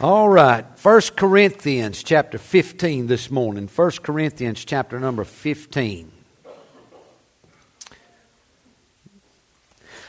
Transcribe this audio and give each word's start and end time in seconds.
All 0.00 0.28
right. 0.28 0.64
1 0.82 1.00
Corinthians 1.14 2.02
chapter 2.02 2.36
15 2.36 3.06
this 3.06 3.30
morning. 3.30 3.68
1 3.68 3.90
Corinthians 4.02 4.64
chapter 4.64 4.98
number 4.98 5.22
15. 5.22 6.10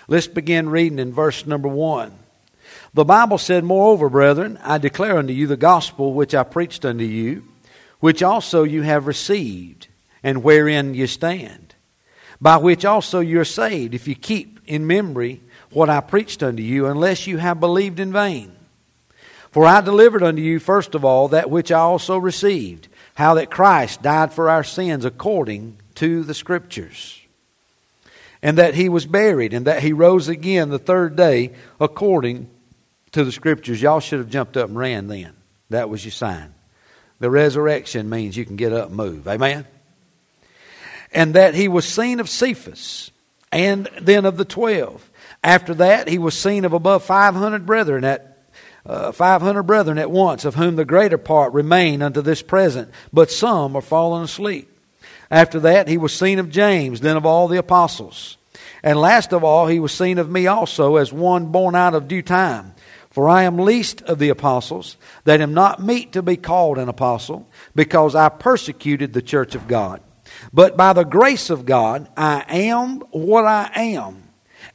Let's 0.08 0.26
begin 0.26 0.70
reading 0.70 0.98
in 0.98 1.14
verse 1.14 1.46
number 1.46 1.68
1. 1.68 2.18
The 2.96 3.06
Bible 3.06 3.38
said, 3.38 3.64
Moreover, 3.64 4.10
brethren, 4.10 4.58
I 4.64 4.80
declare 4.80 5.20
unto 5.20 5.34
you 5.34 5.46
the 5.46 5.56
gospel 5.56 6.14
which 6.14 6.34
I 6.34 6.44
preached 6.44 6.84
unto 6.84 7.04
you, 7.04 7.44
which 8.00 8.24
also 8.24 8.64
you 8.64 8.82
have 8.82 9.06
received, 9.06 9.88
and 10.24 10.44
wherein 10.44 10.96
you 10.96 11.06
stand, 11.06 11.76
by 12.42 12.58
which 12.58 12.86
also 12.86 13.20
you 13.20 13.40
are 13.40 13.46
saved, 13.46 13.94
if 13.94 14.08
you 14.08 14.16
keep 14.16 14.62
in 14.66 14.88
memory 14.88 15.42
what 15.70 15.92
I 15.92 16.00
preached 16.02 16.42
unto 16.42 16.64
you, 16.64 16.88
unless 16.88 17.28
you 17.28 17.38
have 17.38 17.60
believed 17.60 18.00
in 18.00 18.12
vain. 18.12 18.56
For 19.56 19.66
I 19.66 19.80
delivered 19.80 20.22
unto 20.22 20.42
you 20.42 20.60
first 20.60 20.96
of 20.96 21.06
all 21.06 21.30
that 21.30 21.50
which 21.50 21.72
I 21.72 21.80
also 21.80 22.18
received, 22.18 22.90
how 23.14 23.36
that 23.36 23.50
Christ 23.50 24.02
died 24.02 24.34
for 24.34 24.50
our 24.50 24.66
sins 24.66 25.06
according 25.06 25.78
to 25.94 26.24
the 26.24 26.34
Scriptures, 26.34 27.22
and 28.42 28.58
that 28.58 28.76
he 28.76 28.90
was 28.90 29.06
buried, 29.06 29.54
and 29.54 29.66
that 29.66 29.82
he 29.82 29.94
rose 29.94 30.28
again 30.28 30.68
the 30.68 30.78
third 30.78 31.16
day 31.16 31.54
according 31.80 32.50
to 33.14 33.24
the 33.24 33.32
Scriptures. 33.32 33.82
Y'all 33.82 34.02
should 34.02 34.20
have 34.20 34.30
jumped 34.30 34.58
up 34.58 34.68
and 34.68 34.78
ran 34.78 35.08
then. 35.08 35.32
That 35.70 35.90
was 35.90 36.04
your 36.04 36.12
sign. 36.12 36.54
The 37.20 37.30
resurrection 37.30 38.10
means 38.10 38.36
you 38.36 38.44
can 38.44 38.58
get 38.58 38.74
up 38.74 38.90
and 38.90 38.98
move. 38.98 39.26
Amen? 39.26 39.66
And 41.14 41.34
that 41.36 41.56
he 41.56 41.70
was 41.70 41.88
seen 41.88 42.20
of 42.20 42.28
Cephas, 42.30 43.10
and 43.54 43.88
then 44.02 44.26
of 44.26 44.36
the 44.36 44.44
twelve. 44.44 45.10
After 45.42 45.74
that, 45.76 46.10
he 46.10 46.18
was 46.18 46.38
seen 46.38 46.66
of 46.66 46.74
above 46.74 47.06
500 47.06 47.66
brethren 47.66 48.04
at 48.04 48.35
uh, 48.86 49.12
500 49.12 49.64
brethren 49.64 49.98
at 49.98 50.12
once, 50.12 50.46
of 50.46 50.56
whom 50.56 50.76
the 50.76 50.86
greater 50.86 51.18
part 51.18 51.54
remain 51.54 52.02
unto 52.02 52.22
this 52.22 52.42
present, 52.42 52.90
but 53.12 53.32
some 53.32 53.76
are 53.76 53.82
fallen 53.82 54.24
asleep. 54.24 54.72
After 55.32 55.60
that, 55.62 55.88
he 55.88 55.98
was 55.98 56.14
seen 56.14 56.40
of 56.40 56.52
James, 56.52 57.02
then 57.02 57.18
of 57.18 57.26
all 57.26 57.48
the 57.48 57.58
apostles. 57.58 58.38
And 58.84 59.00
last 59.00 59.34
of 59.34 59.44
all, 59.44 59.68
he 59.68 59.80
was 59.80 59.92
seen 59.92 60.20
of 60.20 60.30
me 60.30 60.46
also 60.46 60.98
as 60.98 61.12
one 61.12 61.48
born 61.48 61.76
out 61.76 61.96
of 61.96 62.08
due 62.08 62.22
time. 62.22 62.74
For 63.10 63.30
I 63.30 63.44
am 63.44 63.58
least 63.58 64.02
of 64.04 64.20
the 64.20 64.30
apostles, 64.30 64.98
that 65.24 65.42
am 65.42 65.54
not 65.54 65.82
meet 65.82 66.12
to 66.12 66.22
be 66.22 66.36
called 66.36 66.78
an 66.78 66.90
apostle, 66.90 67.48
because 67.74 68.14
I 68.14 68.30
persecuted 68.30 69.14
the 69.14 69.22
church 69.22 69.56
of 69.56 69.68
God. 69.68 70.02
But 70.54 70.78
by 70.78 70.94
the 70.94 71.06
grace 71.06 71.50
of 71.50 71.66
God, 71.66 72.10
I 72.18 72.44
am 72.48 73.00
what 73.12 73.46
I 73.46 73.72
am. 73.74 74.25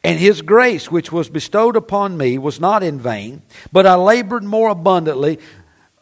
And 0.02 0.18
his 0.18 0.40
grace, 0.42 0.90
which 0.90 1.12
was 1.12 1.28
bestowed 1.28 1.76
upon 1.76 2.16
me, 2.16 2.38
was 2.38 2.58
not 2.58 2.82
in 2.82 2.98
vain, 2.98 3.42
but 3.70 3.86
I 3.86 3.96
labored 3.96 4.44
more 4.44 4.70
abundantly, 4.70 5.38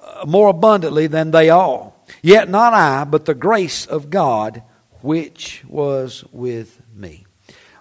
uh, 0.00 0.24
more 0.26 0.48
abundantly 0.48 1.08
than 1.08 1.32
they 1.32 1.50
all. 1.50 2.04
Yet 2.22 2.48
not 2.48 2.74
I, 2.74 3.04
but 3.04 3.24
the 3.24 3.34
grace 3.34 3.86
of 3.86 4.10
God, 4.10 4.62
which 5.02 5.64
was 5.66 6.24
with 6.32 6.80
me. 6.94 7.26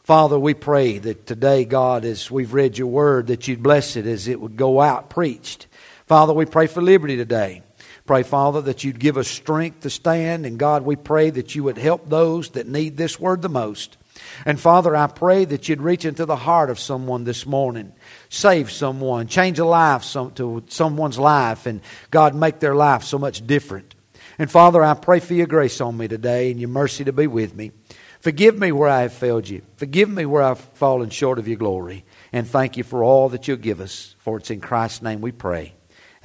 Father, 0.04 0.40
we 0.40 0.54
pray 0.54 0.98
that 1.00 1.26
today, 1.26 1.66
God, 1.66 2.06
as 2.06 2.32
we've 2.32 2.54
read 2.54 2.78
your 2.78 2.88
word, 2.88 3.28
that 3.28 3.48
you'd 3.48 3.62
bless 3.62 3.96
it 3.96 4.06
as 4.06 4.28
it 4.28 4.40
would 4.40 4.56
go 4.56 4.80
out 4.80 5.10
preached. 5.10 5.68
Father, 6.06 6.34
we 6.34 6.46
pray 6.46 6.68
for 6.68 6.82
liberty 6.82 7.18
today. 7.18 7.62
Pray, 8.06 8.24
Father, 8.24 8.62
that 8.62 8.86
you'd 8.86 9.02
give 9.02 9.18
us 9.18 9.28
strength 9.28 9.82
to 9.82 9.90
stand. 9.90 10.46
And 10.46 10.58
God, 10.58 10.84
we 10.84 10.96
pray 10.96 11.30
that 11.30 11.56
you 11.56 11.66
would 11.66 11.78
help 11.78 12.08
those 12.08 12.52
that 12.52 12.66
need 12.66 12.96
this 12.96 13.20
word 13.20 13.42
the 13.42 13.50
most. 13.50 13.98
And 14.46 14.60
Father, 14.60 14.96
I 14.96 15.08
pray 15.08 15.46
that 15.46 15.68
you'd 15.68 15.82
reach 15.82 16.06
into 16.06 16.26
the 16.26 16.36
heart 16.36 16.70
of 16.70 16.80
someone 16.80 17.24
this 17.24 17.46
morning, 17.46 17.94
save 18.30 18.72
someone, 18.72 19.28
change 19.28 19.60
a 19.60 19.66
life 19.66 20.04
some, 20.04 20.32
to 20.36 20.64
someone's 20.68 21.20
life, 21.20 21.66
and 21.66 21.82
God, 22.12 22.36
make 22.36 22.60
their 22.60 22.76
life 22.76 23.04
so 23.04 23.18
much 23.18 23.46
different. 23.46 23.96
And 24.40 24.52
Father, 24.52 24.84
I 24.84 24.94
pray 24.94 25.20
for 25.20 25.34
your 25.34 25.48
grace 25.48 25.82
on 25.82 25.98
me 25.98 26.08
today 26.08 26.52
and 26.52 26.60
your 26.60 26.70
mercy 26.70 27.04
to 27.04 27.14
be 27.14 27.28
with 27.28 27.56
me. 27.56 27.72
Forgive 28.20 28.58
me 28.58 28.72
where 28.72 28.90
I 28.90 29.02
have 29.02 29.14
failed 29.14 29.48
you. 29.48 29.62
Forgive 29.78 30.10
me 30.10 30.26
where 30.26 30.44
I've 30.44 30.60
fallen 30.60 31.10
short 31.10 31.40
of 31.40 31.48
your 31.48 31.58
glory. 31.58 32.04
And 32.34 32.48
thank 32.48 32.78
you 32.78 32.84
for 32.84 33.04
all 33.04 33.30
that 33.30 33.48
you'll 33.48 33.58
give 33.58 33.80
us. 33.80 34.16
For 34.20 34.38
it's 34.38 34.52
in 34.52 34.60
Christ's 34.60 35.02
name 35.02 35.22
we 35.22 35.32
pray. 35.32 35.74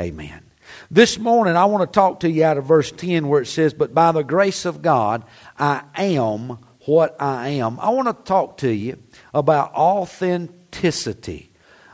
Amen. 0.01 0.43
This 0.91 1.19
morning, 1.19 1.57
I 1.57 1.67
want 1.67 1.89
to 1.89 1.95
talk 1.95 2.21
to 2.21 2.31
you 2.31 2.45
out 2.45 2.59
of 2.59 2.65
verse 2.65 2.91
10 2.93 3.29
where 3.29 3.43
it 3.43 3.47
says, 3.47 3.75
But 3.75 3.95
by 3.95 4.13
the 4.13 4.23
grace 4.23 4.65
of 4.65 4.83
God, 4.83 5.25
I 5.59 5.85
am 5.97 6.59
what 6.85 7.21
I 7.21 7.49
am. 7.51 7.79
I 7.81 7.91
want 7.91 8.09
to 8.09 8.25
talk 8.25 8.59
to 8.59 8.73
you 8.73 8.99
about 9.33 9.73
authenticity. 9.75 11.51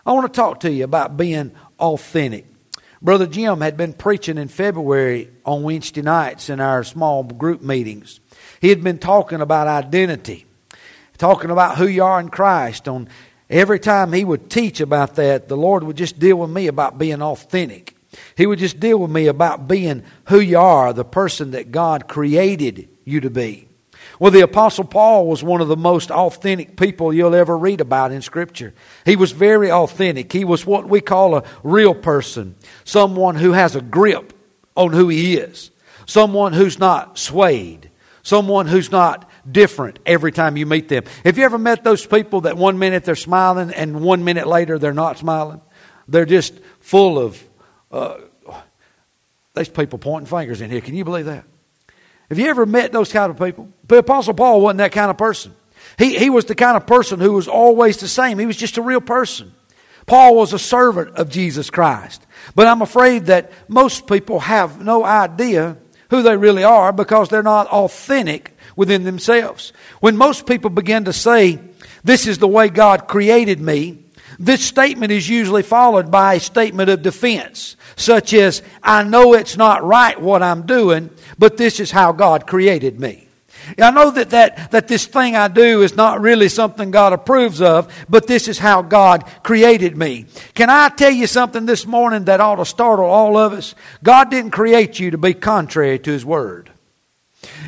I 0.07 0.13
want 0.13 0.33
to 0.33 0.37
talk 0.37 0.61
to 0.61 0.71
you 0.71 0.85
about 0.85 1.17
being 1.17 1.53
authentic. 1.79 2.47
Brother 3.01 3.27
Jim 3.27 3.61
had 3.61 3.77
been 3.77 3.93
preaching 3.93 4.39
in 4.39 4.49
February 4.49 5.31
on 5.45 5.63
Wednesday 5.63 6.03
nights 6.03 6.49
in 6.49 6.59
our 6.59 6.83
small 6.83 7.23
group 7.23 7.63
meetings. 7.63 8.19
He 8.61 8.71
had 8.71 8.83
been 8.83 8.99
talking 8.99 9.41
about 9.41 9.69
identity, 9.69 10.47
talking 11.17 11.51
about 11.51 11.79
who 11.79 11.87
you 11.87 12.03
are 12.03 12.19
in 12.19 12.29
Christ. 12.29 12.89
On 12.89 13.09
every 13.49 13.79
time 13.79 14.13
he 14.13 14.25
would 14.25 14.51
teach 14.51 14.81
about 14.81 15.15
that, 15.15 15.49
the 15.49 15.57
Lord 15.57 15.85
would 15.85 15.97
just 15.97 16.19
deal 16.19 16.37
with 16.37 16.51
me 16.51 16.67
about 16.67 16.99
being 16.99 17.23
authentic. 17.23 17.95
He 18.37 18.47
would 18.47 18.59
just 18.59 18.81
deal 18.81 18.99
with 18.99 19.11
me 19.11 19.27
about 19.27 19.69
being 19.69 20.03
who 20.25 20.41
you 20.41 20.59
are, 20.59 20.93
the 20.93 21.05
person 21.05 21.53
that 21.53 21.71
God 21.71 22.09
created 22.09 22.89
you 23.05 23.21
to 23.21 23.31
be. 23.31 23.68
Well, 24.19 24.33
the 24.33 24.41
Apostle 24.41 24.85
Paul 24.85 25.27
was 25.27 25.45
one 25.45 25.61
of 25.61 25.69
the 25.69 25.77
most 25.77 26.11
authentic 26.11 26.77
people 26.77 27.13
you'll 27.13 27.35
ever 27.35 27.57
read 27.57 27.81
about 27.81 28.11
in 28.11 28.21
Scripture. 28.21 28.75
He 29.05 29.15
was 29.15 29.31
very 29.31 29.71
authentic. 29.71 30.33
He 30.33 30.45
was 30.45 30.67
what 30.67 30.89
we 30.89 31.01
call 31.01 31.37
a 31.37 31.45
real 31.63 31.95
person, 31.95 32.57
someone 32.85 33.37
who 33.37 33.53
has 33.53 33.77
a 33.77 33.81
grip 33.81 34.33
on 34.77 34.93
who 34.93 35.09
he 35.09 35.37
is, 35.37 35.71
someone 36.07 36.53
who's 36.53 36.79
not 36.79 37.19
swayed, 37.19 37.91
someone 38.23 38.67
who's 38.67 38.91
not 38.91 39.31
different 39.51 40.01
every 40.05 40.33
time 40.33 40.57
you 40.57 40.67
meet 40.67 40.89
them. 40.89 41.05
Have 41.25 41.39
you 41.39 41.45
ever 41.45 41.59
met 41.59 41.85
those 41.85 42.05
people 42.05 42.43
that 42.43 42.57
one 42.57 42.79
minute 42.79 43.05
they're 43.05 43.15
smiling 43.15 43.73
and 43.73 44.01
one 44.01 44.25
minute 44.25 44.47
later 44.47 44.79
they're 44.79 44.93
not 44.93 45.19
smiling? 45.19 45.61
They're 46.09 46.27
just 46.27 46.55
full 46.81 47.19
of, 47.19 47.43
uh, 47.93 48.19
there's 49.55 49.69
people 49.69 49.99
pointing 49.99 50.27
fingers 50.27 50.61
in 50.61 50.71
here. 50.71 50.81
Can 50.81 50.95
you 50.95 51.05
believe 51.05 51.27
that? 51.27 51.45
Have 52.29 52.39
you 52.39 52.47
ever 52.47 52.67
met 52.67 52.93
those 52.93 53.13
kind 53.13 53.31
of 53.31 53.39
people? 53.39 53.69
The 53.87 53.99
Apostle 53.99 54.35
Paul 54.35 54.61
wasn't 54.61 54.79
that 54.79 54.93
kind 54.93 55.11
of 55.11 55.17
person. 55.17 55.55
He, 55.97 56.19
he 56.19 56.31
was 56.31 56.45
the 56.45 56.55
kind 56.55 56.77
of 56.77 56.87
person 56.87 57.21
who 57.21 57.33
was 57.33 57.49
always 57.49 57.97
the 57.97 58.09
same. 58.09 58.39
He 58.39 58.47
was 58.47 58.57
just 58.57 58.77
a 58.77 58.83
real 58.83 59.01
person. 59.01 59.53
Paul 60.07 60.37
was 60.37 60.53
a 60.53 60.59
servant 60.59 61.17
of 61.17 61.29
Jesus 61.29 61.71
Christ. 61.71 62.25
But 62.55 62.67
I'm 62.67 62.83
afraid 62.83 63.27
that 63.27 63.53
most 63.69 64.07
people 64.07 64.41
have 64.41 64.83
no 64.83 65.05
idea 65.05 65.77
who 66.11 66.23
they 66.23 66.37
really 66.37 66.65
are 66.65 66.93
because 66.93 67.29
they're 67.29 67.43
not 67.43 67.67
authentic 67.69 68.57
within 68.77 69.05
themselves. 69.05 69.73
When 70.01 70.17
most 70.17 70.47
people 70.47 70.71
begin 70.71 71.05
to 71.05 71.13
say, 71.13 71.59
This 72.05 72.27
is 72.27 72.39
the 72.39 72.49
way 72.49 72.69
God 72.69 73.09
created 73.09 73.61
me, 73.61 74.05
this 74.39 74.65
statement 74.65 75.11
is 75.11 75.29
usually 75.29 75.63
followed 75.63 76.11
by 76.11 76.35
a 76.35 76.41
statement 76.41 76.91
of 76.91 77.03
defense, 77.03 77.77
such 77.97 78.33
as, 78.33 78.63
I 78.83 79.03
know 79.03 79.35
it's 79.35 79.57
not 79.57 79.83
right 79.83 80.21
what 80.21 80.43
I'm 80.43 80.67
doing, 80.67 81.11
but 81.39 81.57
this 81.57 81.81
is 81.81 81.91
how 81.91 82.13
God 82.13 82.47
created 82.47 83.01
me. 83.01 83.29
I 83.79 83.91
know 83.91 84.11
that, 84.13 84.31
that, 84.31 84.71
that 84.71 84.89
this 84.89 85.07
thing 85.07 85.37
I 85.37 85.49
do 85.49 85.83
is 85.83 85.97
not 85.97 86.21
really 86.21 86.49
something 86.49 86.91
God 86.91 87.13
approves 87.13 87.61
of, 87.61 87.93
but 88.09 88.27
this 88.27 88.49
is 88.49 88.59
how 88.59 88.83
God 88.83 89.25
created 89.43 89.97
me. 89.97 90.27
Can 90.55 90.71
I 90.71 90.89
tell 90.89 91.11
you 91.11 91.27
something 91.27 91.67
this 91.67 91.85
morning 91.85 92.25
that 92.25 92.41
ought 92.41 92.57
to 92.57 92.65
startle 92.65 93.07
all 93.07 93.37
of 93.37 93.53
us? 93.53 93.75
God 94.03 94.31
didn't 94.31 94.53
create 94.53 94.99
you 94.99 95.11
to 95.11 95.19
be 95.19 95.35
contrary 95.35 95.99
to 95.99 96.11
His 96.11 96.25
Word. 96.25 96.71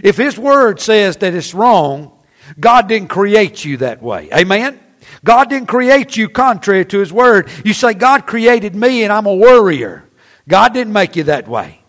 If 0.02 0.16
His 0.16 0.38
Word 0.38 0.80
says 0.80 1.18
that 1.18 1.34
it's 1.34 1.52
wrong, 1.52 2.12
God 2.58 2.88
didn't 2.88 3.08
create 3.08 3.64
you 3.64 3.78
that 3.78 4.02
way. 4.02 4.28
Amen? 4.32 4.78
God 5.24 5.50
didn't 5.50 5.68
create 5.68 6.16
you 6.16 6.28
contrary 6.28 6.84
to 6.86 6.98
His 6.98 7.12
Word. 7.12 7.50
You 7.64 7.72
say, 7.72 7.94
God 7.94 8.26
created 8.26 8.74
me 8.74 9.04
and 9.04 9.12
I'm 9.12 9.26
a 9.26 9.34
worrier. 9.34 10.08
God 10.48 10.72
didn't 10.72 10.92
make 10.92 11.16
you 11.16 11.24
that 11.24 11.46
way. 11.48 11.80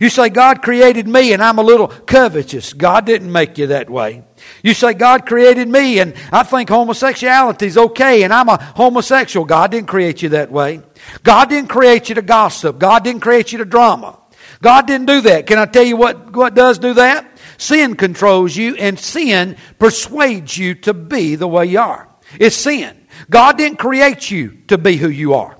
You 0.00 0.08
say, 0.08 0.30
God 0.30 0.62
created 0.62 1.06
me 1.06 1.34
and 1.34 1.42
I'm 1.42 1.58
a 1.58 1.62
little 1.62 1.88
covetous. 1.88 2.72
God 2.72 3.04
didn't 3.04 3.30
make 3.30 3.58
you 3.58 3.66
that 3.68 3.90
way. 3.90 4.24
You 4.62 4.72
say, 4.72 4.94
God 4.94 5.26
created 5.26 5.68
me 5.68 5.98
and 5.98 6.14
I 6.32 6.42
think 6.42 6.70
homosexuality 6.70 7.66
is 7.66 7.76
okay 7.76 8.22
and 8.22 8.32
I'm 8.32 8.48
a 8.48 8.56
homosexual. 8.56 9.44
God 9.44 9.70
didn't 9.70 9.88
create 9.88 10.22
you 10.22 10.30
that 10.30 10.50
way. 10.50 10.80
God 11.22 11.50
didn't 11.50 11.68
create 11.68 12.08
you 12.08 12.14
to 12.14 12.22
gossip. 12.22 12.78
God 12.78 13.04
didn't 13.04 13.20
create 13.20 13.52
you 13.52 13.58
to 13.58 13.66
drama. 13.66 14.18
God 14.62 14.86
didn't 14.86 15.06
do 15.06 15.20
that. 15.22 15.46
Can 15.46 15.58
I 15.58 15.66
tell 15.66 15.84
you 15.84 15.96
what, 15.96 16.34
what 16.34 16.54
does 16.54 16.78
do 16.78 16.94
that? 16.94 17.26
Sin 17.58 17.94
controls 17.94 18.56
you 18.56 18.76
and 18.76 18.98
sin 18.98 19.56
persuades 19.78 20.56
you 20.56 20.74
to 20.76 20.94
be 20.94 21.34
the 21.34 21.48
way 21.48 21.66
you 21.66 21.78
are. 21.78 22.09
It's 22.38 22.56
sin. 22.56 22.96
God 23.28 23.58
didn't 23.58 23.78
create 23.78 24.30
you 24.30 24.58
to 24.68 24.78
be 24.78 24.96
who 24.96 25.08
you 25.08 25.34
are. 25.34 25.56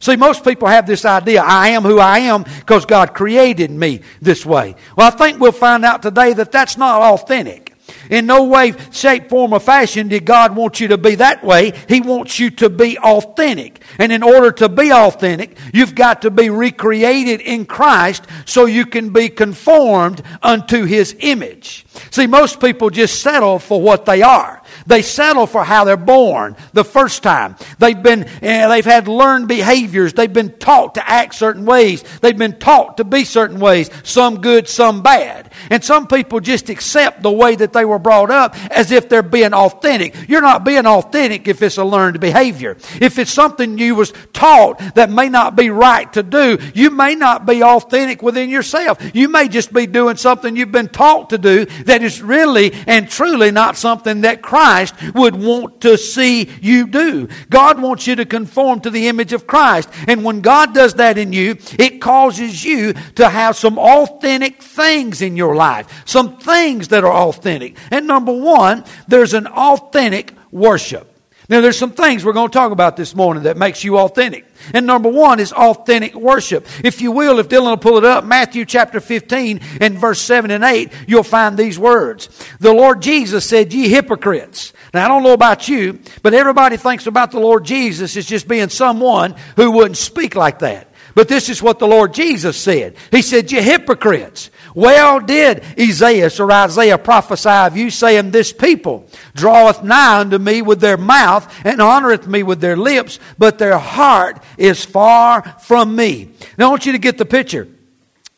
See, 0.00 0.16
most 0.16 0.44
people 0.44 0.68
have 0.68 0.86
this 0.86 1.04
idea 1.04 1.42
I 1.42 1.68
am 1.68 1.82
who 1.82 1.98
I 1.98 2.20
am 2.20 2.44
because 2.44 2.86
God 2.86 3.14
created 3.14 3.70
me 3.70 4.00
this 4.20 4.44
way. 4.46 4.74
Well, 4.96 5.06
I 5.06 5.10
think 5.10 5.40
we'll 5.40 5.52
find 5.52 5.84
out 5.84 6.02
today 6.02 6.32
that 6.34 6.52
that's 6.52 6.76
not 6.76 7.02
authentic. 7.02 7.67
In 8.10 8.26
no 8.26 8.44
way, 8.44 8.74
shape, 8.90 9.28
form, 9.28 9.52
or 9.52 9.60
fashion 9.60 10.08
did 10.08 10.24
God 10.24 10.56
want 10.56 10.80
you 10.80 10.88
to 10.88 10.98
be 10.98 11.16
that 11.16 11.44
way. 11.44 11.72
He 11.88 12.00
wants 12.00 12.38
you 12.38 12.50
to 12.52 12.70
be 12.70 12.98
authentic. 12.98 13.82
And 13.98 14.12
in 14.12 14.22
order 14.22 14.52
to 14.52 14.68
be 14.68 14.92
authentic, 14.92 15.58
you've 15.72 15.94
got 15.94 16.22
to 16.22 16.30
be 16.30 16.50
recreated 16.50 17.40
in 17.40 17.66
Christ 17.66 18.26
so 18.46 18.66
you 18.66 18.86
can 18.86 19.10
be 19.12 19.28
conformed 19.28 20.22
unto 20.42 20.84
His 20.84 21.16
image. 21.20 21.86
See, 22.10 22.26
most 22.26 22.60
people 22.60 22.90
just 22.90 23.20
settle 23.20 23.58
for 23.58 23.80
what 23.80 24.04
they 24.04 24.22
are. 24.22 24.62
They 24.86 25.02
settle 25.02 25.46
for 25.46 25.64
how 25.64 25.84
they're 25.84 25.96
born 25.96 26.56
the 26.72 26.84
first 26.84 27.22
time. 27.22 27.56
They've 27.78 28.00
been, 28.00 28.24
uh, 28.24 28.68
they've 28.68 28.84
had 28.84 29.08
learned 29.08 29.48
behaviors. 29.48 30.12
They've 30.12 30.32
been 30.32 30.58
taught 30.58 30.94
to 30.94 31.08
act 31.08 31.34
certain 31.34 31.64
ways. 31.64 32.04
They've 32.20 32.36
been 32.36 32.58
taught 32.58 32.98
to 32.98 33.04
be 33.04 33.24
certain 33.24 33.60
ways. 33.60 33.90
Some 34.02 34.40
good, 34.40 34.68
some 34.68 35.02
bad. 35.02 35.47
And 35.70 35.84
some 35.84 36.06
people 36.06 36.40
just 36.40 36.68
accept 36.68 37.22
the 37.22 37.30
way 37.30 37.56
that 37.56 37.72
they 37.72 37.84
were 37.84 37.98
brought 37.98 38.30
up 38.30 38.56
as 38.70 38.90
if 38.92 39.08
they're 39.08 39.22
being 39.22 39.54
authentic. 39.54 40.14
You're 40.28 40.42
not 40.42 40.64
being 40.64 40.86
authentic 40.86 41.48
if 41.48 41.62
it's 41.62 41.76
a 41.76 41.84
learned 41.84 42.20
behavior. 42.20 42.76
If 43.00 43.18
it's 43.18 43.32
something 43.32 43.78
you 43.78 43.94
was 43.94 44.12
taught 44.32 44.78
that 44.94 45.10
may 45.10 45.28
not 45.28 45.56
be 45.56 45.70
right 45.70 46.12
to 46.12 46.22
do, 46.22 46.58
you 46.74 46.90
may 46.90 47.14
not 47.14 47.46
be 47.46 47.62
authentic 47.62 48.22
within 48.22 48.50
yourself. 48.50 48.98
You 49.14 49.28
may 49.28 49.48
just 49.48 49.72
be 49.72 49.86
doing 49.86 50.16
something 50.16 50.56
you've 50.56 50.72
been 50.72 50.88
taught 50.88 51.30
to 51.30 51.38
do 51.38 51.64
that 51.84 52.02
is 52.02 52.22
really 52.22 52.72
and 52.86 53.08
truly 53.08 53.50
not 53.50 53.76
something 53.76 54.22
that 54.22 54.42
Christ 54.42 54.94
would 55.14 55.34
want 55.34 55.80
to 55.82 55.96
see 55.98 56.50
you 56.60 56.86
do. 56.86 57.28
God 57.50 57.80
wants 57.80 58.06
you 58.06 58.16
to 58.16 58.24
conform 58.24 58.80
to 58.80 58.90
the 58.90 59.08
image 59.08 59.32
of 59.32 59.46
Christ. 59.46 59.88
And 60.06 60.24
when 60.24 60.40
God 60.40 60.74
does 60.74 60.94
that 60.94 61.18
in 61.18 61.32
you, 61.32 61.56
it 61.78 62.00
causes 62.00 62.64
you 62.64 62.92
to 63.16 63.28
have 63.28 63.56
some 63.56 63.78
authentic 63.78 64.62
things 64.62 65.22
in 65.22 65.36
your 65.36 65.47
life. 65.56 66.02
Some 66.06 66.38
things 66.38 66.88
that 66.88 67.04
are 67.04 67.12
authentic. 67.12 67.76
And 67.90 68.06
number 68.06 68.32
one, 68.32 68.84
there's 69.06 69.34
an 69.34 69.46
authentic 69.46 70.32
worship. 70.50 71.14
Now, 71.50 71.62
there's 71.62 71.78
some 71.78 71.92
things 71.92 72.26
we're 72.26 72.34
going 72.34 72.50
to 72.50 72.52
talk 72.52 72.72
about 72.72 72.98
this 72.98 73.14
morning 73.14 73.44
that 73.44 73.56
makes 73.56 73.82
you 73.82 73.98
authentic. 73.98 74.44
And 74.74 74.86
number 74.86 75.08
one 75.08 75.40
is 75.40 75.50
authentic 75.50 76.14
worship. 76.14 76.66
If 76.84 77.00
you 77.00 77.10
will, 77.10 77.38
if 77.38 77.48
Dylan 77.48 77.70
will 77.70 77.76
pull 77.78 77.96
it 77.96 78.04
up, 78.04 78.22
Matthew 78.24 78.66
chapter 78.66 79.00
15 79.00 79.60
and 79.80 79.96
verse 79.96 80.20
7 80.20 80.50
and 80.50 80.62
8, 80.62 80.92
you'll 81.06 81.22
find 81.22 81.56
these 81.56 81.78
words. 81.78 82.28
The 82.60 82.72
Lord 82.72 83.00
Jesus 83.00 83.46
said, 83.46 83.72
Ye 83.72 83.88
hypocrites. 83.88 84.74
Now, 84.92 85.06
I 85.06 85.08
don't 85.08 85.22
know 85.22 85.32
about 85.32 85.68
you, 85.68 86.00
but 86.22 86.34
everybody 86.34 86.76
thinks 86.76 87.06
about 87.06 87.30
the 87.30 87.40
Lord 87.40 87.64
Jesus 87.64 88.14
as 88.18 88.26
just 88.26 88.46
being 88.46 88.68
someone 88.68 89.34
who 89.56 89.70
wouldn't 89.70 89.96
speak 89.96 90.34
like 90.34 90.58
that. 90.58 90.88
But 91.14 91.28
this 91.28 91.48
is 91.48 91.62
what 91.62 91.78
the 91.78 91.88
Lord 91.88 92.12
Jesus 92.12 92.58
said. 92.58 92.96
He 93.10 93.22
said, 93.22 93.50
You 93.50 93.62
hypocrites. 93.62 94.50
Well 94.74 95.20
did 95.20 95.64
Isaiah 95.78 96.30
or 96.38 96.52
Isaiah 96.52 96.98
prophesy 96.98 97.48
of 97.48 97.76
you, 97.76 97.90
saying, 97.90 98.30
This 98.30 98.52
people 98.52 99.08
draweth 99.34 99.82
nigh 99.82 100.20
unto 100.20 100.38
me 100.38 100.62
with 100.62 100.80
their 100.80 100.96
mouth 100.96 101.52
and 101.64 101.80
honoreth 101.80 102.26
me 102.26 102.42
with 102.42 102.60
their 102.60 102.76
lips, 102.76 103.18
but 103.38 103.58
their 103.58 103.78
heart 103.78 104.42
is 104.56 104.84
far 104.84 105.42
from 105.60 105.96
me. 105.96 106.30
Now 106.56 106.68
I 106.68 106.70
want 106.70 106.86
you 106.86 106.92
to 106.92 106.98
get 106.98 107.18
the 107.18 107.24
picture. 107.24 107.68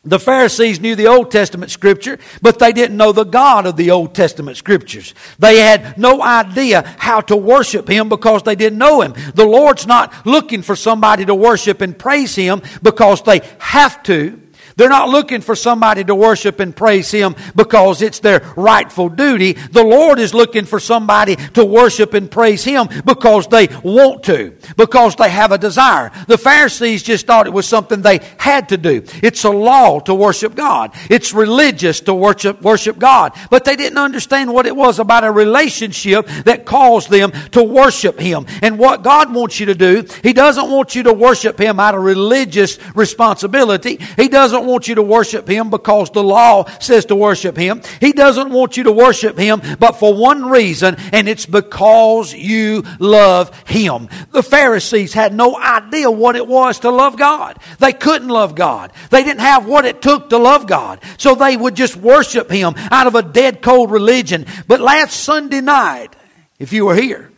The 0.03 0.19
Pharisees 0.19 0.79
knew 0.79 0.95
the 0.95 1.07
Old 1.07 1.29
Testament 1.29 1.69
scripture, 1.69 2.17
but 2.41 2.57
they 2.57 2.71
didn't 2.71 2.97
know 2.97 3.11
the 3.11 3.23
God 3.23 3.67
of 3.67 3.75
the 3.75 3.91
Old 3.91 4.15
Testament 4.15 4.57
scriptures. 4.57 5.13
They 5.37 5.59
had 5.59 5.95
no 5.99 6.23
idea 6.23 6.81
how 6.97 7.21
to 7.21 7.37
worship 7.37 7.87
Him 7.87 8.09
because 8.09 8.41
they 8.41 8.55
didn't 8.55 8.79
know 8.79 9.01
Him. 9.01 9.13
The 9.35 9.45
Lord's 9.45 9.85
not 9.85 10.25
looking 10.25 10.63
for 10.63 10.75
somebody 10.75 11.25
to 11.25 11.35
worship 11.35 11.81
and 11.81 11.97
praise 11.97 12.33
Him 12.33 12.63
because 12.81 13.21
they 13.21 13.41
have 13.59 14.01
to. 14.03 14.41
They're 14.81 14.89
not 14.89 15.09
looking 15.09 15.41
for 15.41 15.55
somebody 15.55 16.03
to 16.05 16.15
worship 16.15 16.59
and 16.59 16.75
praise 16.75 17.11
Him 17.11 17.35
because 17.55 18.01
it's 18.01 18.17
their 18.17 18.39
rightful 18.55 19.09
duty. 19.09 19.53
The 19.53 19.83
Lord 19.83 20.17
is 20.17 20.33
looking 20.33 20.65
for 20.65 20.79
somebody 20.79 21.35
to 21.35 21.63
worship 21.63 22.15
and 22.15 22.31
praise 22.31 22.63
Him 22.63 22.89
because 23.05 23.45
they 23.45 23.67
want 23.83 24.23
to, 24.23 24.57
because 24.77 25.15
they 25.17 25.29
have 25.29 25.51
a 25.51 25.59
desire. 25.59 26.11
The 26.25 26.39
Pharisees 26.39 27.03
just 27.03 27.27
thought 27.27 27.45
it 27.45 27.53
was 27.53 27.67
something 27.67 28.01
they 28.01 28.21
had 28.39 28.69
to 28.69 28.77
do. 28.77 29.03
It's 29.21 29.43
a 29.43 29.51
law 29.51 29.99
to 29.99 30.15
worship 30.15 30.55
God. 30.55 30.95
It's 31.11 31.31
religious 31.31 31.99
to 31.99 32.15
worship, 32.15 32.63
worship 32.63 32.97
God. 32.97 33.33
But 33.51 33.65
they 33.65 33.75
didn't 33.75 33.99
understand 33.99 34.51
what 34.51 34.65
it 34.65 34.75
was 34.75 34.97
about 34.97 35.23
a 35.23 35.31
relationship 35.31 36.25
that 36.45 36.65
caused 36.65 37.11
them 37.11 37.33
to 37.51 37.61
worship 37.61 38.19
Him. 38.19 38.47
And 38.63 38.79
what 38.79 39.03
God 39.03 39.31
wants 39.31 39.59
you 39.59 39.67
to 39.67 39.75
do, 39.75 40.07
He 40.23 40.33
doesn't 40.33 40.71
want 40.71 40.95
you 40.95 41.03
to 41.03 41.13
worship 41.13 41.59
Him 41.59 41.79
out 41.79 41.93
of 41.93 42.01
religious 42.01 42.79
responsibility. 42.95 43.99
He 44.17 44.27
doesn't 44.27 44.70
want 44.71 44.87
you 44.87 44.95
to 44.95 45.01
worship 45.01 45.47
Him 45.47 45.69
because 45.69 46.09
the 46.11 46.23
law 46.23 46.65
says 46.79 47.05
to 47.05 47.15
worship 47.15 47.57
Him. 47.57 47.81
He 47.99 48.13
doesn't 48.13 48.49
want 48.49 48.77
you 48.77 48.83
to 48.85 48.91
worship 48.91 49.37
Him 49.37 49.61
but 49.79 49.93
for 49.93 50.13
one 50.13 50.45
reason, 50.45 50.95
and 51.11 51.27
it's 51.27 51.45
because 51.45 52.33
you 52.33 52.83
love 52.99 53.55
Him. 53.67 54.09
The 54.31 54.43
Pharisees 54.43 55.13
had 55.13 55.33
no 55.33 55.57
idea 55.57 56.09
what 56.09 56.35
it 56.35 56.47
was 56.47 56.79
to 56.79 56.89
love 56.89 57.17
God. 57.17 57.59
They 57.79 57.93
couldn't 57.93 58.29
love 58.29 58.55
God. 58.55 58.93
They 59.09 59.23
didn't 59.23 59.41
have 59.41 59.65
what 59.65 59.85
it 59.85 60.01
took 60.01 60.29
to 60.29 60.37
love 60.37 60.67
God. 60.67 60.99
So 61.17 61.35
they 61.35 61.57
would 61.57 61.75
just 61.75 61.95
worship 61.95 62.49
Him 62.49 62.73
out 62.77 63.07
of 63.07 63.15
a 63.15 63.21
dead 63.21 63.61
cold 63.61 63.91
religion. 63.91 64.45
But 64.67 64.81
last 64.81 65.13
Sunday 65.19 65.61
night, 65.61 66.15
if 66.59 66.73
you 66.73 66.85
were 66.85 66.95
here, 66.95 67.31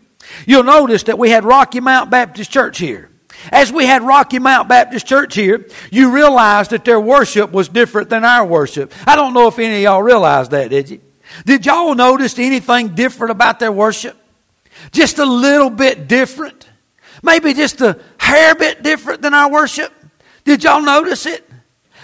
you'll 0.45 0.63
notice 0.63 1.03
that 1.03 1.17
we 1.17 1.29
had 1.29 1.45
Rocky 1.45 1.79
Mount 1.79 2.09
Baptist 2.09 2.51
Church 2.51 2.77
here. 2.77 3.09
As 3.51 3.71
we 3.71 3.85
had 3.85 4.03
Rocky 4.03 4.39
Mount 4.39 4.69
Baptist 4.69 5.05
Church 5.05 5.35
here, 5.35 5.67
you 5.91 6.11
realized 6.11 6.71
that 6.71 6.85
their 6.85 6.99
worship 6.99 7.51
was 7.51 7.67
different 7.67 8.09
than 8.09 8.23
our 8.23 8.45
worship. 8.45 8.93
I 9.05 9.15
don't 9.15 9.33
know 9.33 9.47
if 9.47 9.59
any 9.59 9.77
of 9.77 9.81
y'all 9.81 10.03
realized 10.03 10.51
that, 10.51 10.69
did 10.69 10.89
you? 10.89 11.01
Did 11.45 11.65
y'all 11.65 11.95
notice 11.95 12.37
anything 12.37 12.95
different 12.95 13.31
about 13.31 13.59
their 13.59 13.71
worship? 13.71 14.17
Just 14.91 15.19
a 15.19 15.25
little 15.25 15.69
bit 15.69 16.07
different? 16.07 16.69
Maybe 17.21 17.53
just 17.53 17.81
a 17.81 17.99
hair 18.17 18.55
bit 18.55 18.83
different 18.83 19.21
than 19.21 19.33
our 19.33 19.49
worship? 19.49 19.91
Did 20.43 20.63
y'all 20.63 20.81
notice 20.81 21.25
it? 21.25 21.49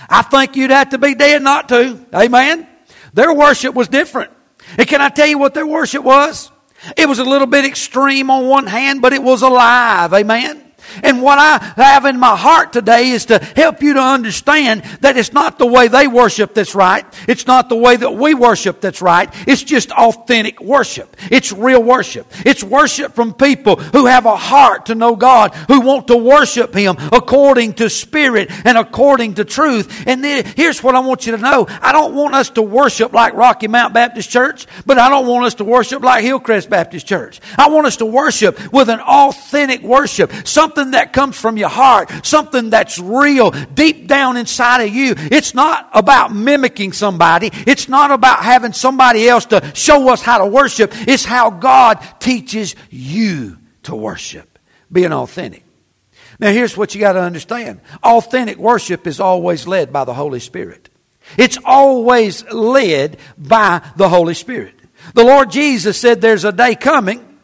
I 0.09 0.21
think 0.21 0.55
you'd 0.55 0.71
have 0.71 0.89
to 0.89 0.97
be 0.97 1.13
dead 1.13 1.41
not 1.41 1.69
to. 1.69 2.05
Amen? 2.13 2.67
Their 3.13 3.33
worship 3.33 3.75
was 3.75 3.87
different. 3.87 4.31
And 4.77 4.87
can 4.87 5.01
I 5.01 5.09
tell 5.09 5.27
you 5.27 5.37
what 5.37 5.53
their 5.53 5.67
worship 5.67 6.03
was? 6.03 6.51
It 6.95 7.07
was 7.07 7.19
a 7.19 7.25
little 7.25 7.47
bit 7.47 7.65
extreme 7.65 8.31
on 8.31 8.47
one 8.47 8.65
hand, 8.65 9.01
but 9.01 9.13
it 9.13 9.21
was 9.21 9.41
alive. 9.41 10.13
Amen? 10.13 10.68
And 11.03 11.21
what 11.21 11.39
I 11.39 11.57
have 11.75 12.05
in 12.05 12.19
my 12.19 12.35
heart 12.35 12.73
today 12.73 13.09
is 13.09 13.25
to 13.25 13.39
help 13.39 13.81
you 13.81 13.93
to 13.93 14.01
understand 14.01 14.83
that 15.01 15.17
it's 15.17 15.33
not 15.33 15.59
the 15.59 15.65
way 15.65 15.87
they 15.87 16.07
worship 16.07 16.53
that's 16.53 16.75
right. 16.75 17.05
It's 17.27 17.47
not 17.47 17.69
the 17.69 17.75
way 17.75 17.95
that 17.95 18.11
we 18.11 18.33
worship 18.33 18.81
that's 18.81 19.01
right. 19.01 19.29
It's 19.47 19.63
just 19.63 19.91
authentic 19.91 20.59
worship. 20.61 21.15
It's 21.31 21.51
real 21.51 21.81
worship. 21.81 22.27
It's 22.45 22.63
worship 22.63 23.13
from 23.13 23.33
people 23.33 23.77
who 23.77 24.05
have 24.05 24.25
a 24.25 24.35
heart 24.35 24.87
to 24.87 24.95
know 24.95 25.15
God, 25.15 25.53
who 25.67 25.81
want 25.81 26.07
to 26.07 26.17
worship 26.17 26.73
Him 26.73 26.95
according 27.11 27.73
to 27.75 27.89
spirit 27.89 28.49
and 28.65 28.77
according 28.77 29.35
to 29.35 29.45
truth. 29.45 30.07
And 30.07 30.23
then, 30.23 30.45
here's 30.55 30.83
what 30.83 30.95
I 30.95 30.99
want 30.99 31.25
you 31.25 31.33
to 31.33 31.41
know. 31.41 31.67
I 31.81 31.91
don't 31.91 32.15
want 32.15 32.35
us 32.35 32.49
to 32.51 32.61
worship 32.61 33.13
like 33.13 33.33
Rocky 33.33 33.67
Mount 33.67 33.93
Baptist 33.93 34.29
Church, 34.29 34.67
but 34.85 34.97
I 34.97 35.09
don't 35.09 35.27
want 35.27 35.45
us 35.45 35.55
to 35.55 35.63
worship 35.63 36.03
like 36.03 36.23
Hillcrest 36.23 36.69
Baptist 36.69 37.07
Church. 37.07 37.39
I 37.57 37.69
want 37.69 37.87
us 37.87 37.97
to 37.97 38.05
worship 38.05 38.71
with 38.71 38.89
an 38.89 38.99
authentic 38.99 39.81
worship. 39.81 40.31
Something 40.45 40.78
something 40.79 40.91
that 40.91 41.11
comes 41.11 41.37
from 41.37 41.57
your 41.57 41.69
heart, 41.69 42.25
something 42.25 42.69
that's 42.69 42.99
real 42.99 43.51
deep 43.51 44.07
down 44.07 44.37
inside 44.37 44.81
of 44.81 44.93
you. 44.93 45.13
It's 45.17 45.53
not 45.53 45.89
about 45.93 46.33
mimicking 46.33 46.93
somebody. 46.93 47.49
It's 47.67 47.89
not 47.89 48.11
about 48.11 48.43
having 48.43 48.71
somebody 48.71 49.27
else 49.27 49.45
to 49.47 49.71
show 49.75 50.09
us 50.09 50.21
how 50.21 50.37
to 50.37 50.45
worship. 50.45 50.91
It's 51.07 51.25
how 51.25 51.49
God 51.49 51.95
teaches 52.19 52.75
you 52.89 53.57
to 53.83 53.95
worship. 53.95 54.57
Being 54.91 55.11
authentic. 55.11 55.65
Now 56.39 56.51
here's 56.51 56.77
what 56.77 56.95
you 56.95 57.01
got 57.01 57.13
to 57.13 57.21
understand. 57.21 57.81
Authentic 58.01 58.57
worship 58.57 59.05
is 59.05 59.19
always 59.19 59.67
led 59.67 59.91
by 59.91 60.05
the 60.05 60.13
Holy 60.13 60.39
Spirit. 60.39 60.89
It's 61.37 61.57
always 61.65 62.49
led 62.49 63.17
by 63.37 63.81
the 63.97 64.07
Holy 64.07 64.33
Spirit. 64.33 64.75
The 65.13 65.25
Lord 65.25 65.51
Jesus 65.51 65.99
said 65.99 66.21
there's 66.21 66.45
a 66.45 66.53
day 66.53 66.75
coming 66.75 67.37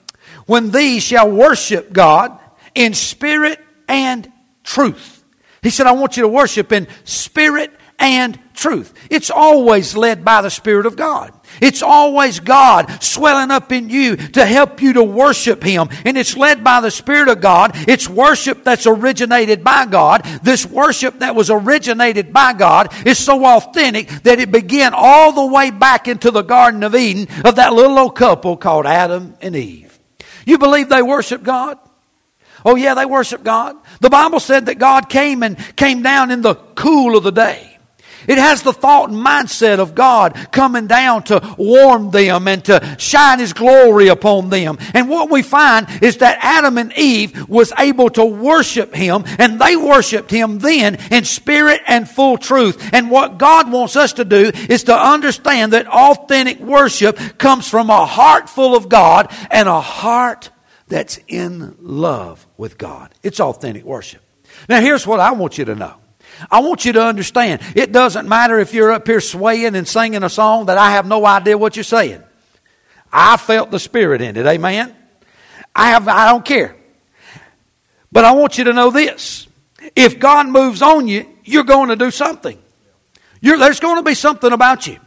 when 0.45 0.71
these 0.71 1.03
shall 1.03 1.29
worship 1.29 1.91
God 1.91 2.39
in 2.75 2.93
spirit 2.93 3.59
and 3.87 4.31
truth. 4.63 5.23
He 5.61 5.69
said, 5.71 5.87
I 5.87 5.93
want 5.93 6.17
you 6.17 6.23
to 6.23 6.29
worship 6.29 6.71
in 6.71 6.87
spirit 7.05 7.71
and 7.97 8.39
truth. 8.53 8.93
It's 9.09 9.29
always 9.29 9.95
led 9.95 10.25
by 10.25 10.41
the 10.41 10.49
Spirit 10.49 10.85
of 10.85 10.95
God. 10.95 11.33
It's 11.61 11.81
always 11.81 12.39
God 12.39 13.01
swelling 13.01 13.51
up 13.51 13.71
in 13.71 13.89
you 13.89 14.15
to 14.15 14.45
help 14.45 14.81
you 14.81 14.93
to 14.93 15.03
worship 15.03 15.63
Him. 15.63 15.89
And 16.05 16.17
it's 16.17 16.35
led 16.35 16.63
by 16.63 16.81
the 16.81 16.91
Spirit 16.91 17.29
of 17.29 17.41
God. 17.41 17.71
It's 17.87 18.09
worship 18.09 18.63
that's 18.63 18.87
originated 18.87 19.63
by 19.63 19.85
God. 19.85 20.23
This 20.43 20.65
worship 20.65 21.19
that 21.19 21.35
was 21.35 21.49
originated 21.49 22.33
by 22.33 22.53
God 22.53 22.93
is 23.05 23.17
so 23.17 23.45
authentic 23.45 24.07
that 24.23 24.39
it 24.39 24.51
began 24.51 24.93
all 24.95 25.31
the 25.31 25.53
way 25.53 25.71
back 25.71 26.07
into 26.07 26.31
the 26.31 26.43
Garden 26.43 26.83
of 26.83 26.95
Eden 26.95 27.27
of 27.45 27.55
that 27.55 27.73
little 27.73 27.97
old 27.97 28.15
couple 28.15 28.57
called 28.57 28.85
Adam 28.85 29.35
and 29.41 29.55
Eve. 29.55 29.99
You 30.45 30.57
believe 30.57 30.89
they 30.89 31.01
worship 31.01 31.43
God? 31.43 31.79
Oh 32.65 32.75
yeah, 32.75 32.95
they 32.95 33.05
worship 33.05 33.43
God. 33.43 33.77
The 34.01 34.09
Bible 34.09 34.39
said 34.39 34.65
that 34.65 34.79
God 34.79 35.07
came 35.07 35.43
and 35.43 35.57
came 35.75 36.01
down 36.01 36.31
in 36.31 36.41
the 36.41 36.55
cool 36.55 37.15
of 37.15 37.23
the 37.23 37.31
day. 37.31 37.75
It 38.27 38.39
has 38.39 38.63
the 38.63 38.73
thought 38.73 39.09
and 39.09 39.23
mindset 39.23 39.79
of 39.79 39.93
God 39.93 40.33
coming 40.51 40.87
down 40.87 41.23
to 41.25 41.55
warm 41.57 42.11
them 42.11 42.47
and 42.47 42.65
to 42.65 42.95
shine 42.97 43.39
His 43.39 43.53
glory 43.53 44.07
upon 44.07 44.49
them. 44.49 44.77
And 44.93 45.09
what 45.09 45.29
we 45.29 45.43
find 45.43 45.87
is 46.01 46.17
that 46.17 46.39
Adam 46.41 46.77
and 46.77 46.91
Eve 46.97 47.47
was 47.47 47.71
able 47.77 48.09
to 48.11 48.25
worship 48.25 48.95
Him 48.95 49.25
and 49.37 49.59
they 49.59 49.75
worshiped 49.75 50.31
Him 50.31 50.59
then 50.59 50.95
in 51.11 51.23
spirit 51.23 51.81
and 51.87 52.09
full 52.09 52.37
truth. 52.37 52.89
And 52.93 53.11
what 53.11 53.37
God 53.37 53.71
wants 53.71 53.95
us 53.95 54.13
to 54.13 54.25
do 54.25 54.51
is 54.69 54.85
to 54.85 54.95
understand 54.95 55.73
that 55.73 55.87
authentic 55.87 56.59
worship 56.59 57.37
comes 57.37 57.69
from 57.69 57.89
a 57.89 58.05
heart 58.05 58.49
full 58.49 58.75
of 58.75 58.89
God 58.89 59.31
and 59.51 59.69
a 59.69 59.81
heart 59.81 60.49
that's 60.87 61.19
in 61.27 61.75
love 61.79 62.45
with 62.57 62.77
God. 62.77 63.13
It's 63.23 63.39
authentic 63.39 63.83
worship. 63.83 64.21
Now 64.69 64.81
here's 64.81 65.05
what 65.05 65.19
I 65.19 65.31
want 65.31 65.57
you 65.57 65.65
to 65.65 65.75
know. 65.75 65.95
I 66.51 66.59
want 66.59 66.85
you 66.85 66.93
to 66.93 67.03
understand. 67.03 67.61
It 67.75 67.91
doesn't 67.91 68.27
matter 68.27 68.59
if 68.59 68.73
you're 68.73 68.91
up 68.91 69.07
here 69.07 69.21
swaying 69.21 69.75
and 69.75 69.87
singing 69.87 70.23
a 70.23 70.29
song 70.29 70.65
that 70.67 70.77
I 70.77 70.91
have 70.91 71.05
no 71.05 71.25
idea 71.25 71.57
what 71.57 71.75
you're 71.75 71.83
saying. 71.83 72.23
I 73.11 73.37
felt 73.37 73.71
the 73.71 73.79
Spirit 73.79 74.21
in 74.21 74.35
it. 74.35 74.45
Amen. 74.45 74.95
I 75.75 75.89
have, 75.89 76.07
I 76.07 76.29
don't 76.29 76.43
care. 76.43 76.75
But 78.11 78.25
I 78.25 78.33
want 78.33 78.57
you 78.57 78.65
to 78.65 78.73
know 78.73 78.91
this. 78.91 79.47
If 79.95 80.19
God 80.19 80.47
moves 80.47 80.81
on 80.81 81.07
you, 81.07 81.25
you're 81.43 81.63
going 81.63 81.89
to 81.89 81.95
do 81.95 82.11
something. 82.11 82.57
You're, 83.41 83.57
there's 83.57 83.79
going 83.79 83.97
to 83.97 84.03
be 84.03 84.15
something 84.15 84.51
about 84.51 84.87
you. 84.87 84.97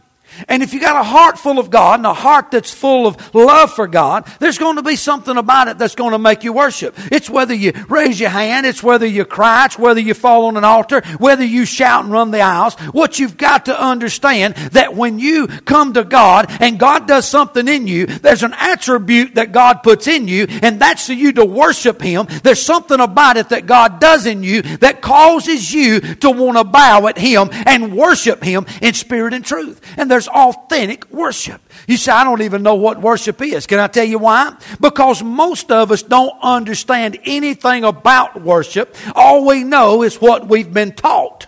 And 0.46 0.62
if 0.62 0.72
you 0.72 0.80
got 0.80 1.00
a 1.00 1.04
heart 1.04 1.38
full 1.38 1.58
of 1.58 1.70
God 1.70 2.00
and 2.00 2.06
a 2.06 2.14
heart 2.14 2.50
that's 2.50 2.72
full 2.72 3.06
of 3.06 3.34
love 3.34 3.72
for 3.72 3.86
God, 3.86 4.30
there's 4.38 4.58
going 4.58 4.76
to 4.76 4.82
be 4.82 4.96
something 4.96 5.36
about 5.36 5.68
it 5.68 5.78
that's 5.78 5.94
going 5.94 6.12
to 6.12 6.18
make 6.18 6.44
you 6.44 6.52
worship. 6.52 6.94
It's 7.10 7.28
whether 7.30 7.54
you 7.54 7.72
raise 7.88 8.20
your 8.20 8.30
hand, 8.30 8.66
it's 8.66 8.82
whether 8.82 9.06
you 9.06 9.24
cry, 9.24 9.66
it's 9.66 9.78
whether 9.78 10.00
you 10.00 10.14
fall 10.14 10.46
on 10.46 10.56
an 10.56 10.64
altar, 10.64 11.02
whether 11.18 11.44
you 11.44 11.64
shout 11.64 12.04
and 12.04 12.12
run 12.12 12.30
the 12.30 12.40
aisles. 12.40 12.74
What 12.92 13.18
you've 13.18 13.36
got 13.36 13.66
to 13.66 13.80
understand 13.80 14.54
that 14.72 14.94
when 14.94 15.18
you 15.18 15.46
come 15.46 15.94
to 15.94 16.04
God 16.04 16.46
and 16.60 16.78
God 16.78 17.06
does 17.06 17.26
something 17.26 17.66
in 17.66 17.86
you, 17.86 18.06
there's 18.06 18.42
an 18.42 18.54
attribute 18.54 19.34
that 19.34 19.52
God 19.52 19.82
puts 19.82 20.06
in 20.06 20.28
you, 20.28 20.46
and 20.62 20.80
that's 20.80 21.06
for 21.06 21.12
you 21.12 21.32
to 21.32 21.44
worship 21.44 22.00
Him. 22.00 22.26
There's 22.42 22.62
something 22.62 23.00
about 23.00 23.36
it 23.36 23.48
that 23.50 23.66
God 23.66 24.00
does 24.00 24.26
in 24.26 24.42
you 24.42 24.62
that 24.62 25.02
causes 25.02 25.72
you 25.72 26.00
to 26.00 26.30
want 26.30 26.58
to 26.58 26.64
bow 26.64 27.06
at 27.06 27.18
Him 27.18 27.48
and 27.52 27.96
worship 27.96 28.42
Him 28.42 28.66
in 28.82 28.94
spirit 28.94 29.34
and 29.34 29.44
truth. 29.44 29.80
And 29.96 30.10
there's 30.10 30.27
authentic 30.28 31.10
worship. 31.10 31.60
You 31.86 31.96
say, 31.96 32.12
I 32.12 32.24
don't 32.24 32.42
even 32.42 32.62
know 32.62 32.74
what 32.74 33.00
worship 33.00 33.40
is. 33.42 33.66
Can 33.66 33.78
I 33.78 33.86
tell 33.86 34.04
you 34.04 34.18
why? 34.18 34.56
Because 34.80 35.22
most 35.22 35.70
of 35.70 35.90
us 35.90 36.02
don't 36.02 36.34
understand 36.42 37.18
anything 37.24 37.84
about 37.84 38.40
worship. 38.40 38.94
All 39.14 39.46
we 39.46 39.64
know 39.64 40.02
is 40.02 40.16
what 40.16 40.48
we've 40.48 40.72
been 40.72 40.92
taught. 40.92 41.46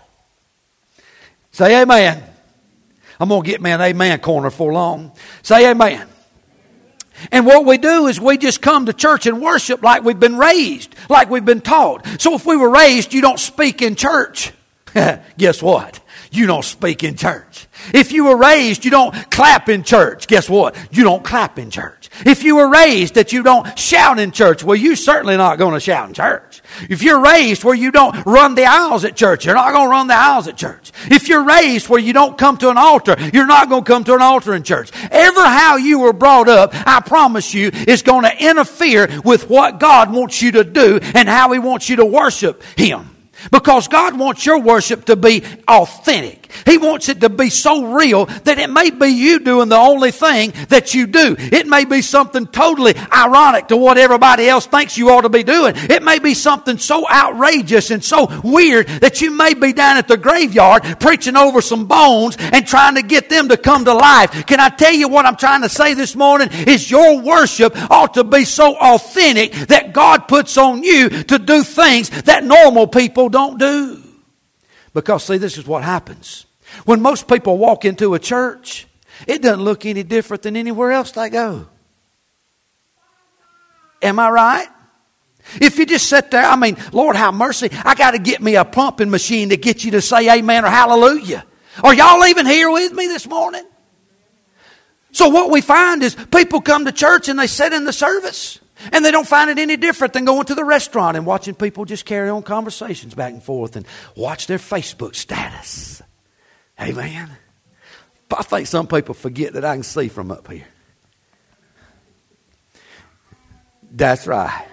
Say 1.51 1.81
amen. 1.81 2.23
I'm 3.19 3.29
going 3.29 3.43
to 3.43 3.49
get 3.49 3.61
me 3.61 3.71
an 3.71 3.81
amen 3.81 4.19
corner 4.19 4.49
for 4.49 4.73
long. 4.73 5.11
Say 5.43 5.69
amen. 5.69 6.07
And 7.31 7.45
what 7.45 7.65
we 7.65 7.77
do 7.77 8.07
is 8.07 8.19
we 8.19 8.37
just 8.37 8.61
come 8.61 8.87
to 8.87 8.93
church 8.93 9.27
and 9.27 9.41
worship 9.41 9.83
like 9.83 10.03
we've 10.03 10.19
been 10.19 10.37
raised, 10.37 10.95
like 11.09 11.29
we've 11.29 11.45
been 11.45 11.61
taught. 11.61 12.05
So 12.19 12.33
if 12.33 12.45
we 12.45 12.55
were 12.55 12.71
raised, 12.71 13.13
you 13.13 13.21
don't 13.21 13.39
speak 13.39 13.81
in 13.81 13.95
church. 13.95 14.53
Guess 15.37 15.61
what? 15.61 15.99
You 16.31 16.47
don't 16.47 16.65
speak 16.65 17.03
in 17.03 17.15
church. 17.15 17.67
If 17.93 18.11
you 18.11 18.25
were 18.25 18.37
raised, 18.37 18.85
you 18.85 18.91
don't 18.91 19.13
clap 19.31 19.69
in 19.69 19.83
church. 19.83 20.27
Guess 20.27 20.49
what? 20.49 20.75
You 20.91 21.03
don't 21.03 21.23
clap 21.23 21.59
in 21.59 21.69
church. 21.69 22.09
If 22.25 22.43
you 22.43 22.57
were 22.57 22.69
raised 22.69 23.15
that 23.15 23.31
you 23.31 23.43
don't 23.43 23.77
shout 23.77 24.19
in 24.19 24.31
church, 24.31 24.63
well, 24.63 24.75
you're 24.75 24.95
certainly 24.95 25.37
not 25.37 25.57
going 25.57 25.73
to 25.73 25.79
shout 25.79 26.07
in 26.09 26.13
church. 26.13 26.61
If 26.89 27.03
you're 27.03 27.21
raised 27.21 27.63
where 27.63 27.75
you 27.75 27.91
don't 27.91 28.25
run 28.25 28.55
the 28.55 28.65
aisles 28.65 29.05
at 29.05 29.15
church, 29.15 29.45
you're 29.45 29.55
not 29.55 29.71
going 29.71 29.87
to 29.87 29.91
run 29.91 30.07
the 30.07 30.15
aisles 30.15 30.47
at 30.47 30.57
church. 30.57 30.91
If 31.09 31.27
you're 31.27 31.43
raised 31.43 31.89
where 31.89 31.99
you 31.99 32.13
don't 32.13 32.37
come 32.37 32.57
to 32.57 32.69
an 32.69 32.77
altar, 32.77 33.15
you're 33.33 33.47
not 33.47 33.69
going 33.69 33.83
to 33.83 33.87
come 33.91 34.03
to 34.05 34.13
an 34.13 34.21
altar 34.21 34.53
in 34.53 34.63
church. 34.63 34.91
Ever 35.09 35.41
how 35.41 35.77
you 35.77 35.99
were 35.99 36.13
brought 36.13 36.49
up, 36.49 36.71
I 36.73 36.99
promise 37.01 37.53
you, 37.53 37.71
is 37.73 38.01
going 38.01 38.23
to 38.23 38.43
interfere 38.43 39.21
with 39.23 39.49
what 39.49 39.79
God 39.79 40.11
wants 40.11 40.41
you 40.41 40.51
to 40.53 40.63
do 40.63 40.99
and 41.01 41.27
how 41.27 41.51
He 41.51 41.59
wants 41.59 41.89
you 41.89 41.97
to 41.97 42.05
worship 42.05 42.63
Him. 42.77 43.07
Because 43.51 43.87
God 43.87 44.19
wants 44.19 44.45
your 44.45 44.59
worship 44.59 45.05
to 45.05 45.15
be 45.15 45.43
authentic. 45.67 46.40
He 46.65 46.77
wants 46.77 47.09
it 47.09 47.21
to 47.21 47.29
be 47.29 47.49
so 47.49 47.93
real 47.95 48.25
that 48.25 48.59
it 48.59 48.69
may 48.69 48.89
be 48.89 49.07
you 49.07 49.39
doing 49.39 49.69
the 49.69 49.77
only 49.77 50.11
thing 50.11 50.53
that 50.69 50.93
you 50.93 51.07
do. 51.07 51.35
It 51.37 51.67
may 51.67 51.85
be 51.85 52.01
something 52.01 52.47
totally 52.47 52.95
ironic 53.11 53.67
to 53.69 53.77
what 53.77 53.97
everybody 53.97 54.47
else 54.47 54.65
thinks 54.65 54.97
you 54.97 55.09
ought 55.09 55.21
to 55.21 55.29
be 55.29 55.43
doing. 55.43 55.73
It 55.75 56.03
may 56.03 56.19
be 56.19 56.33
something 56.33 56.77
so 56.77 57.07
outrageous 57.09 57.91
and 57.91 58.03
so 58.03 58.27
weird 58.43 58.87
that 59.01 59.21
you 59.21 59.31
may 59.31 59.53
be 59.53 59.73
down 59.73 59.97
at 59.97 60.07
the 60.07 60.17
graveyard 60.17 60.83
preaching 60.99 61.35
over 61.35 61.61
some 61.61 61.85
bones 61.85 62.37
and 62.39 62.65
trying 62.65 62.95
to 62.95 63.01
get 63.01 63.29
them 63.29 63.49
to 63.49 63.57
come 63.57 63.85
to 63.85 63.93
life. 63.93 64.45
Can 64.45 64.59
I 64.59 64.69
tell 64.69 64.93
you 64.93 65.07
what 65.07 65.25
I'm 65.25 65.35
trying 65.35 65.61
to 65.61 65.69
say 65.69 65.93
this 65.93 66.15
morning? 66.15 66.49
Is 66.51 66.89
your 66.89 67.19
worship 67.21 67.75
ought 67.89 68.13
to 68.15 68.23
be 68.23 68.45
so 68.45 68.75
authentic 68.75 69.51
that 69.67 69.93
God 69.93 70.27
puts 70.27 70.57
on 70.57 70.83
you 70.83 71.09
to 71.09 71.39
do 71.39 71.63
things 71.63 72.09
that 72.23 72.43
normal 72.43 72.87
people 72.87 73.29
don't 73.29 73.57
do. 73.59 74.00
Because, 74.93 75.23
see, 75.25 75.37
this 75.37 75.57
is 75.57 75.65
what 75.65 75.83
happens. 75.83 76.45
When 76.85 77.01
most 77.01 77.27
people 77.27 77.57
walk 77.57 77.85
into 77.85 78.13
a 78.13 78.19
church, 78.19 78.87
it 79.27 79.41
doesn't 79.41 79.63
look 79.63 79.85
any 79.85 80.03
different 80.03 80.43
than 80.43 80.55
anywhere 80.55 80.91
else 80.91 81.11
they 81.11 81.29
go. 81.29 81.67
Am 84.01 84.19
I 84.19 84.29
right? 84.29 84.67
If 85.59 85.77
you 85.77 85.85
just 85.85 86.07
sit 86.07 86.31
there, 86.31 86.45
I 86.45 86.55
mean, 86.55 86.77
Lord, 86.91 87.15
have 87.15 87.33
mercy. 87.33 87.69
I 87.83 87.95
got 87.95 88.11
to 88.11 88.19
get 88.19 88.41
me 88.41 88.55
a 88.55 88.65
pumping 88.65 89.09
machine 89.09 89.49
to 89.49 89.57
get 89.57 89.83
you 89.83 89.91
to 89.91 90.01
say 90.01 90.29
amen 90.29 90.65
or 90.65 90.69
hallelujah. 90.69 91.45
Are 91.83 91.93
y'all 91.93 92.25
even 92.25 92.45
here 92.45 92.69
with 92.69 92.93
me 92.93 93.07
this 93.07 93.27
morning? 93.27 93.65
So 95.11 95.29
what 95.29 95.49
we 95.49 95.61
find 95.61 96.03
is 96.03 96.15
people 96.15 96.61
come 96.61 96.85
to 96.85 96.91
church 96.91 97.27
and 97.27 97.37
they 97.37 97.47
sit 97.47 97.73
in 97.73 97.85
the 97.85 97.93
service. 97.93 98.59
And 98.91 99.05
they 99.05 99.11
don't 99.11 99.27
find 99.27 99.49
it 99.49 99.59
any 99.59 99.77
different 99.77 100.13
than 100.13 100.25
going 100.25 100.45
to 100.45 100.55
the 100.55 100.63
restaurant 100.63 101.17
and 101.17 101.25
watching 101.25 101.55
people 101.55 101.85
just 101.85 102.05
carry 102.05 102.29
on 102.29 102.43
conversations 102.43 103.13
back 103.13 103.33
and 103.33 103.43
forth 103.43 103.75
and 103.75 103.85
watch 104.15 104.47
their 104.47 104.57
Facebook 104.57 105.15
status. 105.15 106.01
Amen. 106.79 107.29
But 108.29 108.39
I 108.39 108.43
think 108.43 108.67
some 108.67 108.87
people 108.87 109.13
forget 109.13 109.53
that 109.53 109.65
I 109.65 109.75
can 109.75 109.83
see 109.83 110.07
from 110.07 110.31
up 110.31 110.49
here. 110.49 110.67
That's 113.91 114.25
right. 114.25 114.67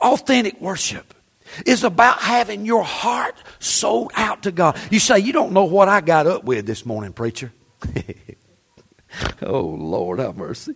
Authentic 0.00 0.60
worship 0.60 1.12
is 1.66 1.82
about 1.82 2.18
having 2.20 2.66
your 2.66 2.84
heart 2.84 3.34
sold 3.58 4.12
out 4.14 4.44
to 4.44 4.52
God. 4.52 4.78
You 4.90 5.00
say, 5.00 5.18
You 5.18 5.32
don't 5.32 5.52
know 5.52 5.64
what 5.64 5.88
I 5.88 6.00
got 6.00 6.26
up 6.26 6.44
with 6.44 6.66
this 6.66 6.86
morning, 6.86 7.12
preacher. 7.12 7.52
oh, 9.42 9.60
Lord, 9.60 10.20
have 10.20 10.36
mercy. 10.36 10.74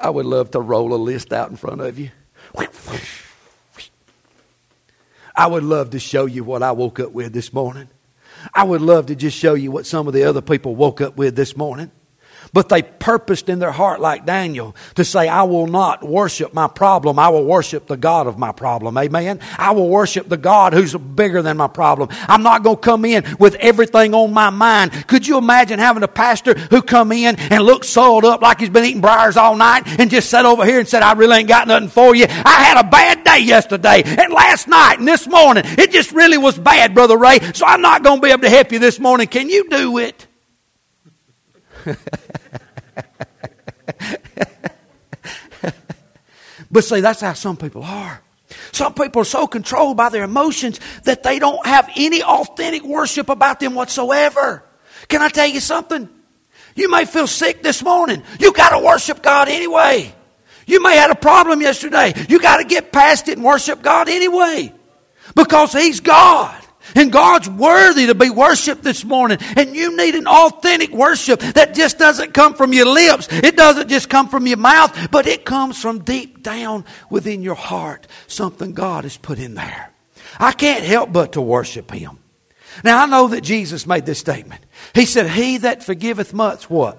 I 0.00 0.10
would 0.10 0.26
love 0.26 0.50
to 0.52 0.60
roll 0.60 0.94
a 0.94 0.96
list 0.96 1.32
out 1.32 1.50
in 1.50 1.56
front 1.56 1.80
of 1.80 1.98
you. 1.98 2.10
I 5.36 5.46
would 5.46 5.64
love 5.64 5.90
to 5.90 5.98
show 5.98 6.26
you 6.26 6.44
what 6.44 6.62
I 6.62 6.72
woke 6.72 7.00
up 7.00 7.12
with 7.12 7.32
this 7.32 7.52
morning. 7.52 7.88
I 8.54 8.62
would 8.62 8.82
love 8.82 9.06
to 9.06 9.16
just 9.16 9.36
show 9.36 9.54
you 9.54 9.70
what 9.70 9.86
some 9.86 10.06
of 10.06 10.14
the 10.14 10.24
other 10.24 10.40
people 10.40 10.76
woke 10.76 11.00
up 11.00 11.16
with 11.16 11.34
this 11.34 11.56
morning. 11.56 11.90
But 12.54 12.68
they 12.68 12.82
purposed 12.82 13.48
in 13.48 13.58
their 13.58 13.72
heart, 13.72 14.00
like 14.00 14.24
Daniel, 14.26 14.76
to 14.94 15.04
say, 15.04 15.26
I 15.26 15.42
will 15.42 15.66
not 15.66 16.04
worship 16.04 16.54
my 16.54 16.68
problem. 16.68 17.18
I 17.18 17.28
will 17.30 17.44
worship 17.44 17.88
the 17.88 17.96
God 17.96 18.28
of 18.28 18.38
my 18.38 18.52
problem. 18.52 18.96
Amen. 18.96 19.40
I 19.58 19.72
will 19.72 19.88
worship 19.88 20.28
the 20.28 20.36
God 20.36 20.72
who's 20.72 20.94
bigger 20.94 21.42
than 21.42 21.56
my 21.56 21.66
problem. 21.66 22.10
I'm 22.12 22.44
not 22.44 22.62
going 22.62 22.76
to 22.76 22.80
come 22.80 23.04
in 23.04 23.24
with 23.40 23.56
everything 23.56 24.14
on 24.14 24.32
my 24.32 24.50
mind. 24.50 24.92
Could 25.08 25.26
you 25.26 25.36
imagine 25.36 25.80
having 25.80 26.04
a 26.04 26.08
pastor 26.08 26.54
who 26.54 26.80
come 26.80 27.10
in 27.10 27.34
and 27.36 27.64
look 27.64 27.82
soiled 27.82 28.24
up 28.24 28.40
like 28.40 28.60
he's 28.60 28.70
been 28.70 28.84
eating 28.84 29.00
briars 29.00 29.36
all 29.36 29.56
night 29.56 29.82
and 29.98 30.08
just 30.08 30.30
sat 30.30 30.44
over 30.44 30.64
here 30.64 30.78
and 30.78 30.88
said, 30.88 31.02
I 31.02 31.14
really 31.14 31.38
ain't 31.38 31.48
got 31.48 31.66
nothing 31.66 31.88
for 31.88 32.14
you. 32.14 32.26
I 32.28 32.62
had 32.62 32.78
a 32.78 32.88
bad 32.88 33.24
day 33.24 33.40
yesterday 33.40 34.04
and 34.04 34.32
last 34.32 34.68
night 34.68 35.00
and 35.00 35.08
this 35.08 35.26
morning. 35.26 35.64
It 35.66 35.90
just 35.90 36.12
really 36.12 36.38
was 36.38 36.56
bad, 36.56 36.94
Brother 36.94 37.18
Ray. 37.18 37.40
So 37.52 37.66
I'm 37.66 37.82
not 37.82 38.04
going 38.04 38.20
to 38.20 38.22
be 38.22 38.30
able 38.30 38.42
to 38.42 38.50
help 38.50 38.70
you 38.70 38.78
this 38.78 39.00
morning. 39.00 39.26
Can 39.26 39.50
you 39.50 39.68
do 39.68 39.98
it? 39.98 40.28
but 46.74 46.82
see, 46.82 47.00
that's 47.00 47.20
how 47.20 47.34
some 47.34 47.56
people 47.56 47.84
are. 47.84 48.20
Some 48.72 48.94
people 48.94 49.22
are 49.22 49.24
so 49.24 49.46
controlled 49.46 49.96
by 49.96 50.08
their 50.08 50.24
emotions 50.24 50.80
that 51.04 51.22
they 51.22 51.38
don't 51.38 51.64
have 51.64 51.88
any 51.94 52.20
authentic 52.20 52.82
worship 52.82 53.28
about 53.28 53.60
them 53.60 53.76
whatsoever. 53.76 54.64
Can 55.06 55.22
I 55.22 55.28
tell 55.28 55.46
you 55.46 55.60
something? 55.60 56.08
You 56.74 56.90
may 56.90 57.04
feel 57.04 57.28
sick 57.28 57.62
this 57.62 57.80
morning. 57.84 58.24
You 58.40 58.52
got 58.52 58.70
to 58.76 58.84
worship 58.84 59.22
God 59.22 59.48
anyway. 59.48 60.12
You 60.66 60.82
may 60.82 60.96
have 60.96 61.12
a 61.12 61.14
problem 61.14 61.60
yesterday. 61.60 62.12
You 62.28 62.40
got 62.40 62.56
to 62.56 62.64
get 62.64 62.90
past 62.90 63.28
it 63.28 63.36
and 63.36 63.44
worship 63.44 63.80
God 63.80 64.08
anyway. 64.08 64.72
Because 65.36 65.72
He's 65.72 66.00
God. 66.00 66.60
And 66.94 67.10
God's 67.12 67.48
worthy 67.48 68.06
to 68.06 68.14
be 68.14 68.30
worshiped 68.30 68.82
this 68.82 69.04
morning. 69.04 69.38
And 69.56 69.74
you 69.74 69.96
need 69.96 70.14
an 70.14 70.26
authentic 70.26 70.90
worship 70.90 71.40
that 71.40 71.74
just 71.74 71.98
doesn't 71.98 72.34
come 72.34 72.54
from 72.54 72.72
your 72.72 72.86
lips. 72.86 73.28
It 73.30 73.56
doesn't 73.56 73.88
just 73.88 74.08
come 74.08 74.28
from 74.28 74.46
your 74.46 74.58
mouth, 74.58 75.10
but 75.10 75.26
it 75.26 75.44
comes 75.44 75.80
from 75.80 76.00
deep 76.00 76.42
down 76.42 76.84
within 77.10 77.42
your 77.42 77.54
heart. 77.54 78.06
Something 78.26 78.72
God 78.72 79.04
has 79.04 79.16
put 79.16 79.38
in 79.38 79.54
there. 79.54 79.92
I 80.38 80.52
can't 80.52 80.84
help 80.84 81.12
but 81.12 81.32
to 81.32 81.40
worship 81.40 81.90
Him. 81.90 82.18
Now 82.82 83.02
I 83.02 83.06
know 83.06 83.28
that 83.28 83.42
Jesus 83.42 83.86
made 83.86 84.06
this 84.06 84.18
statement. 84.18 84.64
He 84.94 85.06
said, 85.06 85.30
He 85.30 85.58
that 85.58 85.84
forgiveth 85.84 86.34
much, 86.34 86.68
what? 86.68 86.98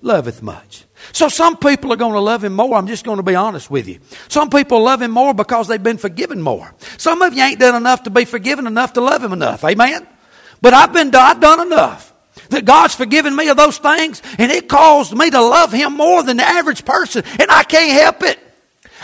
Loveth 0.00 0.42
much. 0.42 0.84
So 1.12 1.28
some 1.28 1.56
people 1.56 1.92
are 1.92 1.96
going 1.96 2.12
to 2.12 2.20
love 2.20 2.44
him 2.44 2.54
more. 2.54 2.76
I'm 2.76 2.86
just 2.86 3.04
going 3.04 3.16
to 3.16 3.22
be 3.22 3.34
honest 3.34 3.70
with 3.70 3.88
you. 3.88 3.98
Some 4.28 4.50
people 4.50 4.82
love 4.82 5.02
him 5.02 5.10
more 5.10 5.34
because 5.34 5.68
they've 5.68 5.82
been 5.82 5.98
forgiven 5.98 6.40
more. 6.40 6.72
Some 6.96 7.22
of 7.22 7.34
you 7.34 7.42
ain't 7.42 7.58
done 7.58 7.74
enough 7.74 8.04
to 8.04 8.10
be 8.10 8.24
forgiven 8.24 8.66
enough 8.66 8.92
to 8.94 9.00
love 9.00 9.22
him 9.22 9.32
enough. 9.32 9.64
Amen? 9.64 10.06
But 10.60 10.74
I've 10.74 10.92
been 10.92 11.14
I've 11.14 11.40
done 11.40 11.60
enough. 11.66 12.12
That 12.50 12.64
God's 12.64 12.94
forgiven 12.94 13.34
me 13.34 13.48
of 13.48 13.56
those 13.56 13.78
things 13.78 14.22
and 14.38 14.50
it 14.52 14.68
caused 14.68 15.12
me 15.16 15.28
to 15.30 15.40
love 15.40 15.72
him 15.72 15.96
more 15.96 16.22
than 16.22 16.36
the 16.36 16.44
average 16.44 16.84
person 16.84 17.24
and 17.38 17.50
I 17.50 17.64
can't 17.64 18.00
help 18.00 18.22
it. 18.22 18.38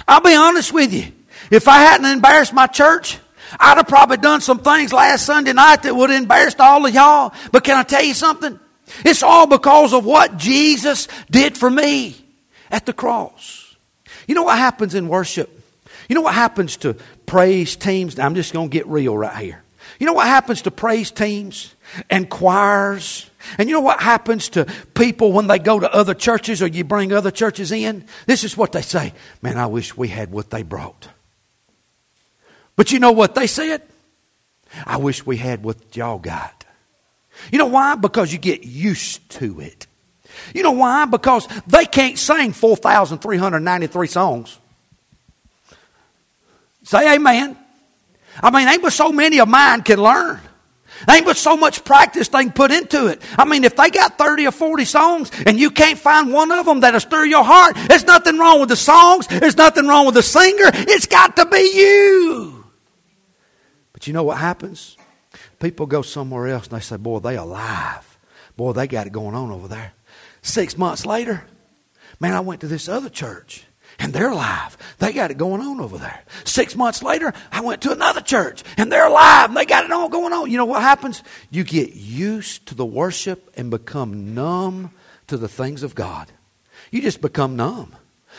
I'll 0.06 0.20
be 0.20 0.34
honest 0.34 0.72
with 0.72 0.92
you. 0.92 1.12
If 1.50 1.68
I 1.68 1.78
hadn't 1.78 2.06
embarrassed 2.06 2.52
my 2.52 2.66
church, 2.66 3.18
I'd 3.58 3.76
have 3.76 3.88
probably 3.88 4.16
done 4.16 4.40
some 4.40 4.58
things 4.58 4.92
last 4.92 5.26
Sunday 5.26 5.52
night 5.52 5.82
that 5.82 5.94
would 5.94 6.10
have 6.10 6.20
embarrassed 6.22 6.60
all 6.60 6.86
of 6.86 6.94
y'all. 6.94 7.32
But 7.52 7.64
can 7.64 7.76
I 7.76 7.82
tell 7.82 8.02
you 8.02 8.14
something? 8.14 8.58
It's 9.04 9.22
all 9.22 9.46
because 9.46 9.92
of 9.92 10.04
what 10.04 10.36
Jesus 10.36 11.08
did 11.30 11.56
for 11.56 11.70
me 11.70 12.16
at 12.70 12.86
the 12.86 12.92
cross. 12.92 13.76
You 14.26 14.34
know 14.34 14.44
what 14.44 14.58
happens 14.58 14.94
in 14.94 15.08
worship? 15.08 15.50
You 16.08 16.14
know 16.14 16.22
what 16.22 16.34
happens 16.34 16.76
to 16.78 16.94
praise 17.26 17.76
teams? 17.76 18.18
I'm 18.18 18.34
just 18.34 18.52
going 18.52 18.68
to 18.68 18.72
get 18.72 18.86
real 18.86 19.16
right 19.16 19.36
here. 19.36 19.62
You 19.98 20.06
know 20.06 20.12
what 20.12 20.26
happens 20.26 20.62
to 20.62 20.70
praise 20.70 21.10
teams 21.10 21.74
and 22.10 22.28
choirs? 22.28 23.30
And 23.58 23.68
you 23.68 23.74
know 23.74 23.80
what 23.80 24.00
happens 24.00 24.48
to 24.50 24.66
people 24.94 25.32
when 25.32 25.46
they 25.46 25.58
go 25.58 25.78
to 25.78 25.92
other 25.92 26.14
churches 26.14 26.62
or 26.62 26.66
you 26.66 26.84
bring 26.84 27.12
other 27.12 27.30
churches 27.30 27.70
in? 27.70 28.04
This 28.26 28.44
is 28.44 28.56
what 28.56 28.72
they 28.72 28.82
say 28.82 29.12
Man, 29.42 29.56
I 29.58 29.66
wish 29.66 29.96
we 29.96 30.08
had 30.08 30.30
what 30.30 30.50
they 30.50 30.62
brought. 30.62 31.08
But 32.76 32.90
you 32.90 32.98
know 32.98 33.12
what 33.12 33.34
they 33.34 33.46
said? 33.46 33.82
I 34.84 34.96
wish 34.96 35.24
we 35.24 35.36
had 35.36 35.62
what 35.62 35.96
y'all 35.96 36.18
got. 36.18 36.63
You 37.52 37.58
know 37.58 37.66
why? 37.66 37.94
Because 37.94 38.32
you 38.32 38.38
get 38.38 38.64
used 38.64 39.28
to 39.30 39.60
it. 39.60 39.86
You 40.54 40.62
know 40.62 40.72
why? 40.72 41.04
Because 41.06 41.48
they 41.66 41.84
can't 41.84 42.18
sing 42.18 42.52
4,393 42.52 44.06
songs. 44.08 44.58
Say 46.82 47.14
amen. 47.14 47.56
I 48.42 48.50
mean, 48.50 48.68
ain't 48.68 48.82
but 48.82 48.92
so 48.92 49.12
many 49.12 49.38
of 49.40 49.48
mine 49.48 49.82
can 49.82 50.02
learn. 50.02 50.40
Ain't 51.08 51.26
but 51.26 51.36
so 51.36 51.56
much 51.56 51.84
practice 51.84 52.28
they 52.28 52.44
can 52.44 52.52
put 52.52 52.70
into 52.70 53.06
it. 53.08 53.20
I 53.36 53.44
mean, 53.44 53.64
if 53.64 53.76
they 53.76 53.90
got 53.90 54.16
30 54.16 54.46
or 54.46 54.52
40 54.52 54.84
songs 54.84 55.30
and 55.46 55.58
you 55.58 55.70
can't 55.70 55.98
find 55.98 56.32
one 56.32 56.50
of 56.52 56.66
them 56.66 56.80
that'll 56.80 57.00
stir 57.00 57.24
your 57.26 57.44
heart, 57.44 57.76
there's 57.88 58.04
nothing 58.04 58.38
wrong 58.38 58.60
with 58.60 58.68
the 58.68 58.76
songs. 58.76 59.26
There's 59.26 59.56
nothing 59.56 59.86
wrong 59.86 60.06
with 60.06 60.14
the 60.14 60.22
singer. 60.22 60.70
It's 60.72 61.06
got 61.06 61.36
to 61.36 61.46
be 61.46 61.72
you. 61.74 62.64
But 63.92 64.06
you 64.06 64.12
know 64.12 64.22
what 64.22 64.38
happens? 64.38 64.96
People 65.64 65.87
go 65.87 66.02
somewhere 66.02 66.49
else 66.49 66.66
and 66.66 66.76
they 66.76 66.83
say, 66.83 66.99
Boy, 66.99 67.21
they 67.21 67.38
alive. 67.38 68.18
Boy, 68.54 68.73
they 68.73 68.87
got 68.87 69.06
it 69.06 69.14
going 69.14 69.35
on 69.35 69.50
over 69.50 69.66
there. 69.66 69.94
Six 70.42 70.76
months 70.76 71.06
later, 71.06 71.42
man, 72.21 72.35
I 72.35 72.40
went 72.40 72.61
to 72.61 72.66
this 72.66 72.87
other 72.87 73.09
church 73.09 73.64
and 73.99 74.12
they're 74.12 74.28
alive. 74.28 74.76
They 74.99 75.14
got 75.14 75.30
it 75.30 75.38
going 75.38 75.62
on 75.62 75.80
over 75.80 75.97
there. 75.97 76.23
Six 76.44 76.76
months 76.76 77.02
later, 77.02 77.33
I 77.50 77.62
went 77.62 77.80
to 77.80 77.92
another 77.92 78.21
church 78.21 78.62
and 78.76 78.92
they're 78.92 79.06
alive 79.06 79.49
and 79.49 79.56
they 79.56 79.64
got 79.64 79.87
it 79.87 79.90
all 79.90 80.11
going 80.11 80.35
on. 80.35 80.50
You 80.50 80.59
know 80.59 80.66
what 80.66 80.83
happens? 80.83 81.23
You 81.50 81.64
get 81.64 81.94
used 81.94 82.66
to 82.66 82.75
the 82.75 82.85
worship 82.85 83.50
and 83.56 83.71
become 83.71 84.35
numb 84.35 84.90
to 85.28 85.38
the 85.38 85.49
things 85.49 85.83
of 85.83 85.94
God. 85.94 86.30
You 86.90 87.00
just 87.00 87.23
become 87.23 87.56
numb, 87.56 87.97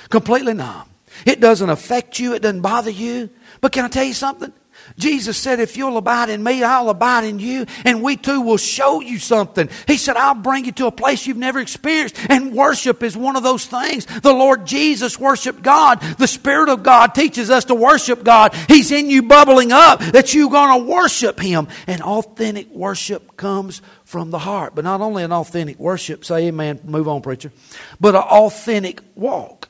completely 0.09 0.53
numb. 0.53 0.91
It 1.25 1.39
doesn't 1.39 1.71
affect 1.71 2.19
you, 2.19 2.35
it 2.35 2.43
doesn't 2.43 2.61
bother 2.61 2.91
you. 2.91 3.31
But 3.61 3.71
can 3.71 3.83
I 3.83 3.87
tell 3.87 4.03
you 4.03 4.13
something? 4.13 4.53
Jesus 4.97 5.37
said, 5.37 5.59
If 5.59 5.77
you'll 5.77 5.97
abide 5.97 6.29
in 6.29 6.43
me, 6.43 6.63
I'll 6.63 6.89
abide 6.89 7.23
in 7.25 7.39
you, 7.39 7.65
and 7.83 8.01
we 8.01 8.15
too 8.15 8.41
will 8.41 8.57
show 8.57 9.01
you 9.01 9.19
something. 9.19 9.69
He 9.87 9.97
said, 9.97 10.15
I'll 10.15 10.35
bring 10.35 10.65
you 10.65 10.71
to 10.73 10.87
a 10.87 10.91
place 10.91 11.25
you've 11.25 11.37
never 11.37 11.59
experienced. 11.59 12.17
And 12.29 12.53
worship 12.53 13.03
is 13.03 13.17
one 13.17 13.35
of 13.35 13.43
those 13.43 13.65
things. 13.65 14.05
The 14.05 14.33
Lord 14.33 14.65
Jesus 14.65 15.19
worshiped 15.19 15.61
God. 15.61 16.01
The 16.17 16.27
Spirit 16.27 16.69
of 16.69 16.83
God 16.83 17.15
teaches 17.15 17.49
us 17.49 17.65
to 17.65 17.75
worship 17.75 18.23
God. 18.23 18.53
He's 18.67 18.91
in 18.91 19.09
you 19.09 19.23
bubbling 19.23 19.71
up 19.71 19.99
that 19.99 20.33
you're 20.33 20.49
going 20.49 20.79
to 20.79 20.91
worship 20.91 21.39
Him. 21.39 21.67
And 21.87 22.01
authentic 22.01 22.69
worship 22.69 23.35
comes 23.37 23.81
from 24.05 24.31
the 24.31 24.39
heart. 24.39 24.75
But 24.75 24.85
not 24.85 25.01
only 25.01 25.23
an 25.23 25.33
authentic 25.33 25.79
worship, 25.79 26.23
say 26.23 26.47
amen, 26.47 26.81
move 26.83 27.07
on, 27.07 27.21
preacher, 27.21 27.51
but 27.99 28.15
an 28.15 28.21
authentic 28.21 29.01
walk. 29.15 29.69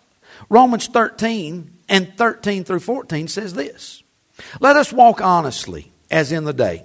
Romans 0.49 0.87
13 0.87 1.71
and 1.89 2.17
13 2.17 2.63
through 2.63 2.79
14 2.79 3.27
says 3.27 3.53
this. 3.53 4.03
Let 4.59 4.75
us 4.75 4.91
walk 4.91 5.21
honestly, 5.21 5.91
as 6.11 6.31
in 6.31 6.43
the 6.43 6.53
day, 6.53 6.83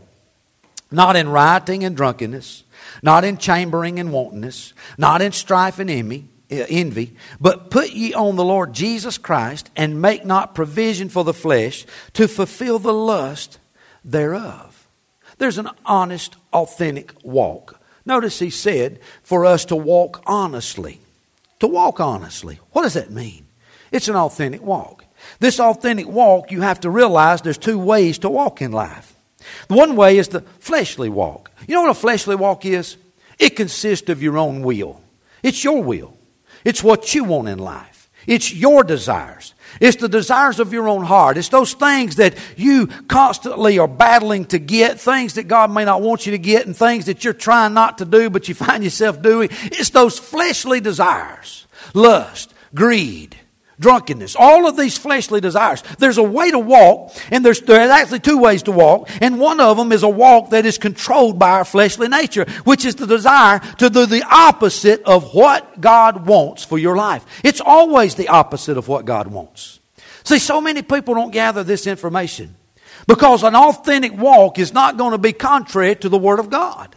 not 0.91 1.17
in 1.17 1.29
rioting 1.29 1.85
and 1.85 1.97
drunkenness, 1.97 2.65
not 3.03 3.25
in 3.25 3.39
chambering 3.39 3.99
and 3.99 4.13
wantonness, 4.13 4.73
not 4.99 5.23
in 5.23 5.33
strife 5.33 5.79
and 5.79 5.91
envy, 5.91 6.29
uh, 6.51 6.67
envy, 6.69 7.17
but 7.41 7.71
put 7.71 7.91
ye 7.91 8.13
on 8.15 8.37
the 8.37 8.45
Lord 8.45 8.73
Jesus 8.73 9.19
Christ, 9.19 9.71
and 9.77 10.03
make 10.03 10.25
not 10.25 10.55
provision 10.55 11.09
for 11.09 11.25
the 11.25 11.35
flesh 11.35 11.87
to 12.15 12.29
fulfill 12.29 12.79
the 12.79 12.95
lust 12.95 13.59
thereof. 14.05 14.89
There's 15.39 15.59
an 15.59 15.71
honest, 15.87 16.37
authentic 16.53 17.15
walk. 17.23 17.81
Notice 18.05 18.39
he 18.39 18.51
said 18.51 18.99
for 19.23 19.47
us 19.47 19.65
to 19.67 19.77
walk 19.77 20.23
honestly. 20.27 21.01
To 21.61 21.67
walk 21.67 22.01
honestly. 22.01 22.59
What 22.73 22.83
does 22.83 22.95
that 22.95 23.11
mean? 23.11 23.47
It's 23.93 24.09
an 24.09 24.17
authentic 24.17 24.63
walk. 24.63 25.00
This 25.41 25.59
authentic 25.59 26.07
walk, 26.07 26.53
you 26.53 26.61
have 26.61 26.81
to 26.81 26.91
realize 26.91 27.43
there's 27.43 27.59
two 27.59 27.79
ways 27.79 28.19
to 28.21 28.31
walk 28.31 28.63
in 28.63 28.73
life. 28.73 29.17
The 29.69 29.75
one 29.75 29.97
way 29.97 30.19
is 30.19 30.29
the 30.29 30.43
fleshly 30.61 31.09
walk. 31.09 31.51
You 31.67 31.75
know 31.75 31.83
what 31.83 31.91
a 31.91 31.95
fleshly 31.95 32.37
walk 32.37 32.65
is? 32.65 32.97
It 33.39 33.57
consists 33.57 34.11
of 34.11 34.23
your 34.23 34.37
own 34.37 34.63
will. 34.63 35.01
It's 35.43 35.65
your 35.65 35.83
will. 35.83 36.17
It's 36.63 36.85
what 36.85 37.15
you 37.15 37.25
want 37.25 37.49
in 37.49 37.59
life. 37.59 38.11
It's 38.27 38.53
your 38.53 38.85
desires. 38.85 39.55
It's 39.81 39.97
the 39.97 40.09
desires 40.09 40.61
of 40.61 40.75
your 40.75 40.89
own 40.89 41.05
heart. 41.05 41.39
It's 41.39 41.49
those 41.49 41.73
things 41.73 42.17
that 42.17 42.37
you 42.57 42.89
constantly 43.09 43.79
are 43.79 43.89
battling 43.89 44.45
to 44.47 44.59
get, 44.59 45.01
things 45.01 45.35
that 45.35 45.49
God 45.49 45.71
may 45.71 45.87
not 45.87 46.03
want 46.03 46.27
you 46.27 46.33
to 46.33 46.39
get, 46.39 46.67
and 46.67 46.77
things 46.77 47.07
that 47.07 47.25
you're 47.25 47.33
trying 47.33 47.73
not 47.73 47.99
to 47.99 48.05
do, 48.05 48.29
but 48.29 48.47
you 48.47 48.55
find 48.55 48.85
yourself 48.85 49.23
doing. 49.23 49.49
It's 49.51 49.91
those 49.91 50.19
fleshly 50.19 50.81
desires 50.81 51.67
lust, 51.95 52.53
greed, 52.75 53.37
drunkenness, 53.81 54.37
all 54.39 54.69
of 54.69 54.77
these 54.77 54.97
fleshly 54.97 55.41
desires. 55.41 55.83
There's 55.99 56.19
a 56.19 56.23
way 56.23 56.51
to 56.51 56.59
walk, 56.59 57.17
and 57.31 57.45
there's, 57.45 57.61
there's 57.63 57.91
actually 57.91 58.21
two 58.21 58.39
ways 58.39 58.63
to 58.65 58.73
walk, 58.73 59.09
and 59.21 59.41
one 59.41 59.59
of 59.59 59.77
them 59.77 59.91
is 59.91 60.03
a 60.03 60.09
walk 60.09 60.51
that 60.51 60.67
is 60.67 60.79
controlled 60.79 61.39
by 61.39 61.51
our 61.51 61.65
fleshly 61.65 62.07
nature, 62.07 62.45
which 62.65 62.85
is 62.85 62.95
the 62.95 63.07
desire 63.07 63.59
to 63.79 63.91
do 63.91 64.07
the 64.07 64.23
opposite 64.31 65.03
of 65.03 65.35
what 65.35 65.81
God 65.81 66.27
wants 66.27 66.65
for 66.65 66.79
your 66.79 66.95
life. 66.95 67.25
It's 67.43 67.61
always 67.61 68.15
the 68.15 68.29
opposite 68.29 68.77
of 68.77 68.87
what 68.87 69.07
God 69.07 69.27
wants. 69.27 69.81
See, 70.25 70.39
so 70.39 70.61
many 70.61 70.83
people 70.83 71.15
don't 71.15 71.33
gather 71.33 71.65
this 71.65 71.87
information 71.87 72.55
because 73.07 73.43
an 73.43 73.57
authentic 73.57 74.13
walk 74.17 74.59
is 74.59 74.75
not 74.75 74.99
going 74.99 75.13
to 75.13 75.19
be 75.19 75.33
contrary 75.33 75.97
to 75.97 76.09
the 76.09 76.19
Word 76.19 76.39
of 76.39 76.51
God. 76.51 76.95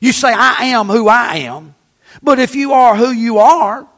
You 0.00 0.12
say, 0.12 0.32
I 0.32 0.64
am 0.66 0.88
who 0.88 1.06
I 1.06 1.36
am. 1.36 1.76
But 2.22 2.40
if 2.40 2.56
you 2.56 2.72
are 2.72 2.96
who 2.96 3.10
you 3.10 3.38
are, 3.38 3.88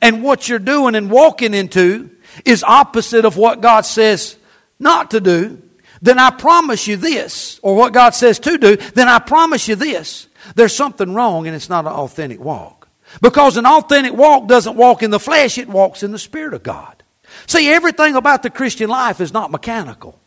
and 0.00 0.22
what 0.22 0.48
you're 0.48 0.58
doing 0.58 0.94
and 0.94 1.10
walking 1.10 1.54
into 1.54 2.10
is 2.44 2.62
opposite 2.62 3.24
of 3.24 3.36
what 3.36 3.60
God 3.60 3.82
says 3.82 4.36
not 4.78 5.10
to 5.12 5.20
do, 5.20 5.62
then 6.02 6.18
I 6.18 6.30
promise 6.30 6.86
you 6.86 6.96
this, 6.96 7.58
or 7.62 7.76
what 7.76 7.92
God 7.92 8.14
says 8.14 8.38
to 8.40 8.58
do, 8.58 8.76
then 8.76 9.08
I 9.08 9.18
promise 9.18 9.68
you 9.68 9.76
this. 9.76 10.28
There's 10.54 10.74
something 10.74 11.14
wrong 11.14 11.46
and 11.46 11.56
it's 11.56 11.70
not 11.70 11.86
an 11.86 11.92
authentic 11.92 12.40
walk. 12.40 12.88
Because 13.22 13.56
an 13.56 13.66
authentic 13.66 14.12
walk 14.12 14.48
doesn't 14.48 14.76
walk 14.76 15.02
in 15.02 15.10
the 15.10 15.20
flesh, 15.20 15.56
it 15.58 15.68
walks 15.68 16.02
in 16.02 16.12
the 16.12 16.18
Spirit 16.18 16.54
of 16.54 16.62
God. 16.62 17.02
See, 17.46 17.68
everything 17.70 18.16
about 18.16 18.42
the 18.42 18.50
Christian 18.50 18.90
life 18.90 19.20
is 19.20 19.32
not 19.32 19.50
mechanical. 19.50 20.20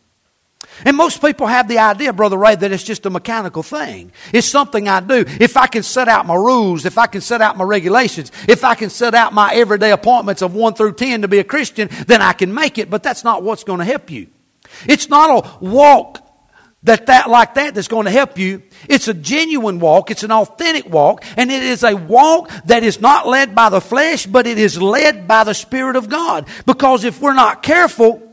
And 0.84 0.96
most 0.96 1.20
people 1.20 1.46
have 1.46 1.68
the 1.68 1.78
idea, 1.78 2.12
Brother 2.12 2.36
Ray, 2.36 2.54
that 2.54 2.72
it's 2.72 2.82
just 2.82 3.06
a 3.06 3.10
mechanical 3.10 3.62
thing. 3.62 4.12
It's 4.32 4.46
something 4.46 4.88
I 4.88 5.00
do. 5.00 5.24
If 5.40 5.56
I 5.56 5.66
can 5.66 5.82
set 5.82 6.08
out 6.08 6.26
my 6.26 6.34
rules, 6.34 6.84
if 6.84 6.98
I 6.98 7.06
can 7.06 7.20
set 7.20 7.40
out 7.40 7.56
my 7.56 7.64
regulations, 7.64 8.32
if 8.48 8.64
I 8.64 8.74
can 8.74 8.90
set 8.90 9.14
out 9.14 9.32
my 9.32 9.52
everyday 9.54 9.92
appointments 9.92 10.42
of 10.42 10.54
1 10.54 10.74
through 10.74 10.94
10 10.94 11.22
to 11.22 11.28
be 11.28 11.38
a 11.38 11.44
Christian, 11.44 11.88
then 12.06 12.22
I 12.22 12.32
can 12.32 12.52
make 12.54 12.78
it, 12.78 12.90
but 12.90 13.02
that's 13.02 13.24
not 13.24 13.42
what's 13.42 13.64
going 13.64 13.80
to 13.80 13.84
help 13.84 14.10
you. 14.10 14.28
It's 14.86 15.08
not 15.08 15.44
a 15.44 15.64
walk 15.64 16.24
that, 16.84 17.06
that 17.06 17.28
like 17.28 17.54
that 17.54 17.74
that's 17.74 17.88
going 17.88 18.04
to 18.04 18.10
help 18.10 18.38
you. 18.38 18.62
It's 18.88 19.08
a 19.08 19.14
genuine 19.14 19.80
walk. 19.80 20.10
It's 20.10 20.22
an 20.22 20.30
authentic 20.30 20.86
walk. 20.86 21.24
And 21.36 21.50
it 21.50 21.62
is 21.62 21.82
a 21.82 21.94
walk 21.94 22.50
that 22.66 22.84
is 22.84 23.00
not 23.00 23.26
led 23.26 23.54
by 23.54 23.68
the 23.68 23.80
flesh, 23.80 24.26
but 24.26 24.46
it 24.46 24.58
is 24.58 24.80
led 24.80 25.26
by 25.26 25.44
the 25.44 25.54
Spirit 25.54 25.96
of 25.96 26.08
God. 26.08 26.46
Because 26.66 27.04
if 27.04 27.20
we're 27.20 27.34
not 27.34 27.62
careful, 27.62 28.27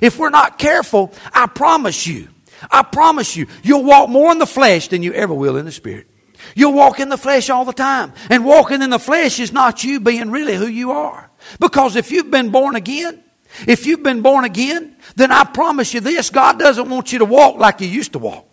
if 0.00 0.18
we're 0.18 0.30
not 0.30 0.58
careful, 0.58 1.12
I 1.32 1.46
promise 1.46 2.06
you, 2.06 2.28
I 2.70 2.82
promise 2.82 3.36
you, 3.36 3.46
you'll 3.62 3.84
walk 3.84 4.08
more 4.08 4.32
in 4.32 4.38
the 4.38 4.46
flesh 4.46 4.88
than 4.88 5.02
you 5.02 5.12
ever 5.12 5.34
will 5.34 5.56
in 5.56 5.64
the 5.64 5.72
spirit. 5.72 6.08
You'll 6.54 6.72
walk 6.72 7.00
in 7.00 7.08
the 7.08 7.18
flesh 7.18 7.50
all 7.50 7.64
the 7.64 7.72
time. 7.72 8.12
And 8.30 8.44
walking 8.44 8.82
in 8.82 8.90
the 8.90 8.98
flesh 8.98 9.40
is 9.40 9.52
not 9.52 9.84
you 9.84 10.00
being 10.00 10.30
really 10.30 10.54
who 10.54 10.66
you 10.66 10.92
are. 10.92 11.30
Because 11.60 11.96
if 11.96 12.10
you've 12.10 12.30
been 12.30 12.50
born 12.50 12.76
again, 12.76 13.22
if 13.66 13.86
you've 13.86 14.02
been 14.02 14.22
born 14.22 14.44
again, 14.44 14.96
then 15.16 15.32
I 15.32 15.44
promise 15.44 15.94
you 15.94 16.00
this 16.00 16.30
God 16.30 16.58
doesn't 16.58 16.88
want 16.88 17.12
you 17.12 17.20
to 17.20 17.24
walk 17.24 17.56
like 17.56 17.80
you 17.80 17.88
used 17.88 18.12
to 18.12 18.18
walk. 18.18 18.46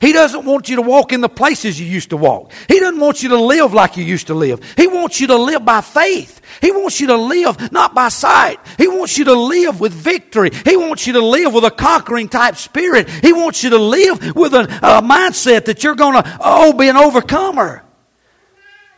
He 0.00 0.12
doesn't 0.12 0.44
want 0.44 0.68
you 0.68 0.76
to 0.76 0.82
walk 0.82 1.12
in 1.12 1.20
the 1.20 1.28
places 1.28 1.80
you 1.80 1.86
used 1.86 2.10
to 2.10 2.16
walk. 2.16 2.52
He 2.68 2.78
doesn't 2.78 3.00
want 3.00 3.22
you 3.22 3.30
to 3.30 3.40
live 3.40 3.74
like 3.74 3.96
you 3.96 4.04
used 4.04 4.28
to 4.28 4.34
live. 4.34 4.60
He 4.76 4.86
wants 4.86 5.20
you 5.20 5.26
to 5.28 5.36
live 5.36 5.64
by 5.64 5.80
faith. 5.80 6.40
He 6.60 6.70
wants 6.70 7.00
you 7.00 7.08
to 7.08 7.16
live 7.16 7.72
not 7.72 7.94
by 7.94 8.08
sight. 8.08 8.60
He 8.76 8.86
wants 8.88 9.18
you 9.18 9.24
to 9.24 9.34
live 9.34 9.80
with 9.80 9.92
victory. 9.92 10.50
He 10.64 10.76
wants 10.76 11.06
you 11.06 11.14
to 11.14 11.24
live 11.24 11.52
with 11.52 11.64
a 11.64 11.70
conquering 11.70 12.28
type 12.28 12.56
spirit. 12.56 13.08
He 13.08 13.32
wants 13.32 13.64
you 13.64 13.70
to 13.70 13.78
live 13.78 14.36
with 14.36 14.54
a, 14.54 14.62
a 14.62 15.02
mindset 15.02 15.64
that 15.66 15.82
you're 15.82 15.96
going 15.96 16.22
to, 16.22 16.38
oh, 16.40 16.72
be 16.72 16.88
an 16.88 16.96
overcomer. 16.96 17.84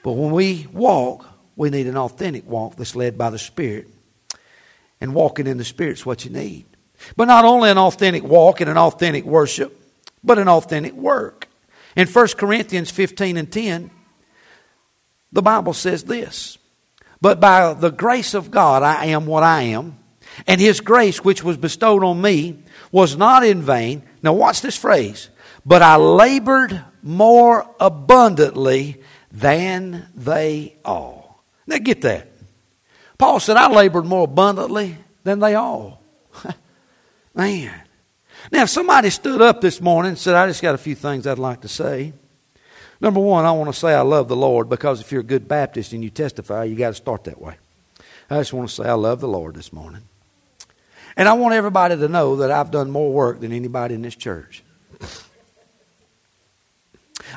But 0.02 0.12
when 0.12 0.32
we 0.32 0.66
walk, 0.72 1.26
we 1.56 1.70
need 1.70 1.86
an 1.86 1.96
authentic 1.96 2.48
walk 2.48 2.76
that's 2.76 2.96
led 2.96 3.18
by 3.18 3.30
the 3.30 3.38
Spirit. 3.38 3.88
And 5.00 5.14
walking 5.14 5.46
in 5.46 5.58
the 5.58 5.64
Spirit 5.64 5.92
is 5.92 6.06
what 6.06 6.24
you 6.24 6.30
need. 6.30 6.66
But 7.16 7.26
not 7.26 7.44
only 7.44 7.70
an 7.70 7.78
authentic 7.78 8.22
walk 8.22 8.60
and 8.60 8.68
an 8.68 8.76
authentic 8.78 9.24
worship, 9.24 9.79
but 10.22 10.38
an 10.38 10.48
authentic 10.48 10.92
work. 10.92 11.48
In 11.96 12.06
1 12.06 12.28
Corinthians 12.38 12.90
15 12.90 13.36
and 13.36 13.50
10, 13.50 13.90
the 15.32 15.42
Bible 15.42 15.72
says 15.72 16.04
this 16.04 16.58
But 17.20 17.40
by 17.40 17.74
the 17.74 17.90
grace 17.90 18.34
of 18.34 18.50
God, 18.50 18.82
I 18.82 19.06
am 19.06 19.26
what 19.26 19.42
I 19.42 19.62
am, 19.62 19.98
and 20.46 20.60
His 20.60 20.80
grace, 20.80 21.24
which 21.24 21.42
was 21.42 21.56
bestowed 21.56 22.04
on 22.04 22.20
me, 22.20 22.62
was 22.92 23.16
not 23.16 23.44
in 23.44 23.62
vain. 23.62 24.02
Now, 24.22 24.32
watch 24.32 24.60
this 24.60 24.76
phrase. 24.76 25.30
But 25.64 25.82
I 25.82 25.96
labored 25.96 26.82
more 27.02 27.68
abundantly 27.78 29.02
than 29.30 30.08
they 30.14 30.76
all. 30.84 31.44
Now, 31.66 31.78
get 31.78 32.02
that. 32.02 32.28
Paul 33.18 33.40
said, 33.40 33.56
I 33.56 33.70
labored 33.70 34.06
more 34.06 34.24
abundantly 34.24 34.96
than 35.24 35.40
they 35.40 35.54
all. 35.54 36.02
Man. 37.34 37.82
Now, 38.50 38.62
if 38.62 38.70
somebody 38.70 39.10
stood 39.10 39.42
up 39.42 39.60
this 39.60 39.80
morning 39.80 40.10
and 40.10 40.18
said, 40.18 40.34
I 40.34 40.46
just 40.46 40.62
got 40.62 40.74
a 40.74 40.78
few 40.78 40.94
things 40.94 41.26
I'd 41.26 41.38
like 41.38 41.60
to 41.62 41.68
say. 41.68 42.12
Number 43.00 43.20
one, 43.20 43.44
I 43.44 43.52
want 43.52 43.72
to 43.72 43.78
say 43.78 43.94
I 43.94 44.02
love 44.02 44.28
the 44.28 44.36
Lord 44.36 44.68
because 44.68 45.00
if 45.00 45.10
you're 45.10 45.22
a 45.22 45.24
good 45.24 45.48
Baptist 45.48 45.92
and 45.92 46.04
you 46.04 46.10
testify, 46.10 46.64
you 46.64 46.76
got 46.76 46.88
to 46.88 46.94
start 46.94 47.24
that 47.24 47.40
way. 47.40 47.56
I 48.28 48.38
just 48.38 48.52
want 48.52 48.68
to 48.68 48.74
say 48.74 48.84
I 48.84 48.94
love 48.94 49.20
the 49.20 49.28
Lord 49.28 49.54
this 49.54 49.72
morning. 49.72 50.02
And 51.16 51.28
I 51.28 51.32
want 51.32 51.54
everybody 51.54 51.96
to 51.96 52.08
know 52.08 52.36
that 52.36 52.50
I've 52.50 52.70
done 52.70 52.90
more 52.90 53.12
work 53.12 53.40
than 53.40 53.52
anybody 53.52 53.94
in 53.94 54.02
this 54.02 54.16
church. 54.16 54.62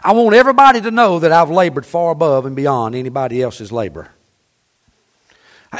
I 0.03 0.13
want 0.13 0.35
everybody 0.35 0.81
to 0.81 0.91
know 0.91 1.19
that 1.19 1.31
I've 1.31 1.49
labored 1.49 1.85
far 1.85 2.11
above 2.11 2.45
and 2.45 2.55
beyond 2.55 2.95
anybody 2.95 3.41
else's 3.41 3.71
labor. 3.71 4.09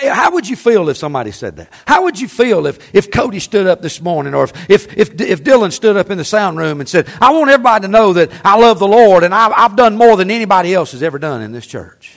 How 0.02 0.32
would 0.32 0.50
you 0.50 0.56
feel 0.56 0.90
if 0.90 0.98
somebody 0.98 1.32
said 1.32 1.58
that? 1.58 1.72
How 1.86 2.04
would 2.04 2.20
you 2.20 2.28
feel 2.28 2.66
if, 2.66 2.96
if 2.96 3.12
Cody 3.12 3.40
stood 3.40 3.68
up 3.68 3.82
this 3.82 4.02
morning 4.02 4.34
or 4.34 4.46
if, 4.46 4.70
if, 4.70 4.98
if, 4.98 5.22
if 5.22 5.44
Dylan 5.44 5.72
stood 5.72 5.98
up 5.98 6.10
in 6.10 6.18
the 6.18 6.26
sound 6.26 6.58
room 6.58 6.80
and 6.80 6.90
said, 6.90 7.08
I 7.22 7.32
want 7.32 7.52
everybody 7.52 7.84
to 7.84 7.88
know 7.88 8.14
that 8.14 8.32
I 8.44 8.58
love 8.58 8.80
the 8.80 8.88
Lord 8.88 9.24
and 9.24 9.36
I've, 9.36 9.54
I've 9.56 9.76
done 9.76 9.96
more 9.96 10.18
than 10.18 10.32
anybody 10.32 10.74
else 10.74 10.94
has 10.94 11.04
ever 11.04 11.20
done 11.20 11.44
in 11.44 11.52
this 11.52 11.68
church? 11.68 12.16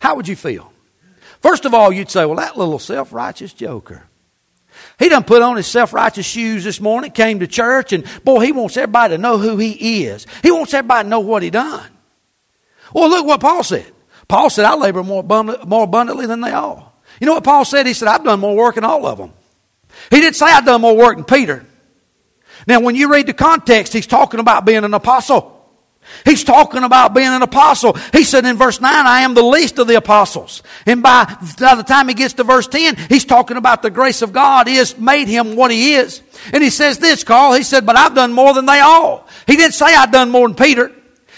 How 0.00 0.14
would 0.16 0.28
you 0.28 0.36
feel? 0.36 0.72
First 1.40 1.64
of 1.64 1.72
all, 1.72 1.90
you'd 1.90 2.10
say, 2.10 2.26
well, 2.26 2.36
that 2.36 2.58
little 2.58 2.78
self 2.78 3.14
righteous 3.14 3.54
joker. 3.54 4.04
He 4.98 5.08
done 5.08 5.24
put 5.24 5.40
on 5.40 5.56
his 5.56 5.66
self-righteous 5.66 6.26
shoes 6.26 6.64
this 6.64 6.80
morning, 6.80 7.12
came 7.12 7.40
to 7.40 7.46
church, 7.46 7.92
and 7.92 8.04
boy, 8.24 8.40
he 8.40 8.52
wants 8.52 8.76
everybody 8.76 9.14
to 9.14 9.18
know 9.18 9.38
who 9.38 9.56
he 9.56 10.04
is. 10.04 10.26
He 10.42 10.50
wants 10.50 10.74
everybody 10.74 11.06
to 11.06 11.10
know 11.10 11.20
what 11.20 11.42
he 11.42 11.50
done. 11.50 11.88
Well, 12.92 13.08
look 13.08 13.26
what 13.26 13.40
Paul 13.40 13.62
said. 13.62 13.93
Paul 14.34 14.50
said, 14.50 14.64
I 14.64 14.74
labor 14.74 15.04
more, 15.04 15.20
abundant, 15.20 15.64
more 15.64 15.84
abundantly 15.84 16.26
than 16.26 16.40
they 16.40 16.50
all. 16.50 17.00
You 17.20 17.28
know 17.28 17.34
what 17.34 17.44
Paul 17.44 17.64
said? 17.64 17.86
He 17.86 17.92
said, 17.92 18.08
I've 18.08 18.24
done 18.24 18.40
more 18.40 18.56
work 18.56 18.74
than 18.74 18.82
all 18.82 19.06
of 19.06 19.16
them. 19.16 19.32
He 20.10 20.20
didn't 20.20 20.34
say 20.34 20.46
I've 20.46 20.64
done 20.64 20.80
more 20.80 20.96
work 20.96 21.14
than 21.14 21.24
Peter. 21.24 21.64
Now, 22.66 22.80
when 22.80 22.96
you 22.96 23.12
read 23.12 23.28
the 23.28 23.32
context, 23.32 23.92
he's 23.92 24.08
talking 24.08 24.40
about 24.40 24.64
being 24.64 24.82
an 24.82 24.92
apostle. 24.92 25.52
He's 26.24 26.42
talking 26.42 26.82
about 26.82 27.14
being 27.14 27.28
an 27.28 27.42
apostle. 27.42 27.92
He 28.12 28.24
said 28.24 28.44
in 28.44 28.56
verse 28.56 28.80
9, 28.80 28.92
I 28.92 29.20
am 29.20 29.34
the 29.34 29.42
least 29.44 29.78
of 29.78 29.86
the 29.86 29.94
apostles. 29.94 30.64
And 30.84 31.00
by, 31.00 31.26
by 31.60 31.76
the 31.76 31.84
time 31.84 32.08
he 32.08 32.14
gets 32.14 32.34
to 32.34 32.42
verse 32.42 32.66
10, 32.66 32.96
he's 33.08 33.24
talking 33.24 33.56
about 33.56 33.82
the 33.82 33.90
grace 33.90 34.20
of 34.20 34.32
God 34.32 34.66
has 34.66 34.98
made 34.98 35.28
him 35.28 35.54
what 35.54 35.70
he 35.70 35.94
is. 35.94 36.22
And 36.52 36.60
he 36.60 36.70
says 36.70 36.98
this, 36.98 37.22
Carl, 37.22 37.52
he 37.52 37.62
said, 37.62 37.86
but 37.86 37.96
I've 37.96 38.16
done 38.16 38.32
more 38.32 38.52
than 38.52 38.66
they 38.66 38.80
all. 38.80 39.28
He 39.46 39.54
didn't 39.54 39.74
say 39.74 39.94
I've 39.94 40.10
done 40.10 40.30
more 40.30 40.48
than 40.48 40.56
Peter. 40.56 40.90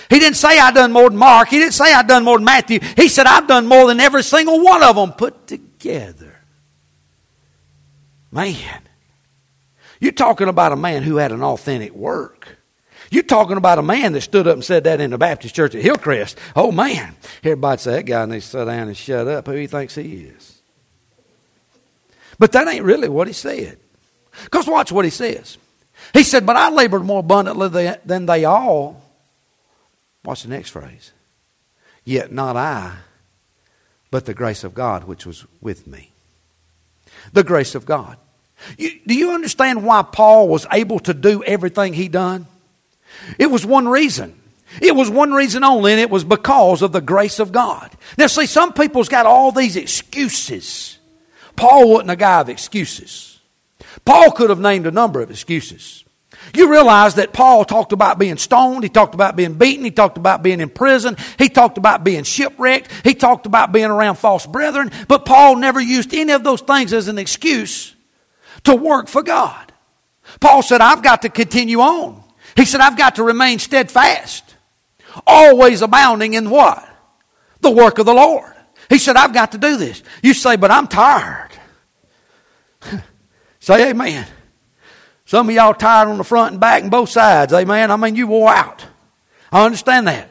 He 0.09 0.19
didn't 0.19 0.37
say 0.37 0.59
I've 0.59 0.75
done 0.75 0.93
more 0.93 1.09
than 1.09 1.19
Mark. 1.19 1.49
He 1.49 1.59
didn't 1.59 1.75
say 1.75 1.93
I've 1.93 2.07
done 2.07 2.25
more 2.25 2.39
than 2.39 2.45
Matthew. 2.45 2.81
He 2.97 3.09
said 3.09 3.27
I've 3.27 3.49
done 3.49 3.67
more 3.67 3.87
than 3.89 4.01
every 4.01 4.23
single 4.23 4.63
one 4.63 4.83
of 4.83 4.97
them 4.97 5.13
put 5.13 5.47
together. 5.47 6.41
Man, 8.31 8.83
you're 10.01 10.13
talking 10.13 10.49
about 10.49 10.73
a 10.73 10.77
man 10.77 11.03
who 11.03 11.17
had 11.17 11.33
an 11.33 11.43
authentic 11.43 11.93
work. 11.95 12.59
You're 13.11 13.23
talking 13.23 13.57
about 13.57 13.79
a 13.79 13.83
man 13.83 14.13
that 14.13 14.23
stood 14.23 14.49
up 14.49 14.55
and 14.55 14.65
said 14.65 14.85
that 14.85 15.01
in 15.01 15.11
the 15.11 15.19
Baptist 15.19 15.55
church 15.55 15.75
at 15.75 15.83
Hillcrest. 15.83 16.39
Oh 16.55 16.73
man, 16.73 17.15
everybody 17.43 17.81
say 17.81 17.93
that 17.93 18.03
guy 18.03 18.27
needs 18.27 18.47
to 18.47 18.59
sit 18.59 18.65
down 18.65 18.89
and 18.89 18.97
shut 18.97 19.29
up. 19.29 19.47
Who 19.47 19.53
he 19.53 19.67
thinks 19.67 19.95
he 19.95 20.25
is? 20.25 20.61
But 22.39 22.53
that 22.53 22.69
ain't 22.69 22.85
really 22.85 23.09
what 23.09 23.27
he 23.27 23.33
said. 23.33 23.79
Because 24.45 24.67
watch 24.67 24.93
what 24.93 25.05
he 25.05 25.11
says. 25.11 25.57
He 26.13 26.23
said, 26.23 26.45
But 26.45 26.57
I 26.57 26.71
labored 26.71 27.05
more 27.05 27.21
abundantly 27.21 27.95
than 28.05 28.27
they 28.27 28.45
all 28.45 29.03
Watch 30.27 30.43
the 30.43 30.49
next 30.49 30.71
phrase. 30.71 31.13
Yet 32.05 32.33
not 32.33 32.57
I, 32.57 32.97
but 34.11 34.27
the 34.27 34.35
grace 34.35 34.65
of 34.65 34.75
God 34.75 35.05
which 35.05 35.25
was 35.25 35.47
with 35.61 35.87
me. 35.87 36.11
The 37.33 37.45
grace 37.45 37.77
of 37.77 37.87
God. 37.87 38.19
You, 38.77 38.91
do 39.07 39.15
you 39.15 39.31
understand 39.31 39.85
why 39.85 40.03
Paul 40.03 40.49
was 40.49 40.67
able 40.73 40.99
to 41.01 41.15
do 41.15 41.45
everything 41.45 41.93
he 41.93 42.09
done? 42.09 42.47
It 43.39 43.47
was 43.47 43.65
one 43.65 43.87
reason. 43.87 44.39
It 44.83 44.97
was 44.97 45.09
one 45.09 45.33
reason 45.33 45.63
only, 45.63 45.93
and 45.93 46.01
it 46.01 46.11
was 46.11 46.25
because 46.25 46.83
of 46.83 46.91
the 46.91 47.01
grace 47.01 47.39
of 47.39 47.53
God. 47.53 47.93
Now, 48.19 48.27
see, 48.27 48.47
some 48.47 48.73
people's 48.73 49.09
got 49.09 49.27
all 49.27 49.53
these 49.53 49.77
excuses. 49.77 50.99
Paul 51.55 51.93
wasn't 51.93 52.11
a 52.11 52.17
guy 52.17 52.41
of 52.41 52.49
excuses. 52.49 53.39
Paul 54.05 54.33
could 54.33 54.51
have 54.51 54.59
named 54.59 54.87
a 54.87 54.91
number 54.91 55.21
of 55.21 55.31
excuses. 55.31 56.05
You 56.55 56.71
realize 56.71 57.17
that 57.17 57.33
Paul 57.33 57.65
talked 57.65 57.93
about 57.93 58.19
being 58.19 58.37
stoned, 58.37 58.83
he 58.83 58.89
talked 58.89 59.15
about 59.15 59.37
being 59.37 59.55
beaten, 59.55 59.85
he 59.85 59.91
talked 59.91 60.17
about 60.17 60.43
being 60.43 60.61
in 60.61 60.69
prison, 60.69 61.17
he 61.39 61.49
talked 61.49 61.79
about 61.79 62.05
being 62.05 62.25
shipwrecked, 62.25 62.91
he 63.05 63.15
talked 63.15 63.47
about 63.47 63.73
being 63.73 63.91
around 63.91 64.17
false 64.17 64.47
brethren, 64.47 64.91
but 65.09 65.25
Paul 65.25 65.57
never 65.57 65.81
used 65.81 66.15
any 66.15 66.33
of 66.33 66.45
those 66.45 66.61
things 66.61 66.93
as 66.93 67.09
an 67.09 67.19
excuse 67.19 67.95
to 68.65 68.75
work 68.75 69.09
for 69.09 69.23
God. 69.23 69.73
Paul 70.41 70.63
said, 70.63 70.81
I've 70.81 71.03
got 71.03 71.23
to 71.23 71.29
continue 71.29 71.81
on. 71.81 72.23
He 72.57 72.65
said, 72.65 72.81
I've 72.81 72.97
got 72.97 73.17
to 73.17 73.23
remain 73.23 73.59
steadfast, 73.59 74.55
always 75.27 75.83
abounding 75.83 76.35
in 76.35 76.51
what? 76.51 76.89
The 77.61 77.71
work 77.71 77.99
of 77.99 78.07
the 78.07 78.15
Lord. 78.15 78.53
He 78.89 78.99
said, 78.99 79.17
I've 79.17 79.35
got 79.35 79.53
to 79.53 79.59
do 79.59 79.77
this. 79.77 80.03
You 80.23 80.33
say, 80.35 80.57
but 80.57 80.71
I'm 80.71 80.87
tired. 80.87 81.51
say 83.61 83.91
amen. 83.91 84.27
Some 85.27 85.49
of 85.49 85.55
y'all 85.55 85.75
tired 85.75 86.09
on 86.09 86.19
the 86.19 86.25
front 86.25 86.53
and 86.53 86.61
back 86.61 86.83
and 86.83 86.91
both 86.91 87.11
sides. 87.11 87.53
Amen. 87.53 87.91
I 87.91 87.97
mean, 87.97 88.17
you 88.17 88.29
wore 88.29 88.49
out. 88.49 88.87
I 89.53 89.65
understand 89.65 90.07
that. 90.07 90.31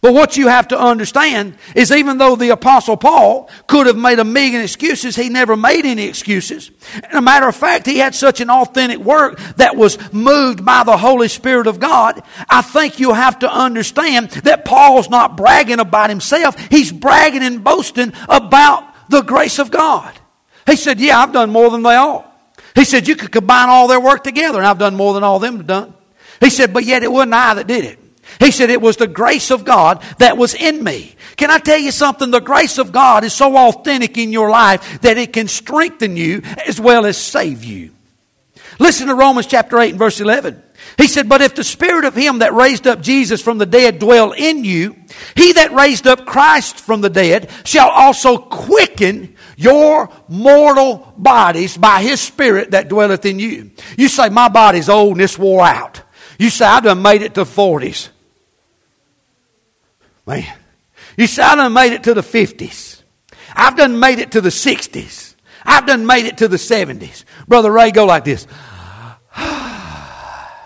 But 0.00 0.14
what 0.14 0.36
you 0.36 0.48
have 0.48 0.68
to 0.68 0.78
understand 0.78 1.56
is 1.74 1.90
even 1.90 2.18
though 2.18 2.36
the 2.36 2.50
apostle 2.50 2.96
Paul 2.96 3.50
could 3.66 3.86
have 3.86 3.96
made 3.96 4.18
a 4.18 4.24
million 4.24 4.62
excuses, 4.62 5.16
he 5.16 5.28
never 5.28 5.56
made 5.56 5.84
any 5.84 6.04
excuses. 6.04 6.70
And 6.94 7.14
a 7.14 7.20
matter 7.20 7.48
of 7.48 7.56
fact, 7.56 7.86
he 7.86 7.98
had 7.98 8.14
such 8.14 8.40
an 8.40 8.50
authentic 8.50 8.98
work 8.98 9.38
that 9.56 9.76
was 9.76 9.98
moved 10.12 10.64
by 10.64 10.84
the 10.84 10.96
Holy 10.96 11.28
Spirit 11.28 11.66
of 11.66 11.80
God. 11.80 12.22
I 12.48 12.62
think 12.62 12.98
you 12.98 13.14
have 13.14 13.38
to 13.40 13.50
understand 13.50 14.30
that 14.30 14.64
Paul's 14.64 15.10
not 15.10 15.36
bragging 15.36 15.80
about 15.80 16.10
himself. 16.10 16.58
He's 16.68 16.92
bragging 16.92 17.42
and 17.42 17.64
boasting 17.64 18.12
about 18.28 19.10
the 19.10 19.22
grace 19.22 19.58
of 19.58 19.70
God. 19.70 20.12
He 20.66 20.76
said, 20.76 21.00
yeah, 21.00 21.20
I've 21.20 21.32
done 21.32 21.50
more 21.50 21.70
than 21.70 21.82
they 21.82 21.94
all. 21.94 22.25
He 22.76 22.84
said, 22.84 23.08
You 23.08 23.16
could 23.16 23.32
combine 23.32 23.68
all 23.68 23.88
their 23.88 23.98
work 23.98 24.22
together, 24.22 24.58
and 24.58 24.66
I've 24.66 24.78
done 24.78 24.94
more 24.94 25.14
than 25.14 25.24
all 25.24 25.40
them 25.40 25.56
have 25.56 25.66
done. 25.66 25.94
He 26.38 26.50
said, 26.50 26.72
But 26.72 26.84
yet 26.84 27.02
it 27.02 27.10
wasn't 27.10 27.34
I 27.34 27.54
that 27.54 27.66
did 27.66 27.84
it. 27.84 27.98
He 28.38 28.50
said, 28.50 28.70
It 28.70 28.82
was 28.82 28.98
the 28.98 29.06
grace 29.06 29.50
of 29.50 29.64
God 29.64 30.04
that 30.18 30.36
was 30.36 30.54
in 30.54 30.84
me. 30.84 31.16
Can 31.36 31.50
I 31.50 31.58
tell 31.58 31.78
you 31.78 31.90
something? 31.90 32.30
The 32.30 32.40
grace 32.40 32.78
of 32.78 32.92
God 32.92 33.24
is 33.24 33.32
so 33.32 33.56
authentic 33.56 34.18
in 34.18 34.30
your 34.30 34.50
life 34.50 35.00
that 35.00 35.16
it 35.16 35.32
can 35.32 35.48
strengthen 35.48 36.16
you 36.16 36.42
as 36.66 36.78
well 36.78 37.06
as 37.06 37.16
save 37.16 37.64
you. 37.64 37.92
Listen 38.78 39.08
to 39.08 39.14
Romans 39.14 39.46
chapter 39.46 39.78
8 39.78 39.90
and 39.90 39.98
verse 39.98 40.20
11. 40.20 40.62
He 40.98 41.06
said, 41.06 41.28
But 41.28 41.40
if 41.40 41.54
the 41.54 41.64
spirit 41.64 42.04
of 42.04 42.14
him 42.14 42.40
that 42.40 42.54
raised 42.54 42.86
up 42.86 43.00
Jesus 43.00 43.40
from 43.40 43.58
the 43.58 43.66
dead 43.66 43.98
dwell 43.98 44.32
in 44.32 44.64
you, 44.64 44.96
he 45.34 45.52
that 45.54 45.72
raised 45.72 46.06
up 46.06 46.26
Christ 46.26 46.80
from 46.80 47.00
the 47.00 47.10
dead 47.10 47.50
shall 47.64 47.88
also 47.88 48.36
quicken 48.36 49.35
your 49.56 50.10
mortal 50.28 51.12
bodies 51.16 51.76
by 51.76 52.02
his 52.02 52.20
spirit 52.20 52.72
that 52.72 52.88
dwelleth 52.88 53.24
in 53.24 53.38
you. 53.38 53.72
You 53.96 54.08
say, 54.08 54.28
My 54.28 54.48
body's 54.48 54.88
old 54.88 55.12
and 55.12 55.22
it's 55.22 55.38
wore 55.38 55.64
out. 55.64 56.02
You 56.38 56.50
say, 56.50 56.66
I 56.66 56.80
done 56.80 57.02
made 57.02 57.22
it 57.22 57.34
to 57.34 57.44
the 57.44 57.50
40s. 57.50 58.10
Man. 60.26 60.44
You 61.16 61.26
say, 61.26 61.42
I 61.42 61.54
done 61.56 61.72
made 61.72 61.92
it 61.92 62.02
to 62.04 62.14
the 62.14 62.20
50s. 62.20 63.02
I've 63.54 63.76
done 63.76 63.98
made 63.98 64.18
it 64.18 64.32
to 64.32 64.40
the 64.42 64.50
60s. 64.50 65.34
I've 65.64 65.86
done 65.86 66.06
made 66.06 66.26
it 66.26 66.38
to 66.38 66.48
the 66.48 66.58
70s. 66.58 67.24
Brother 67.48 67.72
Ray, 67.72 67.90
go 67.90 68.04
like 68.04 68.24
this. 68.24 68.46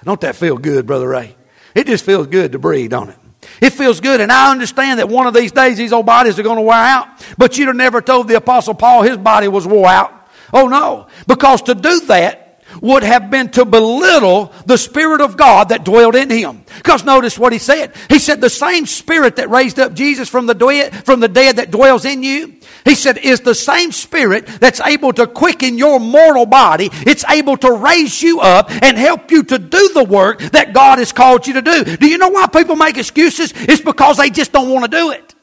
don't 0.05 0.21
that 0.21 0.35
feel 0.35 0.59
good, 0.59 0.87
Brother 0.87 1.09
Ray? 1.09 1.37
It 1.75 1.87
just 1.87 2.05
feels 2.05 2.27
good 2.27 2.53
to 2.53 2.59
breathe, 2.59 2.91
don't 2.91 3.11
it? 3.11 3.20
It 3.61 3.71
feels 3.71 4.01
good, 4.01 4.21
and 4.21 4.31
I 4.31 4.51
understand 4.51 4.99
that 4.99 5.09
one 5.09 5.27
of 5.27 5.35
these 5.35 5.53
days 5.53 5.77
these 5.77 5.93
old 5.93 6.07
bodies 6.07 6.39
are 6.39 6.43
going 6.43 6.57
to 6.57 6.63
wear 6.63 6.79
out. 6.79 7.09
But 7.37 7.59
you'd 7.59 7.69
have 7.69 7.77
never 7.77 8.01
told 8.01 8.29
the 8.29 8.37
Apostle 8.37 8.75
Paul 8.75 9.03
his 9.03 9.17
body 9.17 9.49
was 9.49 9.67
wore 9.67 9.89
out. 9.89 10.29
Oh 10.53 10.69
no, 10.69 11.07
because 11.27 11.63
to 11.63 11.75
do 11.75 12.01
that 12.07 12.63
would 12.81 13.03
have 13.03 13.31
been 13.31 13.49
to 13.51 13.65
belittle 13.65 14.53
the 14.67 14.79
Spirit 14.79 15.21
of 15.21 15.37
God 15.37 15.71
that 15.71 15.85
dwelled 15.85 16.15
in 16.15 16.31
him. 16.31 16.65
Because 16.77 17.05
notice 17.05 17.39
what 17.39 17.53
he 17.53 17.59
said. 17.59 17.95
He 18.09 18.19
said, 18.19 18.41
the 18.41 18.51
same 18.51 18.87
Spirit 18.87 19.37
that 19.37 19.51
raised 19.51 19.79
up 19.81 19.93
Jesus 19.93 20.29
from 20.29 20.47
the 20.47 20.55
dead, 20.55 21.05
from 21.05 21.21
the 21.21 21.29
dead 21.29 21.57
that 21.57 21.71
dwells 21.71 22.05
in 22.05 22.23
you, 22.23 22.60
he 22.85 22.95
said, 22.95 23.19
is 23.19 23.41
the 23.41 23.55
same 23.55 23.93
Spirit 23.93 24.47
that's 24.47 24.81
able 24.81 25.13
to 25.15 25.27
quicken 25.27 25.79
your 25.79 26.01
mortal 26.01 26.47
body. 26.47 26.89
It's 26.93 27.25
able 27.29 27.57
to 27.59 27.73
raise 27.73 28.23
you 28.23 28.41
up 28.41 28.71
and 28.71 28.97
help 28.97 29.31
you 29.31 29.43
to 29.45 29.59
do 29.59 29.91
the 29.95 30.05
work 30.05 30.41
that 30.41 30.73
God 30.73 30.99
has 30.99 31.13
called 31.13 31.47
you 31.47 31.55
to 31.55 31.63
do. 31.63 31.97
Do 31.97 32.09
you 32.09 32.19
know 32.19 32.29
why 32.29 32.47
people 32.47 32.77
make 32.77 32.97
excuses? 32.97 33.53
It's 33.57 33.83
because 33.83 34.17
they 34.17 34.31
just 34.31 34.53
don't 34.53 34.71
want 34.71 34.91
to 34.91 34.97
do 34.97 35.11
it. 35.11 35.35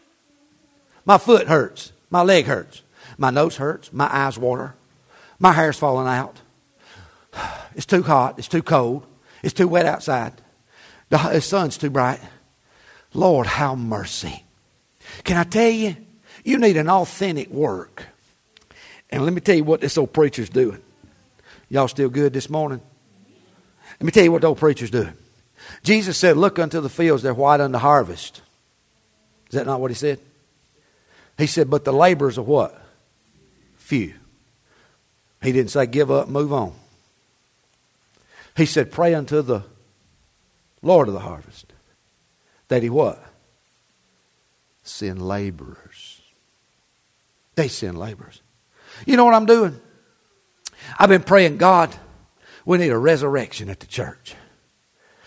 My 1.05 1.17
foot 1.17 1.47
hurts. 1.47 1.93
My 2.09 2.21
leg 2.21 2.45
hurts. 2.45 2.83
My 3.17 3.29
nose 3.29 3.57
hurts. 3.57 3.93
My 3.93 4.13
eyes 4.13 4.37
water. 4.37 4.75
My 5.39 5.53
hair's 5.53 5.77
falling 5.77 6.07
out. 6.07 6.41
It's 7.75 7.85
too 7.85 8.01
hot. 8.01 8.39
It's 8.39 8.47
too 8.47 8.63
cold. 8.63 9.05
It's 9.43 9.53
too 9.53 9.67
wet 9.67 9.85
outside. 9.85 10.33
The 11.09 11.39
sun's 11.41 11.77
too 11.77 11.91
bright. 11.91 12.19
Lord, 13.13 13.45
how 13.45 13.75
mercy. 13.75 14.43
Can 15.23 15.37
I 15.37 15.43
tell 15.43 15.69
you? 15.69 15.95
You 16.47 16.57
need 16.57 16.77
an 16.77 16.89
authentic 16.89 17.49
work. 17.49 18.05
And 19.09 19.25
let 19.25 19.33
me 19.33 19.41
tell 19.41 19.57
you 19.57 19.65
what 19.65 19.81
this 19.81 19.97
old 19.97 20.13
preacher's 20.13 20.47
doing. 20.47 20.81
Y'all 21.67 21.89
still 21.89 22.07
good 22.07 22.31
this 22.31 22.49
morning? 22.49 22.79
Let 23.99 24.01
me 24.01 24.11
tell 24.13 24.23
you 24.23 24.31
what 24.31 24.43
the 24.43 24.47
old 24.47 24.57
preacher's 24.57 24.89
doing. 24.89 25.11
Jesus 25.83 26.17
said, 26.17 26.37
Look 26.37 26.57
unto 26.57 26.79
the 26.79 26.87
fields, 26.87 27.21
they're 27.21 27.33
white 27.33 27.59
unto 27.59 27.77
harvest. 27.77 28.41
Is 29.49 29.55
that 29.55 29.65
not 29.65 29.81
what 29.81 29.91
he 29.91 29.95
said? 29.95 30.21
He 31.37 31.47
said, 31.47 31.69
But 31.69 31.83
the 31.83 31.91
laborers 31.91 32.37
are 32.37 32.43
what? 32.43 32.81
Few. 33.75 34.13
He 35.41 35.51
didn't 35.51 35.71
say 35.71 35.85
give 35.85 36.09
up, 36.09 36.29
move 36.29 36.53
on. 36.53 36.71
He 38.55 38.65
said, 38.65 38.89
Pray 38.89 39.13
unto 39.13 39.41
the 39.41 39.63
Lord 40.81 41.09
of 41.09 41.13
the 41.13 41.19
harvest 41.19 41.73
that 42.69 42.83
he 42.83 42.89
what? 42.89 43.21
Send 44.83 45.21
laborers. 45.21 45.86
They 47.57 47.67
send 47.67 47.97
laborers. 47.97 48.41
You 49.07 49.17
know 49.17 49.25
what 49.25 49.33
I'm 49.33 49.47
doing? 49.47 49.81
I've 50.99 51.09
been 51.09 51.23
praying, 51.23 51.57
God, 51.57 51.93
we 52.65 52.77
need 52.77 52.91
a 52.91 52.97
resurrection 52.97 53.69
at 53.69 53.79
the 53.79 53.87
church. 53.87 54.35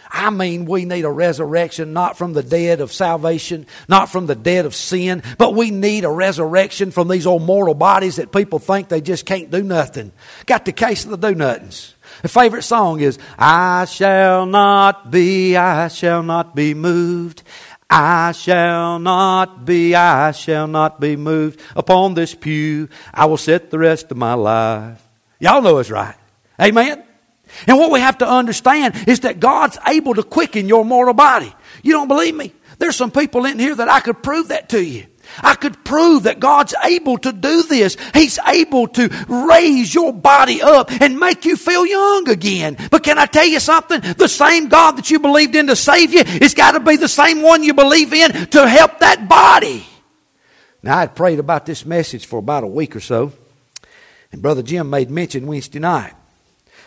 I 0.08 0.30
mean, 0.30 0.64
we 0.64 0.84
need 0.84 1.04
a 1.04 1.10
resurrection 1.10 1.92
not 1.92 2.16
from 2.16 2.32
the 2.32 2.42
dead 2.42 2.80
of 2.80 2.92
salvation, 2.92 3.66
not 3.88 4.10
from 4.10 4.26
the 4.26 4.36
dead 4.36 4.64
of 4.64 4.76
sin, 4.76 5.24
but 5.38 5.54
we 5.54 5.72
need 5.72 6.04
a 6.04 6.10
resurrection 6.10 6.92
from 6.92 7.08
these 7.08 7.26
old 7.26 7.42
mortal 7.42 7.74
bodies 7.74 8.16
that 8.16 8.32
people 8.32 8.60
think 8.60 8.88
they 8.88 9.00
just 9.00 9.26
can't 9.26 9.50
do 9.50 9.62
nothing. 9.62 10.12
Got 10.46 10.64
the 10.64 10.72
case 10.72 11.04
of 11.04 11.10
the 11.10 11.16
do 11.16 11.34
nothings. 11.34 11.94
The 12.22 12.28
favorite 12.28 12.62
song 12.62 13.00
is, 13.00 13.18
I 13.38 13.86
shall 13.86 14.46
not 14.46 15.10
be, 15.10 15.56
I 15.56 15.88
shall 15.88 16.22
not 16.22 16.54
be 16.54 16.74
moved. 16.74 17.42
I 17.90 18.30
shall 18.32 19.00
not 19.00 19.64
be, 19.64 19.96
I 19.96 20.30
shall 20.30 20.68
not 20.68 21.00
be 21.00 21.16
moved 21.16 21.60
upon 21.74 22.14
this 22.14 22.34
pew. 22.34 22.88
I 23.12 23.26
will 23.26 23.36
sit 23.36 23.70
the 23.70 23.78
rest 23.80 24.12
of 24.12 24.16
my 24.16 24.34
life. 24.34 25.02
Y'all 25.40 25.60
know 25.60 25.78
it's 25.78 25.90
right. 25.90 26.14
Amen? 26.60 27.02
And 27.66 27.78
what 27.78 27.90
we 27.90 27.98
have 27.98 28.18
to 28.18 28.28
understand 28.28 28.94
is 29.08 29.20
that 29.20 29.40
God's 29.40 29.76
able 29.88 30.14
to 30.14 30.22
quicken 30.22 30.68
your 30.68 30.84
mortal 30.84 31.14
body. 31.14 31.52
You 31.82 31.92
don't 31.94 32.06
believe 32.06 32.34
me? 32.34 32.52
There's 32.78 32.94
some 32.94 33.10
people 33.10 33.44
in 33.44 33.58
here 33.58 33.74
that 33.74 33.88
I 33.88 33.98
could 33.98 34.22
prove 34.22 34.48
that 34.48 34.68
to 34.68 34.82
you. 34.82 35.06
I 35.38 35.54
could 35.54 35.84
prove 35.84 36.24
that 36.24 36.40
God's 36.40 36.74
able 36.84 37.18
to 37.18 37.32
do 37.32 37.62
this. 37.62 37.96
He's 38.14 38.38
able 38.46 38.88
to 38.88 39.08
raise 39.28 39.94
your 39.94 40.12
body 40.12 40.62
up 40.62 40.90
and 41.00 41.18
make 41.18 41.44
you 41.44 41.56
feel 41.56 41.86
young 41.86 42.28
again. 42.28 42.76
But 42.90 43.04
can 43.04 43.18
I 43.18 43.26
tell 43.26 43.46
you 43.46 43.60
something? 43.60 44.00
The 44.00 44.28
same 44.28 44.68
God 44.68 44.92
that 44.92 45.10
you 45.10 45.18
believed 45.18 45.54
in 45.54 45.66
to 45.68 45.76
save 45.76 46.12
you, 46.12 46.22
it's 46.24 46.54
got 46.54 46.72
to 46.72 46.80
be 46.80 46.96
the 46.96 47.08
same 47.08 47.42
one 47.42 47.62
you 47.62 47.74
believe 47.74 48.12
in 48.12 48.46
to 48.48 48.68
help 48.68 48.98
that 49.00 49.28
body. 49.28 49.86
Now, 50.82 50.96
I 50.96 51.00
had 51.00 51.14
prayed 51.14 51.38
about 51.38 51.66
this 51.66 51.84
message 51.84 52.26
for 52.26 52.38
about 52.38 52.64
a 52.64 52.68
week 52.68 52.96
or 52.96 53.00
so, 53.00 53.32
and 54.32 54.40
Brother 54.40 54.62
Jim 54.62 54.88
made 54.88 55.10
mention 55.10 55.46
Wednesday 55.46 55.78
night. 55.78 56.14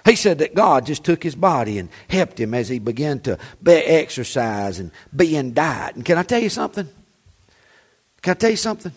He 0.05 0.15
said 0.15 0.39
that 0.39 0.53
God 0.53 0.85
just 0.85 1.03
took 1.03 1.23
his 1.23 1.35
body 1.35 1.79
and 1.79 1.89
helped 2.09 2.39
him 2.39 2.53
as 2.53 2.67
he 2.67 2.79
began 2.79 3.21
to 3.21 3.37
exercise 3.65 4.79
and 4.79 4.91
be 5.15 5.35
in 5.35 5.53
diet. 5.53 5.95
And 5.95 6.03
can 6.03 6.17
I 6.17 6.23
tell 6.23 6.41
you 6.41 6.49
something? 6.49 6.89
Can 8.23 8.31
I 8.31 8.33
tell 8.35 8.49
you 8.49 8.57
something? 8.57 8.93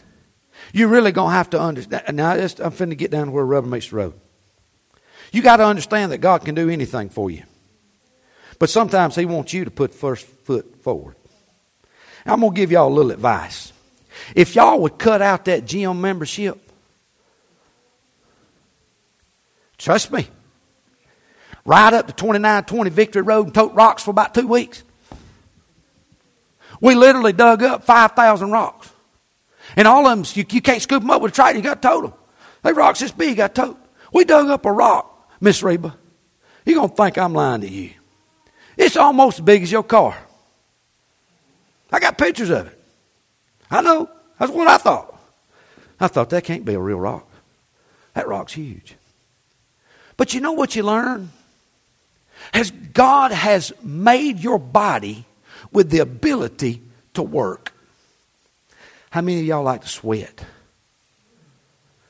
You're 0.72 0.88
really 0.88 1.12
going 1.12 1.30
to 1.30 1.36
have 1.36 1.50
to 1.50 1.60
understand. 1.60 2.16
Now, 2.16 2.30
I'm 2.32 2.38
finna 2.38 2.96
get 2.96 3.10
down 3.10 3.26
to 3.26 3.32
where 3.32 3.44
rubber 3.44 3.66
meets 3.66 3.90
the 3.90 3.96
road. 3.96 4.14
You 5.32 5.42
got 5.42 5.56
to 5.56 5.66
understand 5.66 6.12
that 6.12 6.18
God 6.18 6.44
can 6.44 6.54
do 6.54 6.70
anything 6.70 7.10
for 7.10 7.30
you. 7.30 7.42
But 8.58 8.70
sometimes 8.70 9.16
He 9.16 9.26
wants 9.26 9.52
you 9.52 9.64
to 9.64 9.70
put 9.70 9.92
first 9.92 10.24
foot 10.26 10.82
forward. 10.82 11.16
I'm 12.24 12.40
going 12.40 12.54
to 12.54 12.56
give 12.56 12.72
y'all 12.72 12.88
a 12.88 12.94
little 12.94 13.10
advice. 13.10 13.72
If 14.34 14.54
y'all 14.54 14.80
would 14.80 14.98
cut 14.98 15.20
out 15.20 15.44
that 15.44 15.66
gym 15.66 16.00
membership, 16.00 16.58
trust 19.76 20.10
me, 20.10 20.28
ride 21.64 21.94
up 21.94 22.06
to 22.06 22.12
2920 22.12 22.90
Victory 22.90 23.22
Road 23.22 23.46
and 23.46 23.54
tote 23.54 23.74
rocks 23.74 24.04
for 24.04 24.12
about 24.12 24.34
two 24.34 24.46
weeks. 24.46 24.84
We 26.80 26.94
literally 26.94 27.32
dug 27.32 27.62
up 27.62 27.84
5,000 27.84 28.50
rocks. 28.50 28.90
And 29.74 29.88
all 29.88 30.06
of 30.06 30.16
them, 30.18 30.32
you, 30.34 30.44
you 30.48 30.62
can't 30.62 30.80
scoop 30.82 31.02
them 31.02 31.10
up 31.10 31.22
with 31.22 31.32
a 31.32 31.34
tractor, 31.34 31.56
you 31.56 31.62
got 31.62 31.82
to 31.82 31.88
tote 31.88 32.04
them. 32.04 32.14
They 32.62 32.72
rocks 32.72 33.00
this 33.00 33.12
big, 33.12 33.36
got 33.36 33.54
tote. 33.54 33.78
We 34.12 34.24
dug 34.24 34.48
up 34.48 34.64
a 34.66 34.72
rock, 34.72 35.30
Miss 35.40 35.62
Reba. 35.62 35.96
You're 36.64 36.76
going 36.76 36.90
to 36.90 36.94
think 36.94 37.18
I'm 37.18 37.32
lying 37.32 37.60
to 37.62 37.68
you. 37.68 37.90
It's 38.76 38.96
almost 38.96 39.38
as 39.38 39.44
big 39.44 39.62
as 39.62 39.72
your 39.72 39.82
car. 39.82 40.16
I 41.90 42.00
got 42.00 42.18
pictures 42.18 42.50
of 42.50 42.66
it. 42.66 42.78
I 43.70 43.80
know. 43.82 44.10
That's 44.38 44.52
what 44.52 44.68
I 44.68 44.76
thought. 44.76 45.18
I 45.98 46.08
thought 46.08 46.30
that 46.30 46.44
can't 46.44 46.64
be 46.64 46.74
a 46.74 46.78
real 46.78 46.98
rock. 46.98 47.28
That 48.14 48.28
rock's 48.28 48.52
huge. 48.52 48.96
But 50.16 50.34
you 50.34 50.40
know 50.40 50.52
what 50.52 50.76
you 50.76 50.82
learn? 50.82 51.30
As 52.52 52.70
God 52.70 53.32
has 53.32 53.72
made 53.82 54.40
your 54.40 54.58
body 54.58 55.24
with 55.72 55.90
the 55.90 56.00
ability 56.00 56.82
to 57.14 57.22
work. 57.22 57.72
How 59.16 59.22
many 59.22 59.40
of 59.40 59.46
y'all 59.46 59.62
like 59.62 59.80
to 59.80 59.88
sweat? 59.88 60.44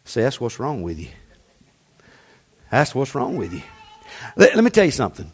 See, 0.04 0.22
that's 0.22 0.40
what's 0.40 0.58
wrong 0.58 0.82
with 0.82 0.98
you. 0.98 1.06
That's 2.68 2.96
what's 2.96 3.14
wrong 3.14 3.36
with 3.36 3.52
you. 3.52 3.62
Let, 4.34 4.56
let, 4.56 4.64
me 4.64 4.70
tell 4.70 4.84
you 4.84 4.90
something. 4.90 5.30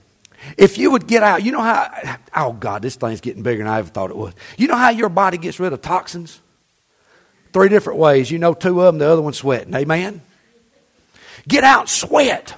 If 0.59 0.77
you 0.77 0.91
would 0.91 1.07
get 1.07 1.23
out, 1.23 1.43
you 1.43 1.51
know 1.51 1.63
how, 1.63 2.19
oh 2.37 2.53
God, 2.53 2.83
this 2.83 2.97
thing's 2.97 3.23
getting 3.23 3.43
bigger 3.43 3.65
than 3.65 3.73
I 3.73 3.79
ever 3.79 3.89
thought 3.89 4.11
it 4.11 4.17
was. 4.19 4.35
You 4.59 4.69
know 4.69 4.77
how 4.77 4.91
your 4.91 5.09
body 5.09 5.39
gets 5.39 5.59
rid 5.59 5.73
of 5.73 5.81
toxins? 5.81 6.43
Three 7.55 7.71
different 7.71 7.99
ways. 7.99 8.31
You 8.31 8.37
know 8.37 8.53
two 8.53 8.79
of 8.83 8.93
them, 8.93 8.99
the 8.99 9.09
other 9.09 9.23
one's 9.23 9.39
sweating. 9.39 9.75
Amen? 9.75 10.21
Get 11.49 11.65
out, 11.65 11.89
sweat. 11.89 12.55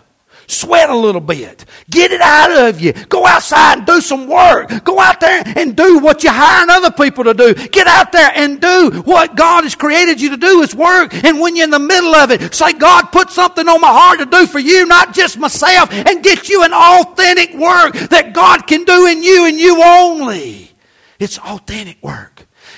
Sweat 0.46 0.90
a 0.90 0.96
little 0.96 1.20
bit. 1.20 1.64
Get 1.90 2.12
it 2.12 2.20
out 2.20 2.50
of 2.50 2.80
you. 2.80 2.92
Go 2.92 3.26
outside 3.26 3.78
and 3.78 3.86
do 3.86 4.00
some 4.00 4.26
work. 4.26 4.84
Go 4.84 5.00
out 5.00 5.20
there 5.20 5.42
and 5.56 5.76
do 5.76 5.98
what 5.98 6.22
you're 6.22 6.32
hiring 6.32 6.70
other 6.70 6.90
people 6.90 7.24
to 7.24 7.34
do. 7.34 7.54
Get 7.54 7.86
out 7.86 8.12
there 8.12 8.30
and 8.34 8.60
do 8.60 9.02
what 9.04 9.36
God 9.36 9.64
has 9.64 9.74
created 9.74 10.20
you 10.20 10.30
to 10.30 10.36
do 10.36 10.62
is 10.62 10.74
work. 10.74 11.14
And 11.24 11.40
when 11.40 11.56
you're 11.56 11.64
in 11.64 11.70
the 11.70 11.78
middle 11.78 12.14
of 12.14 12.30
it, 12.30 12.54
say, 12.54 12.72
God, 12.72 13.12
put 13.12 13.30
something 13.30 13.68
on 13.68 13.80
my 13.80 13.92
heart 13.92 14.18
to 14.18 14.26
do 14.26 14.46
for 14.46 14.58
you, 14.58 14.86
not 14.86 15.14
just 15.14 15.38
myself, 15.38 15.92
and 15.92 16.22
get 16.22 16.48
you 16.48 16.64
an 16.64 16.72
authentic 16.72 17.54
work 17.54 17.94
that 18.10 18.32
God 18.34 18.66
can 18.66 18.84
do 18.84 19.06
in 19.06 19.22
you 19.22 19.46
and 19.46 19.58
you 19.58 19.82
only. 19.82 20.70
It's 21.18 21.38
authentic 21.38 22.02
work. 22.02 22.33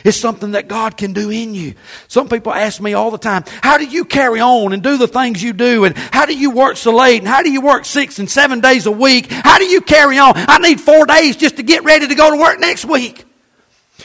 It's 0.07 0.17
something 0.17 0.53
that 0.53 0.69
God 0.69 0.97
can 0.97 1.13
do 1.13 1.31
in 1.31 1.53
you. 1.53 1.75
Some 2.07 2.29
people 2.29 2.53
ask 2.53 2.81
me 2.81 2.95
all 2.95 3.11
the 3.11 3.19
time, 3.19 3.43
how 3.61 3.77
do 3.77 3.85
you 3.85 4.05
carry 4.05 4.41
on 4.41 4.73
and 4.73 4.81
do 4.81 4.99
the 4.99 5.09
things 5.09 5.43
you 5.43 5.53
do? 5.53 5.85
And 5.85 5.99
how 5.99 6.27
do 6.27 6.39
you 6.39 6.53
work 6.53 6.77
so 6.77 6.95
late? 6.95 7.19
And 7.19 7.27
how 7.27 7.43
do 7.43 7.51
you 7.51 7.61
work 7.61 7.85
six 7.85 8.21
and 8.21 8.31
seven 8.31 8.61
days 8.61 8.87
a 8.87 8.93
week? 8.93 9.27
How 9.29 9.59
do 9.59 9.65
you 9.65 9.81
carry 9.81 10.17
on? 10.17 10.35
I 10.37 10.59
need 10.59 10.81
four 10.81 11.07
days 11.07 11.35
just 11.35 11.57
to 11.57 11.65
get 11.65 11.83
ready 11.83 12.07
to 12.07 12.15
go 12.15 12.31
to 12.31 12.41
work 12.41 12.61
next 12.61 12.85
week. 12.85 13.25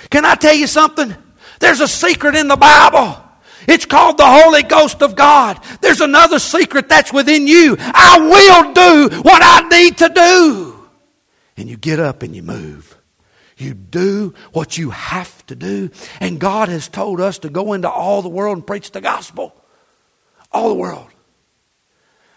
Can 0.10 0.26
I 0.26 0.34
tell 0.34 0.56
you 0.56 0.66
something? 0.66 1.16
There's 1.60 1.82
a 1.82 1.88
secret 1.88 2.34
in 2.34 2.48
the 2.48 2.58
Bible. 2.58 3.22
It's 3.68 3.86
called 3.86 4.18
the 4.18 4.26
Holy 4.26 4.64
Ghost 4.64 5.04
of 5.04 5.16
God. 5.16 5.64
There's 5.82 6.02
another 6.02 6.40
secret 6.40 6.90
that's 6.90 7.14
within 7.14 7.46
you. 7.46 7.76
I 7.80 8.18
will 8.20 8.74
do 8.74 9.22
what 9.22 9.42
I 9.44 9.70
need 9.70 10.00
to 10.00 10.10
do. 10.10 10.90
And 11.58 11.70
you 11.70 11.78
get 11.78 12.00
up 12.00 12.24
and 12.24 12.36
you 12.36 12.42
move. 12.42 12.98
You 13.62 13.74
do 13.74 14.34
what 14.54 14.78
you 14.78 14.90
have 14.90 15.46
to 15.46 15.56
do. 15.56 15.92
And 16.20 16.40
God 16.40 16.70
has 16.70 16.88
told 16.88 17.22
us 17.22 17.40
to 17.40 17.50
go 17.50 17.74
into 17.74 17.90
all 17.90 18.22
the 18.22 18.30
world 18.30 18.58
and 18.58 18.66
preach 18.66 18.92
the 18.92 19.02
gospel. 19.02 19.56
All 20.52 20.70
the 20.70 20.76
world. 20.76 21.08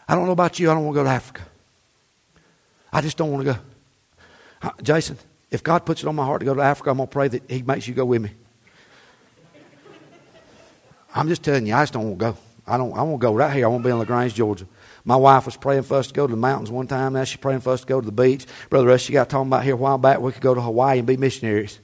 I 0.07 0.15
don't 0.15 0.27
know 0.27 0.33
about 0.33 0.59
you, 0.59 0.71
I 0.71 0.75
don't 0.75 0.85
want 0.85 0.95
to 0.97 1.01
go 1.01 1.05
to 1.05 1.11
Africa. 1.11 1.43
I 2.93 3.01
just 3.01 3.17
don't 3.17 3.33
want 3.33 3.47
to 3.47 3.55
go. 3.55 3.59
Uh, 4.63 4.71
Jason, 4.83 5.19
if 5.51 5.63
God 5.63 5.85
puts 5.85 6.03
it 6.03 6.07
on 6.07 6.15
my 6.15 6.25
heart 6.25 6.41
to 6.41 6.45
go 6.45 6.55
to 6.55 6.61
Africa, 6.61 6.91
I'm 6.91 6.99
going 6.99 7.09
to 7.09 7.13
pray 7.13 7.29
that 7.29 7.51
He 7.51 7.63
makes 7.63 7.89
you 7.89 7.95
go 7.95 8.05
with 8.05 8.23
me. 8.23 8.31
I'm 11.15 11.29
just 11.29 11.43
telling 11.43 11.67
you, 11.67 11.75
I 11.75 11.83
just 11.83 11.93
don't 11.93 12.05
want 12.05 12.19
to 12.19 12.25
go. 12.33 12.37
I 12.67 12.77
don't. 12.77 12.93
I 12.93 13.03
want 13.03 13.21
to 13.21 13.27
go 13.27 13.35
right 13.35 13.53
here. 13.53 13.67
I 13.67 13.69
want 13.69 13.83
to 13.83 13.89
be 13.89 13.93
in 13.93 13.99
Lagrange, 13.99 14.35
Georgia. 14.35 14.67
My 15.05 15.17
wife 15.17 15.45
was 15.45 15.57
praying 15.57 15.83
for 15.83 15.99
us 15.99 16.07
to 16.07 16.15
go 16.15 16.27
to 16.27 16.31
the 16.31 16.37
mountains 16.37 16.71
one 16.71 16.87
time. 16.87 17.13
Now 17.13 17.25
she's 17.25 17.41
praying 17.41 17.61
for 17.61 17.73
us 17.73 17.83
to 17.83 17.87
go 17.87 18.01
to 18.01 18.07
the 18.07 18.13
beach. 18.13 18.47
Brother 18.71 18.87
Russ, 18.87 19.03
she 19.03 19.13
got 19.13 19.29
talking 19.29 19.49
about 19.49 19.65
here 19.65 19.75
a 19.75 19.77
while 19.77 19.99
back. 19.99 20.21
We 20.21 20.33
could 20.33 20.41
go 20.41 20.55
to 20.55 20.61
Hawaii 20.63 20.99
and 20.99 21.07
be 21.07 21.19
missionaries. 21.19 21.79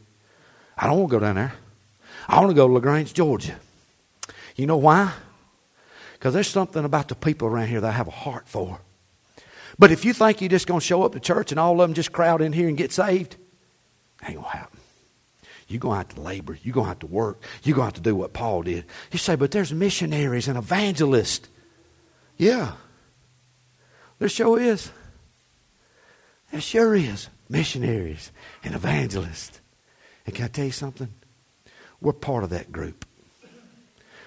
I 0.77 0.87
don't 0.87 0.99
want 0.99 1.11
to 1.11 1.17
go 1.19 1.21
down 1.21 1.35
there. 1.35 1.53
I 2.27 2.39
want 2.39 2.51
to 2.51 2.55
go 2.55 2.67
to 2.67 2.73
Lagrange, 2.73 3.13
Georgia. 3.13 3.57
You 4.57 4.67
know 4.67 4.79
why? 4.79 5.13
Because 6.15 6.33
there's 6.33 6.49
something 6.49 6.85
about 6.85 7.09
the 7.09 7.15
people 7.15 7.49
around 7.49 7.69
here 7.69 7.81
that 7.81 7.89
I 7.89 7.93
have 7.93 8.09
a 8.09 8.13
heart 8.13 8.49
for. 8.49 8.81
But 9.79 9.91
if 9.91 10.05
you 10.05 10.13
think 10.13 10.41
you're 10.41 10.49
just 10.49 10.67
going 10.67 10.81
to 10.81 10.87
show 10.87 11.03
up 11.03 11.13
to 11.13 11.21
church 11.21 11.51
and 11.51 11.61
all 11.61 11.73
of 11.73 11.89
them 11.89 11.95
just 11.95 12.13
crowd 12.13 12.43
in 12.43 12.53
here 12.53 12.69
and 12.69 12.77
get 12.77 12.93
saved, 12.93 13.37
ain't 14.23 14.35
going 14.35 14.51
to 14.51 14.57
happen. 14.57 14.79
You're 15.69 15.81
going 15.81 15.95
to 15.95 15.99
have 15.99 16.15
to 16.17 16.21
labor. 16.21 16.59
You're 16.63 16.75
going 16.75 16.87
to 16.87 16.89
have 16.89 16.99
to 17.01 17.07
work. 17.07 17.43
You're 17.63 17.77
going 17.77 17.91
to 17.91 17.95
have 17.95 18.03
to 18.03 18.11
do 18.11 18.15
what 18.15 18.33
Paul 18.33 18.63
did. 18.63 18.85
You 19.13 19.19
say, 19.19 19.37
but 19.37 19.51
there's 19.51 19.73
missionaries 19.73 20.49
and 20.49 20.59
evangelists. 20.59 21.49
Yeah. 22.37 22.73
There 24.21 24.29
sure 24.29 24.61
is. 24.61 24.93
There 26.53 26.61
sure 26.61 26.95
is. 26.95 27.29
Missionaries 27.49 28.31
and 28.63 28.77
evangelists. 28.77 29.61
And 30.25 30.35
can 30.35 30.45
I 30.45 30.49
tell 30.49 30.67
you 30.67 30.71
something? 30.71 31.09
We're 32.01 32.13
part 32.13 32.45
of 32.45 32.51
that 32.51 32.71
group. 32.71 33.05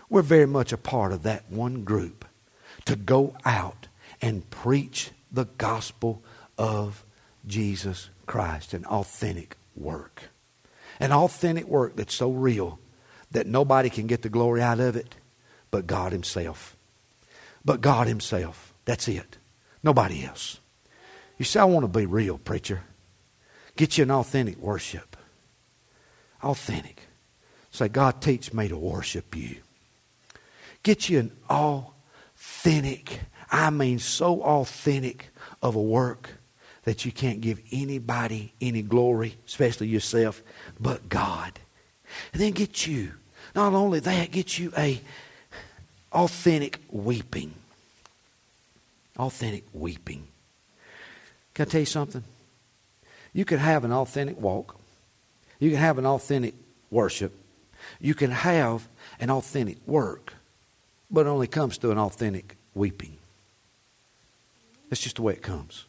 We're 0.10 0.22
very 0.22 0.46
much 0.46 0.74
a 0.74 0.78
part 0.78 1.14
of 1.14 1.24
that 1.24 1.50
one 1.50 1.86
group 1.86 2.26
to 2.84 2.98
go 2.98 3.36
out 3.46 3.88
and 4.22 4.50
preach 4.50 5.12
the 5.32 5.46
gospel 5.58 6.22
of 6.58 7.06
Jesus 7.48 8.10
Christ, 8.26 8.74
an 8.74 8.86
authentic 8.86 9.56
work. 9.76 10.24
An 11.00 11.12
authentic 11.12 11.66
work 11.68 11.96
that's 11.96 12.14
so 12.14 12.32
real 12.32 12.80
that 13.32 13.48
nobody 13.48 13.90
can 13.90 14.08
get 14.08 14.22
the 14.22 14.30
glory 14.30 14.62
out 14.62 14.80
of 14.80 14.96
it 14.96 15.16
but 15.72 15.88
God 15.88 16.12
Himself. 16.12 16.76
But 17.66 17.82
God 17.82 18.08
Himself. 18.08 18.74
That's 18.86 19.08
it. 19.08 19.38
Nobody 19.84 20.26
else. 20.26 20.60
You 21.38 21.46
say, 21.46 21.60
I 21.60 21.66
want 21.66 21.84
to 21.84 22.00
be 22.00 22.06
real, 22.06 22.38
preacher. 22.38 22.82
Get 23.76 23.98
you 23.98 24.04
an 24.04 24.12
authentic 24.12 24.58
worship. 24.58 25.18
Authentic. 26.42 27.02
Say, 27.72 27.90
God, 27.90 28.22
teach 28.22 28.54
me 28.54 28.68
to 28.68 28.78
worship 28.78 29.36
you. 29.36 29.58
Get 30.84 31.10
you 31.10 31.20
an 31.20 31.32
authentic, 31.50 33.22
I 33.52 33.70
mean, 33.70 34.00
so 34.00 34.42
authentic 34.44 35.30
of 35.62 35.76
a 35.76 35.82
work 35.82 36.30
that 36.84 37.06
you 37.06 37.12
can't 37.12 37.42
give 37.42 37.62
anybody 37.72 38.54
any 38.62 38.82
glory, 38.82 39.38
especially 39.48 39.88
yourself, 39.88 40.44
but 40.80 41.08
God. 41.10 41.60
And 42.34 42.42
then 42.42 42.52
get 42.52 42.86
you, 42.86 43.14
not 43.56 43.74
only 43.74 44.00
that, 44.02 44.32
get 44.32 44.60
you 44.60 44.72
a 44.78 45.02
authentic 46.12 46.80
weeping. 46.92 47.54
Authentic 49.18 49.66
weeping. 49.74 50.28
Can 51.54 51.68
I 51.68 51.70
tell 51.70 51.80
you 51.82 51.86
something? 51.86 52.24
You 53.34 53.46
can 53.46 53.60
have 53.60 53.84
an 53.84 53.92
authentic 53.92 54.40
walk. 54.40 54.80
You 55.60 55.72
can 55.72 55.80
have 55.80 55.98
an 55.98 56.06
authentic 56.06 56.56
worship. 56.90 57.34
You 58.00 58.14
can 58.14 58.32
have 58.32 58.88
an 59.20 59.30
authentic 59.30 59.78
work, 59.86 60.34
but 61.12 61.26
it 61.26 61.30
only 61.30 61.48
comes 61.48 61.78
through 61.78 61.92
an 61.92 61.98
authentic 61.98 62.56
weeping. 62.74 63.18
That's 64.90 65.02
just 65.02 65.18
the 65.18 65.22
way 65.22 65.34
it 65.34 65.42
comes. 65.42 65.86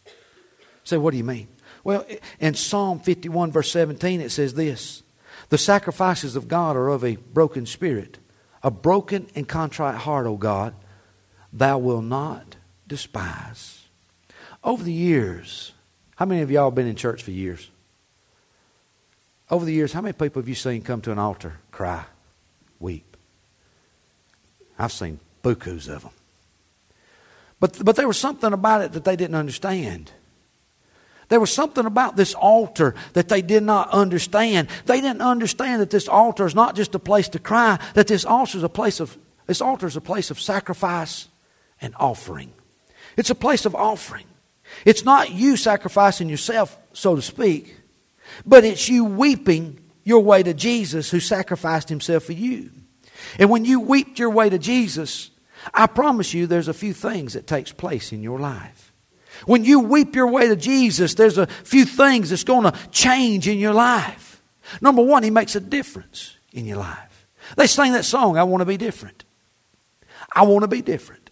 Say, 0.85 0.97
so 0.97 1.01
what 1.01 1.13
do 1.13 1.19
you 1.19 1.25
mean? 1.25 1.49
Well, 1.83 2.07
in 2.41 2.55
Psalm 2.55 3.01
51, 3.01 3.53
verse 3.53 3.71
17, 3.71 4.21
it 4.21 4.31
says 4.31 4.55
this 4.55 5.03
The 5.51 5.59
sacrifices 5.59 6.37
of 6.37 6.49
God 6.49 6.77
are 6.77 6.89
of 6.89 7.05
a 7.05 7.17
broken 7.17 7.67
spirit, 7.67 8.19
a 8.63 8.71
broken 8.71 9.27
and 9.35 9.47
contrite 9.47 9.97
heart, 9.97 10.27
O 10.27 10.37
God, 10.37 10.75
thou 11.53 11.79
wilt 11.79 12.05
not 12.05 12.54
despise. 12.87 13.83
Over 14.63 14.83
the 14.83 14.93
years, 14.93 15.73
how 16.17 16.27
many 16.27 16.43
of 16.43 16.51
y'all 16.51 16.71
been 16.71 16.87
in 16.87 16.97
church 16.97 17.23
for 17.23 17.31
years? 17.31 17.71
Over 19.51 19.65
the 19.65 19.73
years, 19.73 19.93
how 19.93 20.01
many 20.01 20.13
people 20.13 20.41
have 20.41 20.49
you 20.49 20.55
seen 20.55 20.83
come 20.83 21.01
to 21.03 21.13
an 21.13 21.19
altar, 21.19 21.59
cry, 21.71 22.05
weep? 22.81 23.17
I've 24.79 24.93
seen 24.93 25.21
bukus 25.43 25.89
of 25.89 26.03
them. 26.03 26.13
But, 27.61 27.85
but 27.85 27.97
there 27.97 28.09
was 28.09 28.19
something 28.19 28.53
about 28.53 28.83
it 28.83 28.93
that 28.93 29.05
they 29.05 29.17
didn't 29.17 29.37
understand. 29.37 30.11
There 31.29 31.41
was 31.41 31.53
something 31.53 31.87
about 31.87 32.17
this 32.17 32.35
altar 32.35 32.95
that 33.15 33.29
they 33.29 33.43
did 33.43 33.63
not 33.63 33.91
understand. 33.91 34.69
They 34.87 35.01
didn't 35.01 35.23
understand 35.23 35.81
that 35.81 35.91
this 35.91 36.09
altar 36.09 36.47
is 36.47 36.55
not 36.55 36.77
just 36.77 36.95
a 36.95 36.99
place 36.99 37.29
to 37.31 37.39
cry, 37.39 37.79
that 37.95 38.07
this 38.07 38.25
altar 38.25 38.59
is 38.59 38.65
a 38.65 38.69
place 38.69 39.01
of 39.01 39.17
this 39.47 39.61
altar 39.61 39.87
is 39.87 39.97
a 39.97 40.01
place 40.01 40.31
of 40.31 40.41
sacrifice 40.41 41.29
and 41.81 41.95
offering. 41.99 42.53
It's 43.17 43.31
a 43.31 43.35
place 43.35 43.65
of 43.65 43.75
offering. 43.75 44.27
It's 44.85 45.05
not 45.05 45.31
you 45.31 45.57
sacrificing 45.57 46.29
yourself, 46.29 46.77
so 46.93 47.15
to 47.17 47.23
speak, 47.23 47.77
but 48.45 48.65
it's 48.65 48.89
you 48.89 49.05
weeping 49.05 49.81
your 50.03 50.21
way 50.21 50.43
to 50.43 50.55
Jesus 50.55 51.11
who 51.11 51.21
sacrificed 51.21 51.89
himself 51.89 52.25
for 52.25 52.33
you. 52.33 52.71
And 53.39 53.51
when 53.51 53.65
you 53.65 53.81
weep 53.81 54.19
your 54.19 54.31
way 54.31 54.51
to 54.51 54.59
Jesus, 54.59 55.31
I 55.73 55.87
promise 55.87 56.35
you 56.35 56.47
there's 56.47 56.69
a 56.69 56.75
few 56.75 56.93
things 56.93 57.35
that 57.35 57.47
takes 57.47 57.73
place 57.73 58.13
in 58.13 58.23
your 58.23 58.39
life. 58.39 58.93
When 59.47 59.65
you 59.65 59.81
weep 59.81 60.15
your 60.15 60.29
way 60.29 60.49
to 60.49 60.57
Jesus, 60.57 61.15
there's 61.15 61.39
a 61.39 61.47
few 61.47 61.85
things 61.85 62.31
that's 62.31 62.45
going 62.45 62.71
to 62.71 62.79
change 62.91 63.49
in 63.49 63.59
your 63.59 63.75
life. 63.75 64.43
Number 64.81 65.03
one, 65.03 65.23
He 65.23 65.31
makes 65.31 65.57
a 65.57 65.61
difference 65.61 66.37
in 66.53 66.67
your 66.67 66.79
life. 66.79 67.27
They 67.57 67.67
sing 67.67 67.93
that 67.93 68.05
song, 68.05 68.37
I 68.37 68.45
want 68.45 68.63
to 68.63 68.67
be 68.67 68.77
different. 68.77 69.25
I 70.35 70.43
want 70.43 70.63
to 70.63 70.69
be 70.69 70.83
different. 70.83 71.31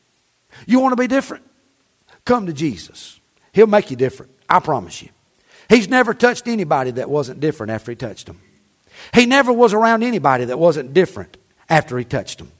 You 0.66 0.80
want 0.80 0.92
to 0.92 0.96
be 0.96 1.06
different? 1.06 1.44
Come 2.24 2.46
to 2.46 2.52
Jesus. 2.52 3.20
He'll 3.52 3.66
make 3.66 3.90
you 3.90 3.96
different. 3.96 4.32
I 4.48 4.60
promise 4.60 5.02
you. 5.02 5.08
He's 5.68 5.88
never 5.88 6.14
touched 6.14 6.48
anybody 6.48 6.92
that 6.92 7.08
wasn't 7.08 7.40
different 7.40 7.72
after 7.72 7.92
He 7.92 7.96
touched 7.96 8.26
them. 8.26 8.40
He 9.14 9.26
never 9.26 9.52
was 9.52 9.72
around 9.72 10.02
anybody 10.02 10.44
that 10.46 10.58
wasn't 10.58 10.92
different 10.92 11.36
after 11.68 11.98
He 11.98 12.04
touched 12.04 12.38
them. 12.38 12.52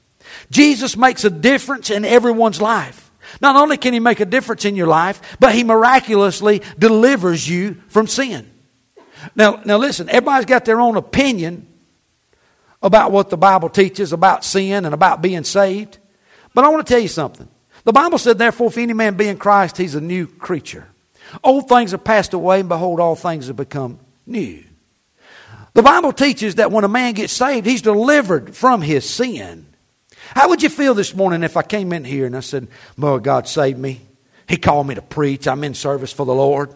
Jesus 0.49 0.97
makes 0.97 1.23
a 1.23 1.29
difference 1.29 1.89
in 1.89 2.05
everyone's 2.05 2.61
life. 2.61 3.11
Not 3.41 3.55
only 3.55 3.77
can 3.77 3.93
He 3.93 3.99
make 3.99 4.19
a 4.19 4.25
difference 4.25 4.65
in 4.65 4.75
your 4.75 4.87
life, 4.87 5.37
but 5.39 5.53
He 5.53 5.63
miraculously 5.63 6.61
delivers 6.77 7.47
you 7.47 7.75
from 7.87 8.07
sin. 8.07 8.49
Now, 9.35 9.61
now 9.65 9.77
listen, 9.77 10.09
everybody's 10.09 10.45
got 10.45 10.65
their 10.65 10.81
own 10.81 10.97
opinion 10.97 11.67
about 12.81 13.11
what 13.11 13.29
the 13.29 13.37
Bible 13.37 13.69
teaches 13.69 14.11
about 14.11 14.43
sin 14.43 14.85
and 14.85 14.93
about 14.93 15.21
being 15.21 15.43
saved. 15.43 15.97
But 16.53 16.65
I 16.65 16.69
want 16.69 16.85
to 16.85 16.93
tell 16.93 17.01
you 17.01 17.07
something. 17.07 17.47
The 17.83 17.91
Bible 17.91 18.17
said, 18.17 18.37
therefore, 18.37 18.67
if 18.67 18.77
any 18.77 18.93
man 18.93 19.15
be 19.15 19.27
in 19.27 19.37
Christ, 19.37 19.77
he's 19.77 19.95
a 19.95 20.01
new 20.01 20.27
creature. 20.27 20.87
Old 21.43 21.67
things 21.67 21.91
have 21.91 22.03
passed 22.03 22.33
away, 22.33 22.59
and 22.59 22.69
behold, 22.69 22.99
all 22.99 23.15
things 23.15 23.47
have 23.47 23.55
become 23.55 23.99
new. 24.25 24.63
The 25.73 25.83
Bible 25.83 26.13
teaches 26.13 26.55
that 26.55 26.71
when 26.71 26.83
a 26.83 26.89
man 26.89 27.13
gets 27.13 27.33
saved, 27.33 27.65
he's 27.65 27.81
delivered 27.81 28.55
from 28.55 28.81
his 28.81 29.09
sin. 29.09 29.65
How 30.29 30.49
would 30.49 30.61
you 30.61 30.69
feel 30.69 30.93
this 30.93 31.15
morning 31.15 31.43
if 31.43 31.57
I 31.57 31.63
came 31.63 31.91
in 31.91 32.05
here 32.05 32.25
and 32.25 32.37
I 32.37 32.41
said, 32.41 32.67
Boy, 32.97 33.19
God 33.19 33.47
saved 33.47 33.79
me? 33.79 34.01
He 34.47 34.57
called 34.57 34.87
me 34.87 34.95
to 34.95 35.01
preach. 35.01 35.47
I'm 35.47 35.63
in 35.63 35.73
service 35.73 36.13
for 36.13 36.25
the 36.25 36.33
Lord. 36.33 36.73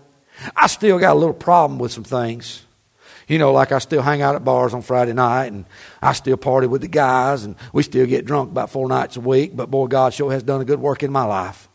I 0.55 0.67
still 0.67 0.99
got 0.99 1.15
a 1.15 1.19
little 1.19 1.33
problem 1.33 1.79
with 1.79 1.91
some 1.91 2.03
things. 2.03 2.65
You 3.27 3.37
know, 3.39 3.51
like 3.51 3.73
I 3.73 3.79
still 3.79 4.01
hang 4.01 4.21
out 4.21 4.35
at 4.35 4.45
bars 4.45 4.73
on 4.73 4.81
Friday 4.81 5.13
night 5.13 5.47
and 5.47 5.65
I 6.01 6.13
still 6.13 6.37
party 6.37 6.67
with 6.67 6.81
the 6.81 6.87
guys 6.87 7.43
and 7.43 7.55
we 7.73 7.83
still 7.83 8.05
get 8.05 8.25
drunk 8.25 8.51
about 8.51 8.69
four 8.69 8.87
nights 8.87 9.17
a 9.17 9.21
week, 9.21 9.55
but 9.55 9.69
boy, 9.69 9.87
God 9.87 10.13
sure 10.13 10.31
has 10.31 10.43
done 10.43 10.61
a 10.61 10.65
good 10.65 10.79
work 10.79 11.03
in 11.03 11.11
my 11.11 11.25
life. 11.25 11.67